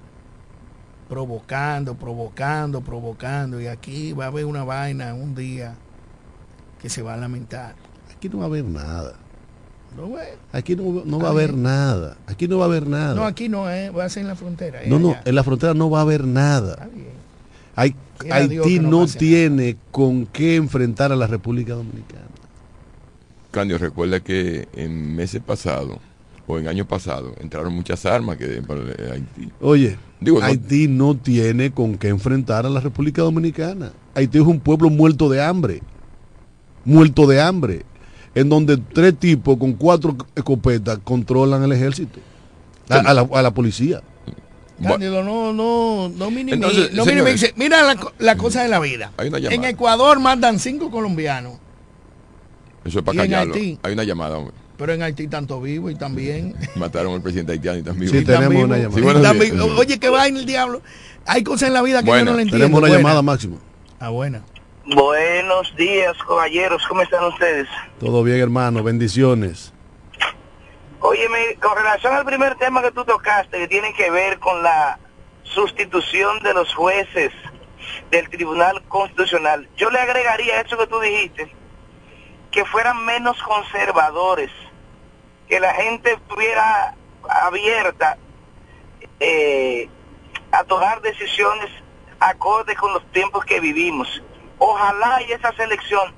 provocando, 1.09 1.96
provocando, 1.96 2.82
provocando, 2.82 3.61
y 3.61 3.66
aquí 3.66 4.12
va 4.12 4.26
a 4.26 4.28
haber 4.28 4.44
una 4.44 4.62
vaina 4.62 5.12
un 5.12 5.34
día 5.34 5.74
que 6.80 6.88
se 6.88 7.02
va 7.02 7.14
a 7.14 7.16
lamentar. 7.16 7.74
Aquí 8.14 8.28
no 8.28 8.38
va 8.38 8.44
a 8.44 8.46
haber 8.46 8.64
nada. 8.64 9.14
¿No, 9.97 10.07
güey? 10.07 10.26
Aquí 10.53 10.74
no, 10.76 11.03
no 11.05 11.18
va 11.18 11.28
a 11.28 11.30
haber 11.32 11.55
nada. 11.55 12.16
Aquí 12.26 12.49
no 12.49 12.59
va 12.59 12.64
a 12.64 12.68
haber 12.68 12.87
nada. 12.87 13.14
No, 13.14 13.24
aquí 13.24 13.49
no, 13.49 13.70
eh, 13.70 13.91
va 13.91 14.05
a 14.05 14.09
ser 14.09 14.22
en 14.22 14.28
la 14.28 14.37
frontera. 14.37 14.82
eh, 14.82 14.87
No, 14.89 14.99
no, 14.99 15.11
allá. 15.11 15.22
en 15.24 15.34
la 15.34 15.43
frontera 15.45 15.74
no 15.74 15.89
va 15.91 15.99
a 16.01 16.03
haber 16.03 16.24
nada. 16.24 16.72
Está 16.72 16.87
bien. 16.87 17.07
Hay- 17.76 17.95
Haití 18.30 18.78
no 18.80 19.07
tiene 19.07 19.76
con 19.91 20.24
qué 20.26 20.57
enfrentar 20.57 21.12
a 21.12 21.16
la 21.16 21.26
República 21.26 21.74
Dominicana. 21.74 22.22
Candio, 23.51 23.78
recuerda 23.78 24.20
que 24.20 24.68
en 24.74 25.14
meses 25.14 25.41
pasados 25.45 25.99
o 26.47 26.59
en 26.59 26.68
años 26.68 26.87
pasados 26.87 27.32
entraron 27.41 27.74
muchas 27.74 28.05
armas 28.07 28.37
que 28.37 28.62
para 28.62 28.80
eh, 28.82 29.11
Haití. 29.12 29.51
Oye, 29.61 29.97
Digo, 30.20 30.41
no- 30.41 30.45
Haití 30.47 30.89
no 30.89 31.14
tiene 31.16 31.70
con 31.72 31.97
qué 31.99 32.09
enfrentar 32.09 32.64
a 32.66 32.70
la 32.70 32.80
República 32.80 33.22
Dominicana. 33.22 33.93
Haití 34.14 34.39
es 34.39 34.45
un 34.45 34.61
pueblo 34.61 34.89
muerto 34.91 35.28
de 35.28 35.43
hambre. 35.43 35.82
Muerto 36.84 37.26
de 37.26 37.41
hambre. 37.41 37.82
En 38.37 38.49
donde 38.49 38.76
tres 38.76 39.18
tipos 39.18 39.57
con 39.57 39.72
cuatro 39.72 40.14
escopetas 40.37 40.99
controlan 41.03 41.62
el 41.64 41.72
ejército. 41.72 42.20
A, 42.89 42.97
a 42.99 43.14
la, 43.14 43.22
a 43.32 43.43
la 43.43 43.51
policía. 43.53 44.03
Cándido, 44.80 45.24
no, 45.24 45.55
no, 45.55 46.11
no 46.11 46.30
minimice. 46.30 46.55
Entonces, 46.55 46.93
no 46.93 47.07
minimice. 47.07 47.55
Mira 47.57 47.82
la, 47.82 47.97
la 48.18 48.37
cosa 48.37 48.62
de 48.62 48.68
la 48.68 48.78
vida. 48.78 49.11
Hay 49.16 49.28
una 49.28 49.39
En. 49.39 49.64
Ecuador 49.64 50.20
mandan 50.20 50.59
cinco 50.59 50.91
colombianos. 50.91 51.55
Eso 52.84 52.99
es 52.99 53.05
para 53.05 53.16
¿Y 53.16 53.24
en 53.24 53.30
callarlo. 53.30 53.55
Haití? 53.55 53.78
Hay 53.82 53.93
una 53.95 54.05
llamada, 54.05 54.37
hombre. 54.37 54.55
Pero 54.76 54.93
en 54.93 55.03
Haití 55.03 55.28
tanto 55.28 55.59
vivo 55.62 55.89
y 55.89 55.95
también. 55.95 56.55
Mataron 56.76 57.14
al 57.14 57.22
presidente 57.22 57.53
haitiano 57.53 57.78
y 57.78 57.82
también. 57.82 58.11
Sí, 58.12 58.22
tenemos 58.22 58.62
una 58.64 58.76
llamada. 58.76 59.32
Sí, 59.32 59.51
Oye, 59.78 59.99
que 59.99 60.11
vaina 60.11 60.39
el 60.39 60.45
diablo. 60.47 60.82
Hay 61.24 61.43
cosas 61.43 61.68
en 61.68 61.72
la 61.72 61.80
vida 61.82 62.01
que 62.03 62.09
Buena. 62.11 62.24
yo 62.26 62.30
no 62.32 62.37
le 62.37 62.43
entiendo. 62.43 62.62
Tenemos 62.64 62.78
una 62.78 62.89
Buena. 62.89 62.97
llamada 63.03 63.22
máximo. 63.22 63.59
Ah, 63.99 64.11
buena. 64.11 64.43
Buenos 64.95 65.74
días, 65.74 66.16
caballeros. 66.28 66.87
¿Cómo 66.87 67.03
están 67.03 67.24
ustedes? 67.24 67.66
Todo 67.99 68.22
bien, 68.22 68.41
hermano. 68.41 68.84
Bendiciones. 68.84 69.74
Óyeme, 71.01 71.57
con 71.61 71.76
relación 71.76 72.14
al 72.14 72.24
primer 72.24 72.55
tema 72.55 72.82
que 72.82 72.93
tú 72.93 73.05
tocaste, 73.05 73.59
que 73.59 73.66
tiene 73.66 73.93
que 73.95 74.12
ver 74.12 74.39
con 74.39 74.62
la 74.62 75.01
sustitución 75.43 76.41
de 76.45 76.55
los 76.55 76.72
jueces 76.72 77.32
del 78.12 78.28
Tribunal 78.30 78.80
Constitucional, 78.84 79.68
yo 79.76 79.91
le 79.91 79.99
agregaría 79.99 80.61
eso 80.61 80.78
que 80.78 80.87
tú 80.87 81.01
dijiste, 81.01 81.53
que 82.53 82.64
fueran 82.64 83.05
menos 83.05 83.43
conservadores, 83.43 84.53
que 85.49 85.59
la 85.59 85.74
gente 85.74 86.12
estuviera 86.12 86.95
abierta 87.28 88.18
eh, 89.18 89.89
a 90.53 90.62
tomar 90.62 91.03
decisiones 91.03 91.70
acorde 92.20 92.76
con 92.76 92.93
los 92.93 93.05
tiempos 93.11 93.45
que 93.45 93.59
vivimos. 93.59 94.22
Ojalá 94.59 95.20
y 95.28 95.32
esa 95.32 95.52
selección 95.54 96.12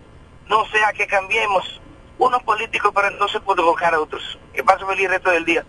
no 0.48 0.64
sea 0.70 0.92
que 0.96 1.06
cambiemos 1.06 1.64
unos 2.18 2.42
políticos 2.42 2.92
para 2.94 3.08
entonces 3.08 3.40
provocar 3.46 3.94
a 3.94 4.00
otros. 4.00 4.22
Que 4.54 4.62
pasen 4.64 4.86
feliz 4.88 5.04
el 5.06 5.10
resto 5.10 5.30
del 5.30 5.44
día. 5.44 5.64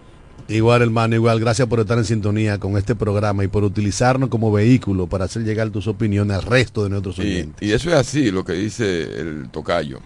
Igual, 0.48 0.82
hermano, 0.82 1.14
igual. 1.16 1.40
Gracias 1.40 1.68
por 1.68 1.80
estar 1.80 1.98
en 1.98 2.06
sintonía 2.06 2.58
con 2.58 2.76
este 2.76 2.96
programa 2.96 3.44
y 3.44 3.48
por 3.48 3.64
utilizarnos 3.64 4.30
como 4.30 4.52
vehículo 4.52 5.06
para 5.06 5.26
hacer 5.26 5.44
llegar 5.44 5.70
tus 5.70 5.86
opiniones 5.88 6.38
al 6.38 6.44
resto 6.44 6.84
de 6.84 6.90
nuestros 6.90 7.20
Y, 7.20 7.22
oyentes. 7.22 7.68
y 7.68 7.72
eso 7.72 7.90
es 7.90 7.96
así, 7.96 8.32
lo 8.32 8.44
que 8.44 8.54
dice 8.54 9.04
el 9.04 9.50
tocayo. 9.52 10.00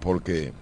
Porque 0.00 0.52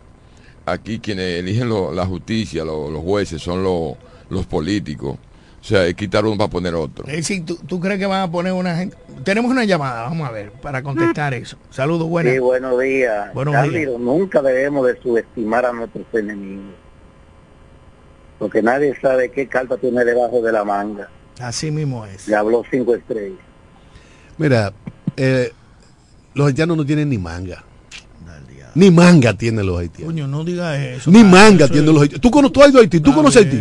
aquí 0.67 0.99
quienes 1.01 1.41
eligen 1.41 1.69
lo- 1.69 1.93
la 1.93 2.07
justicia, 2.07 2.65
lo- 2.65 2.91
los 2.91 3.03
jueces, 3.03 3.43
son 3.43 3.63
lo- 3.65 3.97
los 4.29 4.47
políticos. 4.47 5.17
O 5.61 5.65
sea, 5.65 5.85
es 5.87 5.95
quitar 5.95 6.25
uno 6.25 6.39
para 6.39 6.49
poner 6.51 6.75
otro. 6.75 7.07
Es 7.07 7.17
decir, 7.17 7.45
¿tú, 7.45 7.57
tú 7.67 7.81
crees 7.81 7.99
que 7.99 8.07
van 8.07 8.23
a 8.23 8.31
poner 8.31 8.53
una 8.53 8.77
gente? 8.77 8.97
Tenemos 9.25 9.51
una 9.51 9.65
llamada, 9.65 10.03
vamos 10.03 10.29
a 10.29 10.33
ver, 10.33 10.51
para 10.53 10.83
contestar 10.83 11.35
eso. 11.35 11.57
Saludos, 11.71 12.09
buenas. 12.09 12.33
Sí, 12.33 12.39
buenos 12.39 12.79
días. 12.81 13.33
Buenos 13.35 13.55
nunca 13.99 14.41
debemos 14.43 14.87
de 14.87 15.01
subestimar 15.01 15.67
a 15.67 15.73
nuestros 15.73 16.05
enemigos. 16.13 16.75
Porque 18.39 18.63
nadie 18.63 18.97
sabe 19.01 19.31
qué 19.31 19.47
carta 19.47 19.77
tiene 19.77 20.05
debajo 20.05 20.41
de 20.41 20.53
la 20.53 20.65
manga. 20.65 21.09
Así 21.39 21.71
mismo 21.71 22.07
es. 22.07 22.27
Le 22.29 22.37
habló 22.37 22.63
cinco 22.71 22.95
estrellas. 22.95 23.39
Mira, 24.39 24.73
eh, 25.17 25.53
los 26.35 26.47
haitianos 26.47 26.77
no 26.77 26.87
tienen 26.87 27.09
ni 27.11 27.19
manga. 27.19 27.65
Ni 28.75 28.91
manga 28.91 29.35
tienen 29.35 29.67
los 29.67 29.81
haitianos. 29.81 30.13
Coño, 30.13 30.29
no 30.29 30.45
digas 30.45 30.79
eso. 30.79 31.11
Ni 31.11 31.19
cara, 31.23 31.31
manga 31.31 31.65
eso 31.65 31.73
tienen 31.73 31.89
es- 31.89 31.95
los 31.95 32.03
haitianos. 32.03 32.21
¿Tú, 32.21 32.31
cono- 32.31 32.51
tú 32.53 32.63
has 32.63 32.69
ido 32.71 32.79
a 32.79 32.83
Haití? 32.83 33.01
¿Tú 33.01 33.11
Está 33.11 33.17
conoces 33.17 33.45
Haití? 33.45 33.57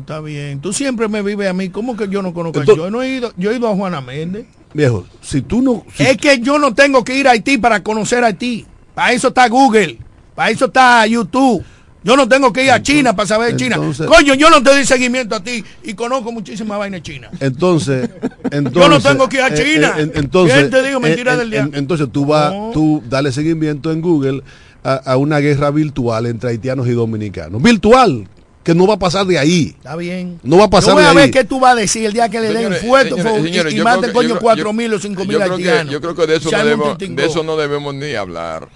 Está 0.00 0.20
bien. 0.20 0.60
Tú 0.60 0.72
siempre 0.72 1.06
me 1.06 1.22
vives 1.22 1.48
a 1.48 1.52
mí. 1.52 1.68
¿Cómo 1.68 1.96
que 1.96 2.08
yo 2.08 2.22
no 2.22 2.32
conozco 2.32 2.58
a 2.60 2.62
Entonces- 2.62 2.82
Yo 2.84 2.90
no 2.90 3.02
he 3.02 3.08
ido, 3.10 3.32
yo 3.36 3.50
he 3.52 3.56
ido 3.56 3.68
a 3.68 3.74
Juana 3.76 4.00
Méndez. 4.00 4.46
Viejo, 4.74 5.06
si 5.22 5.40
tú 5.42 5.62
no... 5.62 5.84
si- 5.96 6.02
Es 6.02 6.16
que 6.16 6.38
yo 6.40 6.58
no 6.58 6.74
tengo 6.74 7.02
que 7.04 7.16
ir 7.16 7.28
a 7.28 7.30
Haití 7.32 7.58
para 7.58 7.82
conocer 7.82 8.22
a 8.24 8.26
Haití. 8.28 8.66
Para 8.94 9.12
eso 9.12 9.28
está 9.28 9.48
Google. 9.48 9.98
Para 10.34 10.50
eso 10.50 10.66
está 10.66 11.06
YouTube. 11.06 11.64
Yo 12.02 12.16
no 12.18 12.28
tengo 12.28 12.52
que 12.52 12.64
ir 12.64 12.70
a 12.70 12.82
China 12.82 13.16
para 13.16 13.26
saber 13.26 13.56
China. 13.56 13.76
entonces- 13.76 14.06
Coño, 14.06 14.34
yo 14.34 14.50
no 14.50 14.62
te 14.62 14.70
doy 14.70 14.84
seguimiento 14.84 15.36
a 15.36 15.42
ti 15.42 15.64
y 15.84 15.94
conozco 15.94 16.32
muchísimas 16.32 16.78
vainas 16.78 17.00
chinas. 17.02 17.30
Entonces, 17.40 18.10
entonces 18.50 18.72
Yo 18.82 18.88
no 18.90 19.00
tengo 19.00 19.26
que 19.28 19.36
ir 19.38 19.42
a 19.42 19.54
China. 19.54 19.94
entonces, 19.96 20.54
¿Quién 20.58 20.70
te 20.70 20.82
digo 20.82 21.00
mentira 21.00 21.32
en- 21.32 21.38
del 21.38 21.50
día? 21.50 21.60
en- 21.60 21.74
entonces 21.74 22.08
tú 22.12 22.26
vas, 22.26 22.52
No. 22.52 22.70
tú 22.74 23.02
dale 23.08 23.32
seguimiento 23.32 23.90
en 23.90 24.02
Google 24.02 24.42
a, 24.82 24.96
a 24.96 25.16
una 25.16 25.38
guerra 25.38 25.70
virtual 25.70 26.26
entre 26.26 26.50
haitianos 26.50 26.86
y 26.88 26.90
dominicanos. 26.90 27.62
Virtual, 27.62 28.28
que 28.64 28.74
no 28.74 28.86
va 28.86 28.94
a 28.94 28.98
pasar 28.98 29.26
de 29.26 29.38
ahí. 29.38 29.74
Está 29.76 29.94
bien. 29.94 30.40
No 30.42 30.56
va 30.58 30.64
a 30.64 30.70
pasar 30.70 30.88
Yo 30.90 30.94
voy 30.94 31.02
de 31.04 31.08
a 31.10 31.12
ver 31.12 31.24
ahí. 31.24 31.30
qué 31.30 31.44
tú 31.44 31.60
vas 31.60 31.72
a 31.72 31.76
decir 31.76 32.04
el 32.06 32.12
día 32.14 32.28
que 32.28 32.40
le 32.40 32.48
den 32.48 32.56
Señores, 32.56 32.80
fuego 32.80 33.16
señores, 33.16 33.72
y- 33.72 33.76
y, 33.76 33.78
yo 33.78 33.84
que- 33.84 34.12
coño 34.12 34.28
yo 34.28 34.34
creo- 34.34 34.40
cuatro 34.40 34.64
yo- 34.64 34.72
mil 34.72 34.92
o 34.94 34.98
cinco 34.98 35.22
mil 35.24 35.32
yo 35.32 35.38
creo 35.38 35.56
que- 35.56 35.68
haitianos. 35.68 35.92
Yo 35.92 36.00
creo 36.00 36.14
que 36.16 36.26
de 36.26 36.36
eso, 36.36 36.50
no 36.50 36.58
debemos, 36.58 36.98
tintingo. 36.98 37.20
de 37.20 37.26
eso 37.28 37.42
no 37.44 37.56
debemos 37.56 37.94
ni 37.94 38.14
hablar. 38.14 38.68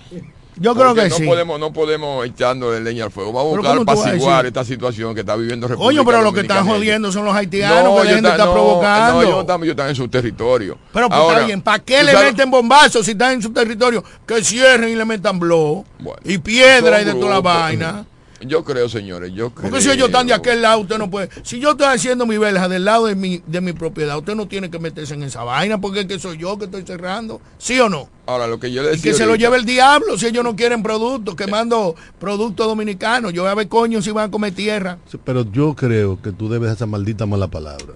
Yo 0.60 0.74
creo 0.74 0.86
Porque 0.88 1.02
que 1.04 1.08
no 1.10 1.16
sí. 1.18 1.24
Podemos, 1.24 1.60
no 1.60 1.72
podemos 1.72 2.26
echándole 2.26 2.80
leña 2.80 3.04
al 3.04 3.12
fuego. 3.12 3.32
Vamos 3.32 3.52
a 3.54 3.56
buscar 3.58 3.74
¿cómo 3.76 3.84
tú 3.84 3.86
vas 3.86 3.98
a 3.98 4.08
apaciguar 4.08 4.44
esta 4.46 4.64
situación 4.64 5.14
que 5.14 5.20
está 5.20 5.36
viviendo 5.36 5.68
República 5.68 5.86
Coño, 6.00 6.04
pero 6.04 6.20
lo 6.20 6.32
que 6.32 6.40
están 6.40 6.66
jodiendo 6.66 7.12
son 7.12 7.24
los 7.26 7.34
haitianos, 7.36 7.84
No, 7.84 7.90
que 8.02 8.08
la 8.08 8.14
gente 8.14 8.16
están- 8.16 8.32
está 8.32 8.44
no, 8.46 8.52
provocando. 8.52 9.12
No, 9.14 9.22
ellos 9.22 9.40
están, 9.40 9.62
ellos 9.62 9.70
están 9.70 9.88
en 9.90 9.94
su 9.94 10.08
territorio. 10.08 10.76
Pero 10.92 11.08
pues, 11.08 11.20
Ahora, 11.20 11.34
está 11.36 11.46
bien, 11.46 11.62
¿para 11.62 11.78
qué 11.78 12.00
¿tú 12.00 12.06
le 12.06 12.12
sabes- 12.12 12.32
meten 12.32 12.50
bombazos 12.50 13.06
si 13.06 13.12
están 13.12 13.34
en 13.34 13.42
su 13.42 13.50
territorio? 13.52 14.02
Que 14.26 14.42
cierren 14.42 14.88
y 14.90 14.96
le 14.96 15.04
metan 15.04 15.38
blow 15.38 15.84
y 16.24 16.38
piedra 16.38 17.02
y 17.02 17.04
de 17.04 17.14
toda 17.14 17.34
la 17.34 17.40
vaina. 17.40 18.04
Yo 18.40 18.64
creo, 18.64 18.88
señores, 18.88 19.32
yo 19.34 19.50
creo. 19.50 19.70
Porque 19.70 19.82
si 19.82 19.90
ellos 19.90 20.06
están 20.06 20.26
de 20.26 20.34
aquel 20.34 20.62
lado, 20.62 20.80
usted 20.80 20.98
no 20.98 21.10
puede. 21.10 21.28
Si 21.42 21.58
yo 21.58 21.72
estoy 21.72 21.86
haciendo 21.86 22.24
mi 22.24 22.38
verja 22.38 22.68
del 22.68 22.84
lado 22.84 23.06
de 23.06 23.16
mi, 23.16 23.42
de 23.46 23.60
mi 23.60 23.72
propiedad, 23.72 24.16
usted 24.16 24.34
no 24.34 24.46
tiene 24.46 24.70
que 24.70 24.78
meterse 24.78 25.14
en 25.14 25.24
esa 25.24 25.42
vaina 25.42 25.80
porque 25.80 26.00
es 26.00 26.06
que 26.06 26.18
soy 26.18 26.38
yo 26.38 26.56
que 26.56 26.66
estoy 26.66 26.84
cerrando. 26.84 27.40
¿Sí 27.58 27.80
o 27.80 27.88
no? 27.88 28.08
Ahora, 28.26 28.46
lo 28.46 28.60
que 28.60 28.70
yo 28.70 28.82
le 28.82 28.90
Y 28.90 28.92
decía 28.92 29.12
que 29.12 29.18
se 29.18 29.26
lo 29.26 29.34
lleve 29.34 29.56
el 29.56 29.64
diablo 29.64 30.16
si 30.18 30.26
ellos 30.26 30.44
no 30.44 30.54
quieren 30.54 30.82
productos, 30.82 31.34
quemando 31.34 31.96
productos 32.20 32.66
dominicanos. 32.66 33.32
Yo 33.32 33.42
voy 33.42 33.50
a 33.50 33.54
ver 33.54 33.68
coño 33.68 34.02
si 34.02 34.10
van 34.10 34.28
a 34.28 34.30
comer 34.30 34.54
tierra. 34.54 34.98
Pero 35.24 35.50
yo 35.50 35.74
creo 35.74 36.20
que 36.22 36.30
tú 36.30 36.48
debes 36.48 36.72
esa 36.72 36.86
maldita 36.86 37.26
mala 37.26 37.48
palabra. 37.48 37.94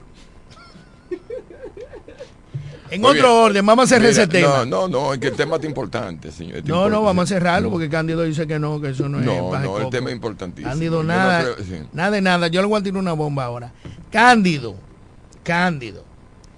En 2.94 3.00
Muy 3.00 3.10
otro 3.12 3.22
bien. 3.22 3.44
orden, 3.44 3.66
vamos 3.66 3.84
a 3.84 3.88
cerrar 3.88 4.10
Mira, 4.10 4.22
ese 4.22 4.26
tema. 4.26 4.66
No, 4.66 4.86
no, 4.86 4.88
no, 4.88 5.14
es 5.14 5.18
que 5.18 5.28
el 5.28 5.34
tema 5.34 5.56
es 5.56 5.64
importante, 5.64 6.30
señor. 6.30 6.58
es 6.58 6.64
No, 6.66 6.90
no, 6.90 7.02
vamos 7.02 7.24
a 7.24 7.26
cerrarlo 7.34 7.70
porque 7.70 7.88
Cándido 7.88 8.22
dice 8.22 8.46
que 8.46 8.58
no, 8.58 8.82
que 8.82 8.90
eso 8.90 9.08
no, 9.08 9.18
No, 9.18 9.32
es. 9.46 9.50
baje 9.50 9.64
no, 9.66 9.78
el 9.78 9.88
tema 9.88 10.10
es 10.10 10.14
importantísimo. 10.16 10.70
Cándido, 10.70 11.02
no 11.02 11.08
nada, 11.08 11.40
creo- 11.40 11.56
sí. 11.64 11.86
nada 11.94 12.10
de 12.10 12.20
nada. 12.20 12.48
Yo 12.48 12.60
le 12.60 12.66
voy 12.68 12.78
a 12.78 12.82
tirar 12.82 12.98
una 13.00 13.14
bomba 13.14 13.44
ahora. 13.44 13.72
Cándido, 14.10 14.74
Cándido, 15.42 16.04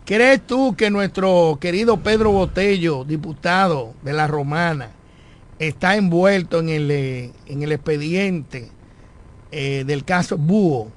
¿crees 0.04 0.44
tú 0.44 0.74
que 0.76 0.90
nuestro 0.90 1.56
querido 1.60 1.98
Pedro 1.98 2.32
Botello, 2.32 3.04
diputado 3.04 3.94
de 4.02 4.12
la 4.12 4.26
Romana, 4.26 4.90
está 5.60 5.94
envuelto 5.94 6.58
en 6.58 6.68
el, 6.68 6.90
en 6.90 7.62
el 7.62 7.70
expediente 7.70 8.72
eh, 9.52 9.84
del 9.86 10.04
caso 10.04 10.36
Búho? 10.36 10.90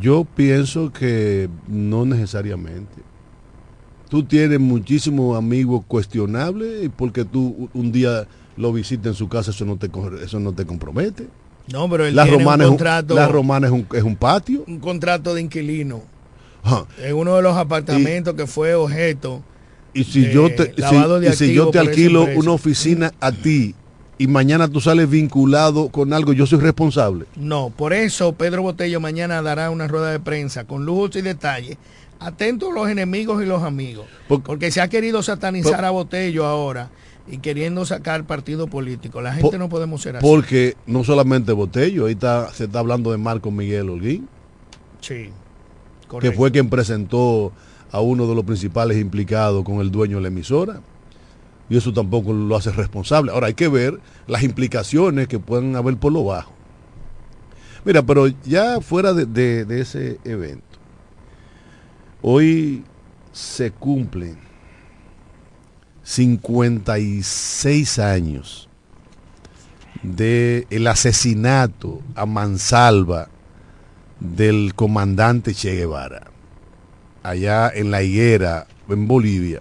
Yo 0.00 0.24
pienso 0.24 0.90
que 0.90 1.50
no 1.68 2.06
necesariamente. 2.06 3.02
Tú 4.14 4.22
tienes 4.22 4.60
muchísimos 4.60 5.36
amigos 5.36 5.82
cuestionables 5.88 6.84
y 6.84 6.88
porque 6.88 7.24
tú 7.24 7.68
un 7.74 7.90
día 7.90 8.28
lo 8.56 8.72
visitas 8.72 9.06
en 9.06 9.14
su 9.14 9.28
casa, 9.28 9.50
eso 9.50 9.64
no 9.64 9.76
te, 9.76 9.90
eso 10.22 10.38
no 10.38 10.52
te 10.52 10.64
compromete. 10.64 11.26
No, 11.72 11.90
pero 11.90 12.06
él 12.06 12.14
La 12.14 12.22
tiene 12.22 12.38
romana, 12.38 12.54
un 12.54 12.60
es 12.62 12.66
un, 12.70 12.76
contrato, 12.76 13.14
la 13.16 13.26
romana 13.26 13.66
es 13.66 13.72
un, 13.72 13.84
es 13.92 14.04
un 14.04 14.14
patio. 14.14 14.62
un 14.68 14.78
contrato 14.78 15.34
de 15.34 15.40
inquilino 15.40 16.02
Ajá. 16.62 16.86
en 17.02 17.16
uno 17.16 17.34
de 17.34 17.42
los 17.42 17.56
apartamentos 17.56 18.34
que 18.34 18.46
fue 18.46 18.76
objeto. 18.76 19.42
Y 19.92 20.04
si 20.04 20.26
de 20.26 20.32
yo 20.32 20.48
te, 20.54 20.72
si- 20.76 21.26
y 21.28 21.32
si 21.32 21.52
yo 21.52 21.70
te 21.70 21.80
alquilo 21.80 22.24
una 22.36 22.52
oficina 22.52 23.12
a 23.18 23.32
ti 23.32 23.74
y 24.16 24.28
mañana 24.28 24.68
tú 24.68 24.80
sales 24.80 25.10
vinculado 25.10 25.88
con 25.88 26.12
algo, 26.12 26.32
yo 26.32 26.46
soy 26.46 26.60
responsable. 26.60 27.24
No, 27.34 27.70
por 27.76 27.92
eso 27.92 28.32
Pedro 28.34 28.62
Botello 28.62 29.00
mañana 29.00 29.42
dará 29.42 29.70
una 29.70 29.88
rueda 29.88 30.12
de 30.12 30.20
prensa 30.20 30.62
con 30.68 30.86
lujos 30.86 31.16
y 31.16 31.22
detalles. 31.22 31.78
Atentos 32.26 32.72
los 32.72 32.88
enemigos 32.88 33.42
y 33.42 33.46
los 33.46 33.62
amigos. 33.62 34.06
Porque 34.28 34.70
se 34.70 34.80
ha 34.80 34.88
querido 34.88 35.22
satanizar 35.22 35.76
por- 35.76 35.84
a 35.84 35.90
Botello 35.90 36.46
ahora 36.46 36.90
y 37.28 37.38
queriendo 37.38 37.84
sacar 37.84 38.24
partido 38.24 38.66
político. 38.66 39.20
La 39.20 39.32
gente 39.34 39.50
Por- 39.50 39.58
no 39.58 39.68
podemos 39.68 40.02
ser 40.02 40.16
así. 40.16 40.26
Porque 40.26 40.76
no 40.86 41.04
solamente 41.04 41.52
Botello, 41.52 42.06
ahí 42.06 42.12
está, 42.12 42.50
se 42.52 42.64
está 42.64 42.78
hablando 42.78 43.10
de 43.12 43.18
Marco 43.18 43.50
Miguel 43.50 43.90
Holguín, 43.90 44.28
Sí, 45.00 45.30
que 46.20 46.32
fue 46.32 46.50
quien 46.50 46.70
presentó 46.70 47.52
a 47.92 48.00
uno 48.00 48.26
de 48.26 48.34
los 48.34 48.44
principales 48.44 48.98
implicados 48.98 49.62
con 49.64 49.80
el 49.80 49.90
dueño 49.90 50.16
de 50.16 50.22
la 50.22 50.28
emisora. 50.28 50.80
Y 51.68 51.76
eso 51.76 51.92
tampoco 51.92 52.32
lo 52.32 52.56
hace 52.56 52.70
responsable. 52.72 53.32
Ahora 53.32 53.46
hay 53.48 53.54
que 53.54 53.68
ver 53.68 53.98
las 54.26 54.42
implicaciones 54.42 55.28
que 55.28 55.38
pueden 55.38 55.76
haber 55.76 55.96
por 55.96 56.12
lo 56.12 56.24
bajo. 56.24 56.52
Mira, 57.84 58.02
pero 58.02 58.26
ya 58.44 58.80
fuera 58.80 59.12
de, 59.12 59.26
de- 59.26 59.64
de 59.64 59.80
ese 59.80 60.18
evento, 60.24 60.73
hoy 62.26 62.82
se 63.32 63.70
cumplen 63.70 64.38
56 66.04 67.98
años 67.98 68.70
del 70.02 70.86
asesinato 70.86 72.00
a 72.14 72.24
mansalva 72.24 73.28
del 74.20 74.72
comandante 74.74 75.52
Che 75.52 75.74
Guevara, 75.74 76.30
allá 77.22 77.68
en 77.68 77.90
la 77.90 78.02
higuera, 78.02 78.68
en 78.88 79.06
Bolivia, 79.06 79.60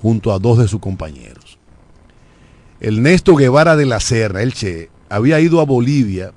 junto 0.00 0.32
a 0.32 0.38
dos 0.38 0.56
de 0.56 0.68
sus 0.68 0.80
compañeros. 0.80 1.58
El 2.80 3.02
Néstor 3.02 3.36
Guevara 3.36 3.76
de 3.76 3.84
la 3.84 4.00
Serra, 4.00 4.40
el 4.40 4.54
Che, 4.54 4.88
había 5.10 5.38
ido 5.38 5.60
a 5.60 5.66
Bolivia 5.66 6.32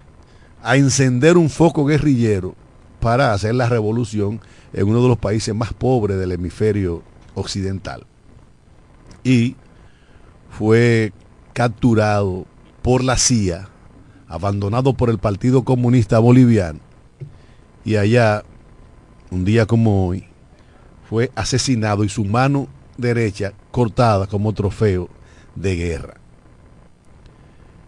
a 0.61 0.76
encender 0.76 1.38
un 1.38 1.49
foco 1.49 1.86
guerrillero 1.86 2.53
para 2.99 3.32
hacer 3.34 3.55
la 3.55 3.70
revolución 3.70 4.41
en 4.74 4.88
uno 4.88 5.02
de 5.02 5.08
los 5.08 5.18
países 5.18 5.54
más 5.56 5.74
pobres 5.74 6.18
del 6.18 6.32
hemisferio 6.32 7.04
occidental. 7.36 8.06
Y 9.24 9.56
fue 10.50 11.14
capturado 11.54 12.46
por 12.82 13.04
la 13.04 13.18
CIA 13.18 13.70
abandonado 14.28 14.94
por 14.96 15.10
el 15.12 15.20
Partido 15.20 15.64
Comunista 15.64 16.18
Boliviano. 16.18 16.80
Y 17.86 17.98
allá, 17.98 18.44
un 19.30 19.46
día 19.46 19.66
como 19.68 20.08
hoy, 20.08 20.26
fue 21.08 21.32
asesinado 21.36 22.04
y 22.04 22.10
su 22.10 22.26
mano 22.26 22.68
derecha 22.98 23.54
cortada 23.72 24.26
como 24.26 24.54
trofeo 24.54 25.10
de 25.56 25.76
guerra. 25.76 26.16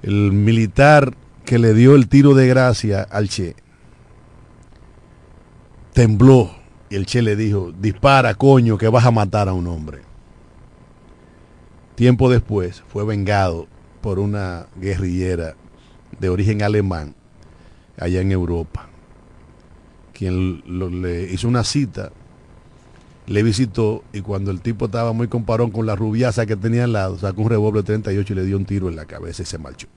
El 0.04 0.34
militar 0.34 1.16
que 1.46 1.58
le 1.58 1.74
dio 1.74 1.96
el 1.96 2.08
tiro 2.08 2.36
de 2.36 2.48
gracia 2.48 3.02
al 3.02 3.30
Che 3.30 3.56
tembló 5.94 6.52
y 6.90 6.96
el 6.96 7.06
Che 7.06 7.22
le 7.22 7.36
dijo, 7.36 7.72
dispara 7.80 8.36
coño 8.36 8.78
que 8.78 8.88
vas 8.88 9.06
a 9.06 9.12
matar 9.12 9.50
a 9.50 9.54
un 9.54 9.68
hombre. 9.68 10.02
Tiempo 11.96 12.30
después 12.30 12.84
fue 12.88 13.06
vengado 13.06 13.68
por 14.02 14.20
una 14.20 14.68
guerrillera 14.76 15.56
de 16.20 16.30
origen 16.30 16.62
alemán 16.62 17.16
allá 17.98 18.22
en 18.22 18.32
Europa, 18.32 18.88
quien 20.14 20.62
le 21.02 21.32
hizo 21.32 21.48
una 21.48 21.64
cita, 21.64 22.12
le 23.28 23.44
visitó 23.44 24.04
y 24.14 24.22
cuando 24.22 24.52
el 24.52 24.62
tipo 24.62 24.86
estaba 24.86 25.14
muy 25.14 25.28
comparón 25.28 25.72
con 25.72 25.86
la 25.86 25.96
rubiaza 25.96 26.46
que 26.46 26.56
tenía 26.56 26.84
al 26.84 26.94
lado, 26.94 27.18
sacó 27.18 27.42
un 27.42 27.50
revólver 27.50 27.84
38 27.84 28.34
y 28.34 28.36
le 28.36 28.46
dio 28.46 28.58
un 28.58 28.66
tiro 28.66 28.90
en 28.90 28.96
la 28.96 29.06
cabeza 29.06 29.44
y 29.44 29.46
se 29.46 29.58
marchó. 29.58 29.88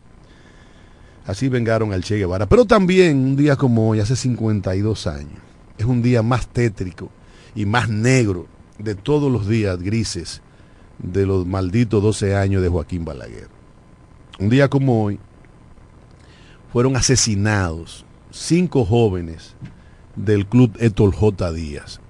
Así 1.27 1.49
vengaron 1.49 1.93
al 1.93 2.03
Che 2.03 2.17
Guevara. 2.17 2.47
Pero 2.47 2.65
también 2.65 3.19
un 3.19 3.37
día 3.37 3.57
como 3.57 3.91
hoy, 3.91 4.01
hace 4.01 4.17
52 4.17 5.07
años, 5.07 5.43
es 5.79 5.85
un 5.85 6.03
día 6.03 6.23
más 6.23 6.49
tétrico 6.49 7.11
y 7.55 7.65
más 7.65 7.89
negro 7.89 8.47
de 8.79 8.95
todos 8.95 9.33
los 9.33 9.49
días 9.49 9.81
grises 9.81 10.43
de 10.99 11.25
los 11.25 11.47
malditos 11.47 12.03
12 12.03 12.37
años 12.37 12.63
de 12.63 12.69
Joaquín 12.69 13.05
Balaguer. 13.05 13.49
Un 14.39 14.49
día 14.49 14.69
como 14.69 15.05
hoy, 15.05 15.19
fueron 16.73 16.97
asesinados 16.97 18.05
cinco 18.31 18.85
jóvenes 18.85 19.55
del 20.17 20.47
club 20.47 20.77
Héctor 20.79 21.15
J. 21.15 21.53
Díaz 21.53 22.01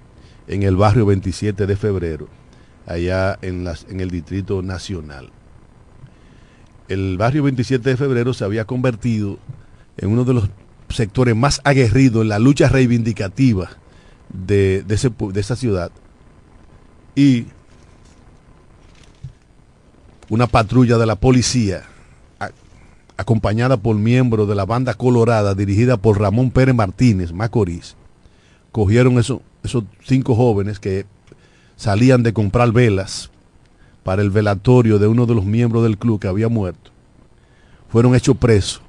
en 0.47 0.63
el 0.63 0.75
barrio 0.75 1.05
27 1.05 1.65
de 1.67 1.75
febrero, 1.75 2.27
allá 2.85 3.37
en, 3.41 3.67
en 3.67 3.99
el 3.99 4.09
Distrito 4.09 4.61
Nacional. 4.61 5.29
El 6.87 7.17
barrio 7.17 7.43
27 7.43 7.87
de 7.87 7.97
febrero 7.97 8.33
se 8.33 8.43
había 8.43 8.65
convertido 8.65 9.37
en 9.97 10.09
uno 10.09 10.25
de 10.25 10.33
los 10.33 10.49
sectores 10.89 11.35
más 11.35 11.61
aguerridos 11.63 12.23
en 12.23 12.29
la 12.29 12.39
lucha 12.39 12.69
reivindicativa 12.69 13.69
de, 14.29 14.83
de 14.83 15.39
esa 15.39 15.55
ciudad. 15.55 15.91
Y 17.15 17.45
una 20.29 20.47
patrulla 20.47 20.97
de 20.97 21.05
la 21.05 21.15
policía, 21.15 21.83
acompañada 23.17 23.77
por 23.77 23.95
miembros 23.95 24.47
de 24.47 24.55
la 24.55 24.65
banda 24.65 24.93
colorada 24.93 25.55
dirigida 25.55 25.97
por 25.97 26.19
Ramón 26.19 26.51
Pérez 26.51 26.75
Martínez, 26.75 27.33
Macorís, 27.33 27.95
cogieron 28.71 29.17
eso- 29.19 29.41
esos 29.63 29.83
cinco 30.03 30.35
jóvenes 30.35 30.79
que 30.79 31.05
salían 31.75 32.23
de 32.23 32.31
comprar 32.33 32.71
velas 32.71 33.29
para 34.03 34.21
el 34.21 34.29
velatorio 34.29 34.99
de 34.99 35.07
uno 35.07 35.25
de 35.25 35.35
los 35.35 35.45
miembros 35.45 35.83
del 35.83 35.97
club 35.97 36.19
que 36.19 36.27
había 36.27 36.47
muerto. 36.47 36.91
Fueron 37.89 38.15
hechos 38.15 38.37
presos 38.37 38.81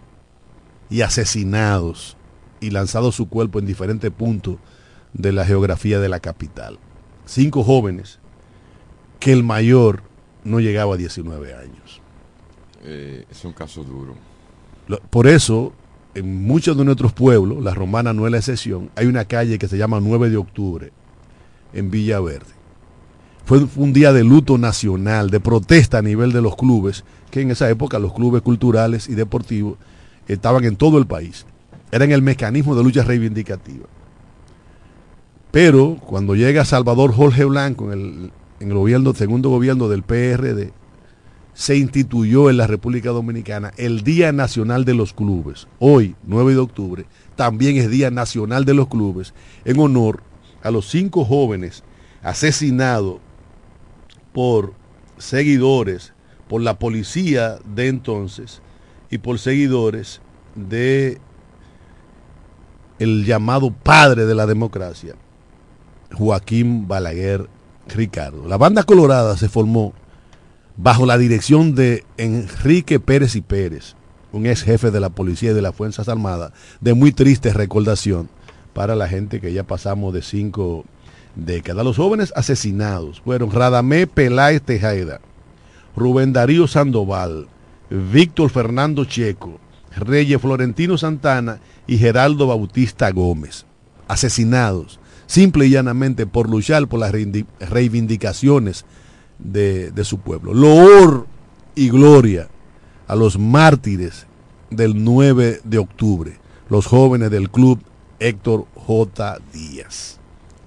y 0.90 1.02
asesinados 1.02 2.16
y 2.60 2.70
lanzados 2.70 3.14
su 3.14 3.28
cuerpo 3.28 3.58
en 3.58 3.66
diferentes 3.66 4.10
puntos 4.10 4.56
de 5.14 5.32
la 5.32 5.46
geografía 5.46 5.98
de 5.98 6.08
la 6.08 6.20
capital. 6.20 6.78
Cinco 7.24 7.62
jóvenes 7.64 8.18
que 9.18 9.32
el 9.32 9.42
mayor 9.44 10.02
no 10.44 10.60
llegaba 10.60 10.94
a 10.94 10.98
19 10.98 11.54
años. 11.54 12.00
Eh, 12.82 13.24
es 13.30 13.44
un 13.44 13.52
caso 13.52 13.84
duro. 13.84 14.14
Por 15.10 15.26
eso, 15.26 15.72
en 16.14 16.44
muchos 16.44 16.76
de 16.76 16.84
nuestros 16.84 17.12
pueblos, 17.12 17.62
la 17.62 17.74
romana 17.74 18.12
no 18.12 18.26
es 18.26 18.32
la 18.32 18.38
excepción, 18.38 18.90
hay 18.96 19.06
una 19.06 19.24
calle 19.24 19.58
que 19.58 19.68
se 19.68 19.78
llama 19.78 20.00
9 20.00 20.30
de 20.30 20.36
octubre, 20.36 20.92
en 21.72 21.90
Villaverde. 21.90 22.60
Fue 23.44 23.66
un 23.76 23.92
día 23.92 24.12
de 24.12 24.24
luto 24.24 24.58
nacional, 24.58 25.30
de 25.30 25.40
protesta 25.40 25.98
a 25.98 26.02
nivel 26.02 26.32
de 26.32 26.42
los 26.42 26.56
clubes, 26.56 27.04
que 27.30 27.40
en 27.40 27.50
esa 27.50 27.68
época 27.70 27.98
los 27.98 28.12
clubes 28.12 28.42
culturales 28.42 29.08
y 29.08 29.14
deportivos 29.14 29.78
estaban 30.32 30.64
en 30.64 30.76
todo 30.76 30.98
el 30.98 31.06
país. 31.06 31.46
Eran 31.90 32.12
el 32.12 32.22
mecanismo 32.22 32.74
de 32.76 32.84
lucha 32.84 33.02
reivindicativa. 33.02 33.86
Pero 35.50 35.96
cuando 35.96 36.36
llega 36.36 36.64
Salvador 36.64 37.12
Jorge 37.12 37.44
Blanco 37.44 37.92
en 37.92 37.98
el, 37.98 38.32
en 38.60 38.68
el 38.68 38.74
gobierno, 38.74 39.12
segundo 39.14 39.50
gobierno 39.50 39.88
del 39.88 40.04
PRD, 40.04 40.72
se 41.52 41.76
instituyó 41.76 42.48
en 42.48 42.56
la 42.56 42.68
República 42.68 43.10
Dominicana 43.10 43.72
el 43.76 44.02
Día 44.02 44.32
Nacional 44.32 44.84
de 44.84 44.94
los 44.94 45.12
Clubes. 45.12 45.66
Hoy, 45.80 46.14
9 46.24 46.52
de 46.52 46.58
octubre, 46.58 47.06
también 47.34 47.76
es 47.76 47.90
Día 47.90 48.10
Nacional 48.10 48.64
de 48.64 48.74
los 48.74 48.86
Clubes, 48.86 49.34
en 49.64 49.80
honor 49.80 50.22
a 50.62 50.70
los 50.70 50.88
cinco 50.88 51.24
jóvenes 51.24 51.82
asesinados 52.22 53.16
por 54.32 54.74
seguidores, 55.18 56.12
por 56.48 56.60
la 56.62 56.78
policía 56.78 57.58
de 57.74 57.88
entonces 57.88 58.62
y 59.10 59.18
por 59.18 59.38
seguidores 59.38 60.20
de 60.54 61.20
el 62.98 63.24
llamado 63.24 63.72
padre 63.72 64.26
de 64.26 64.34
la 64.34 64.46
democracia, 64.46 65.14
Joaquín 66.12 66.86
Balaguer 66.86 67.48
Ricardo. 67.88 68.46
La 68.46 68.58
banda 68.58 68.82
colorada 68.84 69.36
se 69.36 69.48
formó 69.48 69.94
bajo 70.76 71.06
la 71.06 71.18
dirección 71.18 71.74
de 71.74 72.04
Enrique 72.18 73.00
Pérez 73.00 73.36
y 73.36 73.40
Pérez, 73.40 73.94
un 74.32 74.46
ex 74.46 74.62
jefe 74.62 74.90
de 74.90 75.00
la 75.00 75.10
policía 75.10 75.50
y 75.50 75.54
de 75.54 75.62
las 75.62 75.74
Fuerzas 75.74 76.08
Armadas, 76.08 76.52
de 76.80 76.94
muy 76.94 77.12
triste 77.12 77.52
recordación 77.52 78.28
para 78.74 78.94
la 78.94 79.08
gente 79.08 79.40
que 79.40 79.52
ya 79.52 79.64
pasamos 79.64 80.14
de 80.14 80.22
cinco 80.22 80.84
décadas. 81.34 81.84
Los 81.84 81.96
jóvenes 81.96 82.32
asesinados 82.36 83.20
fueron 83.22 83.50
Radamé 83.50 84.06
Peláez 84.06 84.62
Tejeda, 84.62 85.20
Rubén 85.96 86.32
Darío 86.32 86.66
Sandoval, 86.66 87.48
Víctor 87.90 88.50
Fernando 88.50 89.04
Checo, 89.04 89.58
Reyes 89.96 90.40
Florentino 90.40 90.96
Santana 90.96 91.60
y 91.86 91.98
Geraldo 91.98 92.46
Bautista 92.46 93.10
Gómez, 93.10 93.66
asesinados 94.08 95.00
simple 95.30 95.66
y 95.66 95.70
llanamente 95.70 96.26
por 96.26 96.50
luchar 96.50 96.88
por 96.88 96.98
las 96.98 97.12
reivindicaciones 97.60 98.84
de, 99.38 99.92
de 99.92 100.04
su 100.04 100.18
pueblo. 100.18 100.52
Loor 100.54 101.26
y 101.76 101.88
gloria 101.88 102.48
a 103.06 103.14
los 103.14 103.38
mártires 103.38 104.26
del 104.70 105.04
9 105.04 105.60
de 105.62 105.78
octubre, 105.78 106.38
los 106.68 106.86
jóvenes 106.86 107.30
del 107.30 107.48
club 107.48 107.80
Héctor 108.18 108.66
J. 108.74 109.38
Díaz. 109.52 110.18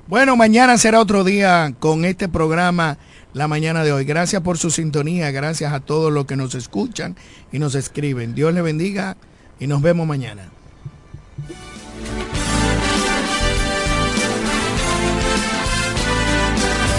Bueno, 0.08 0.36
mañana 0.36 0.78
será 0.78 1.00
otro 1.00 1.24
día 1.24 1.74
con 1.80 2.06
este 2.06 2.30
programa 2.30 2.98
la 3.34 3.48
mañana 3.48 3.84
de 3.84 3.92
hoy. 3.92 4.06
Gracias 4.06 4.42
por 4.42 4.58
su 4.58 4.70
sintonía, 4.70 5.32
gracias 5.32 5.74
a 5.74 5.80
todos 5.80 6.12
los 6.12 6.26
que 6.26 6.36
nos 6.36 6.56
escuchan 6.56 7.16
y 7.52 7.60
nos 7.60 7.76
escriben. 7.76 8.36
Dios 8.36 8.54
le 8.54 8.62
bendiga 8.62 9.18
y 9.60 9.68
nos 9.68 9.82
vemos 9.82 10.08
mañana. 10.08 10.50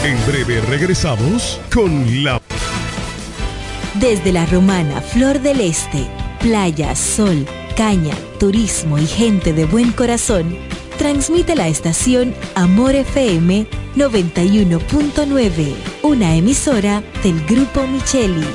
En 0.05 0.27
breve 0.27 0.61
regresamos 0.69 1.59
con 1.73 2.23
la 2.23 2.39
Desde 3.95 4.33
la 4.33 4.45
romana 4.45 5.01
Flor 5.01 5.41
del 5.41 5.63
Este, 5.63 6.07
playa, 6.41 6.95
sol, 6.95 7.47
caña, 7.75 8.15
turismo 8.39 8.99
y 8.99 9.07
gente 9.07 9.55
de 9.55 9.65
buen 9.65 9.93
corazón, 9.93 10.59
transmite 10.97 11.55
la 11.55 11.69
estación 11.69 12.35
Amor 12.55 12.95
FM 12.95 13.67
91.9, 13.97 15.75
una 16.03 16.35
emisora 16.35 17.03
del 17.23 17.45
Grupo 17.47 17.87
Micheli. 17.87 18.47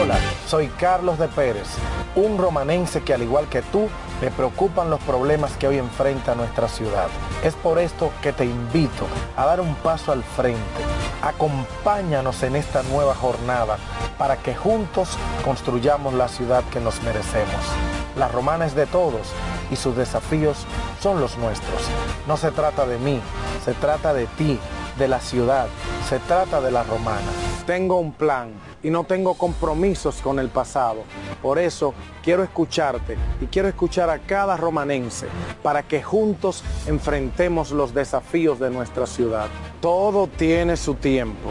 Hola, 0.00 0.18
soy 0.46 0.68
Carlos 0.78 1.18
de 1.18 1.28
Pérez, 1.28 1.68
un 2.14 2.38
romanense 2.38 3.02
que 3.02 3.12
al 3.12 3.22
igual 3.22 3.48
que 3.48 3.62
tú, 3.62 3.88
le 4.20 4.30
preocupan 4.30 4.90
los 4.90 5.00
problemas 5.00 5.56
que 5.56 5.66
hoy 5.66 5.78
enfrenta 5.78 6.34
nuestra 6.34 6.68
ciudad. 6.68 7.08
Es 7.42 7.54
por 7.54 7.78
esto 7.78 8.12
que 8.22 8.32
te 8.32 8.44
invito 8.44 9.06
a 9.36 9.46
dar 9.46 9.60
un 9.60 9.74
paso 9.76 10.12
al 10.12 10.22
frente. 10.22 10.60
Acompáñanos 11.22 12.42
en 12.42 12.56
esta 12.56 12.82
nueva 12.84 13.14
jornada 13.14 13.78
para 14.18 14.36
que 14.36 14.54
juntos 14.54 15.16
construyamos 15.44 16.12
la 16.14 16.28
ciudad 16.28 16.62
que 16.70 16.80
nos 16.80 17.02
merecemos. 17.02 17.64
La 18.16 18.28
romana 18.28 18.66
de 18.68 18.86
todos 18.86 19.28
y 19.70 19.76
sus 19.76 19.96
desafíos 19.96 20.66
son 21.00 21.20
los 21.20 21.36
nuestros. 21.38 21.82
No 22.26 22.36
se 22.36 22.50
trata 22.50 22.86
de 22.86 22.98
mí, 22.98 23.20
se 23.64 23.74
trata 23.74 24.12
de 24.12 24.26
ti, 24.26 24.58
de 24.98 25.08
la 25.08 25.20
ciudad, 25.20 25.68
se 26.08 26.18
trata 26.18 26.60
de 26.60 26.70
la 26.70 26.82
romana. 26.82 27.30
Tengo 27.66 27.98
un 27.98 28.12
plan 28.12 28.52
y 28.82 28.90
no 28.90 29.04
tengo 29.04 29.34
compromisos 29.34 30.16
con 30.16 30.38
el 30.38 30.48
pasado. 30.48 31.04
Por 31.42 31.58
eso 31.58 31.94
quiero 32.22 32.42
escucharte 32.42 33.16
y 33.40 33.46
quiero 33.46 33.68
escuchar 33.68 34.10
a 34.10 34.18
cada 34.18 34.56
romanense 34.56 35.26
para 35.62 35.82
que 35.82 36.02
juntos 36.02 36.62
enfrentemos 36.86 37.70
los 37.70 37.94
desafíos 37.94 38.58
de 38.58 38.70
nuestra 38.70 39.06
ciudad. 39.06 39.48
Todo 39.80 40.26
tiene 40.26 40.76
su 40.76 40.94
tiempo. 40.94 41.50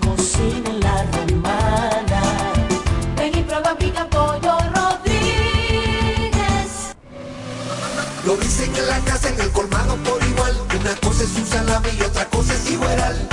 cocina 0.21 0.69
en 0.69 0.79
la 0.81 1.03
romana. 1.13 2.21
Ven 3.17 3.37
y 3.39 3.41
prueba 3.41 3.75
pica 3.75 4.05
pollo 4.07 4.55
Rodríguez. 4.75 6.69
Lo 8.25 8.37
dicen 8.37 8.71
en 8.75 8.87
la 8.87 8.99
casa, 8.99 9.29
en 9.29 9.41
el 9.41 9.49
colmado 9.49 9.95
por 10.03 10.23
igual. 10.23 10.55
Una 10.79 10.93
cosa 10.97 11.23
es 11.23 11.35
un 11.35 11.45
salami 11.47 11.89
y 11.97 12.01
otra 12.03 12.25
cosa 12.25 12.53
es 12.53 12.69
igual. 12.69 13.27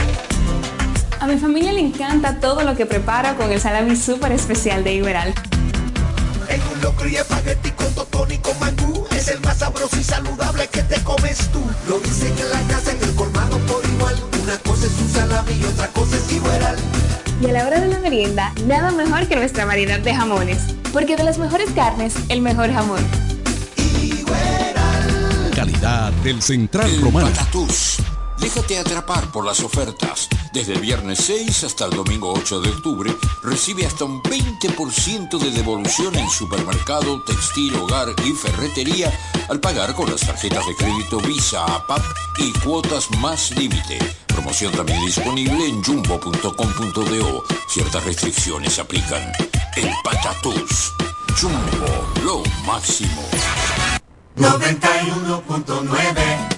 A 1.20 1.26
mi 1.26 1.36
familia 1.36 1.74
le 1.74 1.80
encanta 1.80 2.40
todo 2.40 2.62
lo 2.62 2.74
que 2.74 2.86
preparo 2.86 3.36
con 3.36 3.52
el 3.52 3.60
salami 3.60 3.94
súper 3.94 4.32
especial 4.32 4.82
de 4.82 4.94
Iberal. 4.94 5.34
En 6.48 6.62
un 6.72 6.80
locro 6.80 7.06
y 7.06 7.16
espagueti 7.16 7.70
con 7.72 7.92
totón 7.94 8.32
y 8.32 8.38
con 8.38 8.58
mangú. 8.60 9.06
Es 9.10 9.28
el 9.28 9.40
más 9.40 9.58
sabroso 9.58 9.96
y 9.98 10.04
saludable 10.04 10.66
que 10.68 10.82
te 10.84 11.02
comes 11.04 11.36
tú. 11.52 11.60
Lo 11.86 11.98
dicen 12.00 12.32
en 12.38 12.50
la 12.50 12.62
casa, 12.74 12.92
en 12.92 13.02
el 13.02 13.14
colmado 13.14 13.37
otra 15.40 15.86
cosa 15.88 16.16
es 16.16 16.32
igual. 16.32 16.76
Y 17.40 17.46
a 17.46 17.52
la 17.52 17.66
hora 17.66 17.80
de 17.80 17.88
la 17.88 18.00
merienda, 18.00 18.52
nada 18.66 18.90
mejor 18.90 19.28
que 19.28 19.36
nuestra 19.36 19.64
variedad 19.64 20.00
de 20.00 20.14
jamones. 20.14 20.58
Porque 20.92 21.16
de 21.16 21.22
las 21.22 21.38
mejores 21.38 21.70
carnes, 21.70 22.14
el 22.28 22.42
mejor 22.42 22.72
jamón. 22.72 23.00
Calidad 25.54 26.12
del 26.24 26.42
Central 26.42 26.90
Romano. 27.00 27.28
Déjate 28.40 28.78
atrapar 28.78 29.30
por 29.32 29.44
las 29.44 29.60
ofertas. 29.60 30.28
Desde 30.52 30.74
el 30.74 30.80
viernes 30.80 31.18
6 31.26 31.64
hasta 31.64 31.86
el 31.86 31.92
domingo 31.92 32.32
8 32.32 32.60
de 32.60 32.70
octubre, 32.70 33.12
recibe 33.42 33.84
hasta 33.86 34.04
un 34.04 34.22
20% 34.22 35.38
de 35.38 35.50
devolución 35.50 36.14
en 36.16 36.30
supermercado, 36.30 37.22
textil, 37.24 37.74
hogar 37.76 38.08
y 38.24 38.32
ferretería 38.32 39.12
al 39.48 39.60
pagar 39.60 39.94
con 39.94 40.10
las 40.10 40.22
tarjetas 40.22 40.66
de 40.66 40.74
crédito 40.76 41.18
Visa, 41.20 41.64
APAP 41.64 42.02
y 42.38 42.52
cuotas 42.60 43.10
más 43.18 43.50
límite. 43.52 43.98
Promoción 44.26 44.72
también 44.72 45.04
disponible 45.04 45.66
en 45.66 45.82
jumbo.com.do. 45.82 47.44
Ciertas 47.68 48.04
restricciones 48.04 48.78
aplican. 48.78 49.32
El 49.76 49.90
Patatús. 50.04 50.92
Jumbo, 51.40 52.12
lo 52.24 52.42
máximo. 52.64 53.22
91.9 54.36 56.57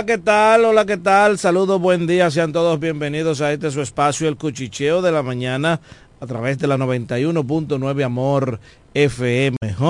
Hola, 0.00 0.06
¿qué 0.06 0.16
tal? 0.16 0.64
Hola, 0.64 0.86
¿qué 0.86 0.96
tal? 0.96 1.38
Saludos, 1.38 1.78
buen 1.78 2.06
día. 2.06 2.30
Sean 2.30 2.54
todos 2.54 2.80
bienvenidos 2.80 3.42
a 3.42 3.52
este 3.52 3.70
su 3.70 3.82
espacio, 3.82 4.28
el 4.28 4.38
cuchicheo 4.38 5.02
de 5.02 5.12
la 5.12 5.22
mañana, 5.22 5.78
a 6.20 6.26
través 6.26 6.58
de 6.58 6.66
la 6.66 6.78
91.9 6.78 8.02
Amor 8.02 8.60
FM. 8.94 9.58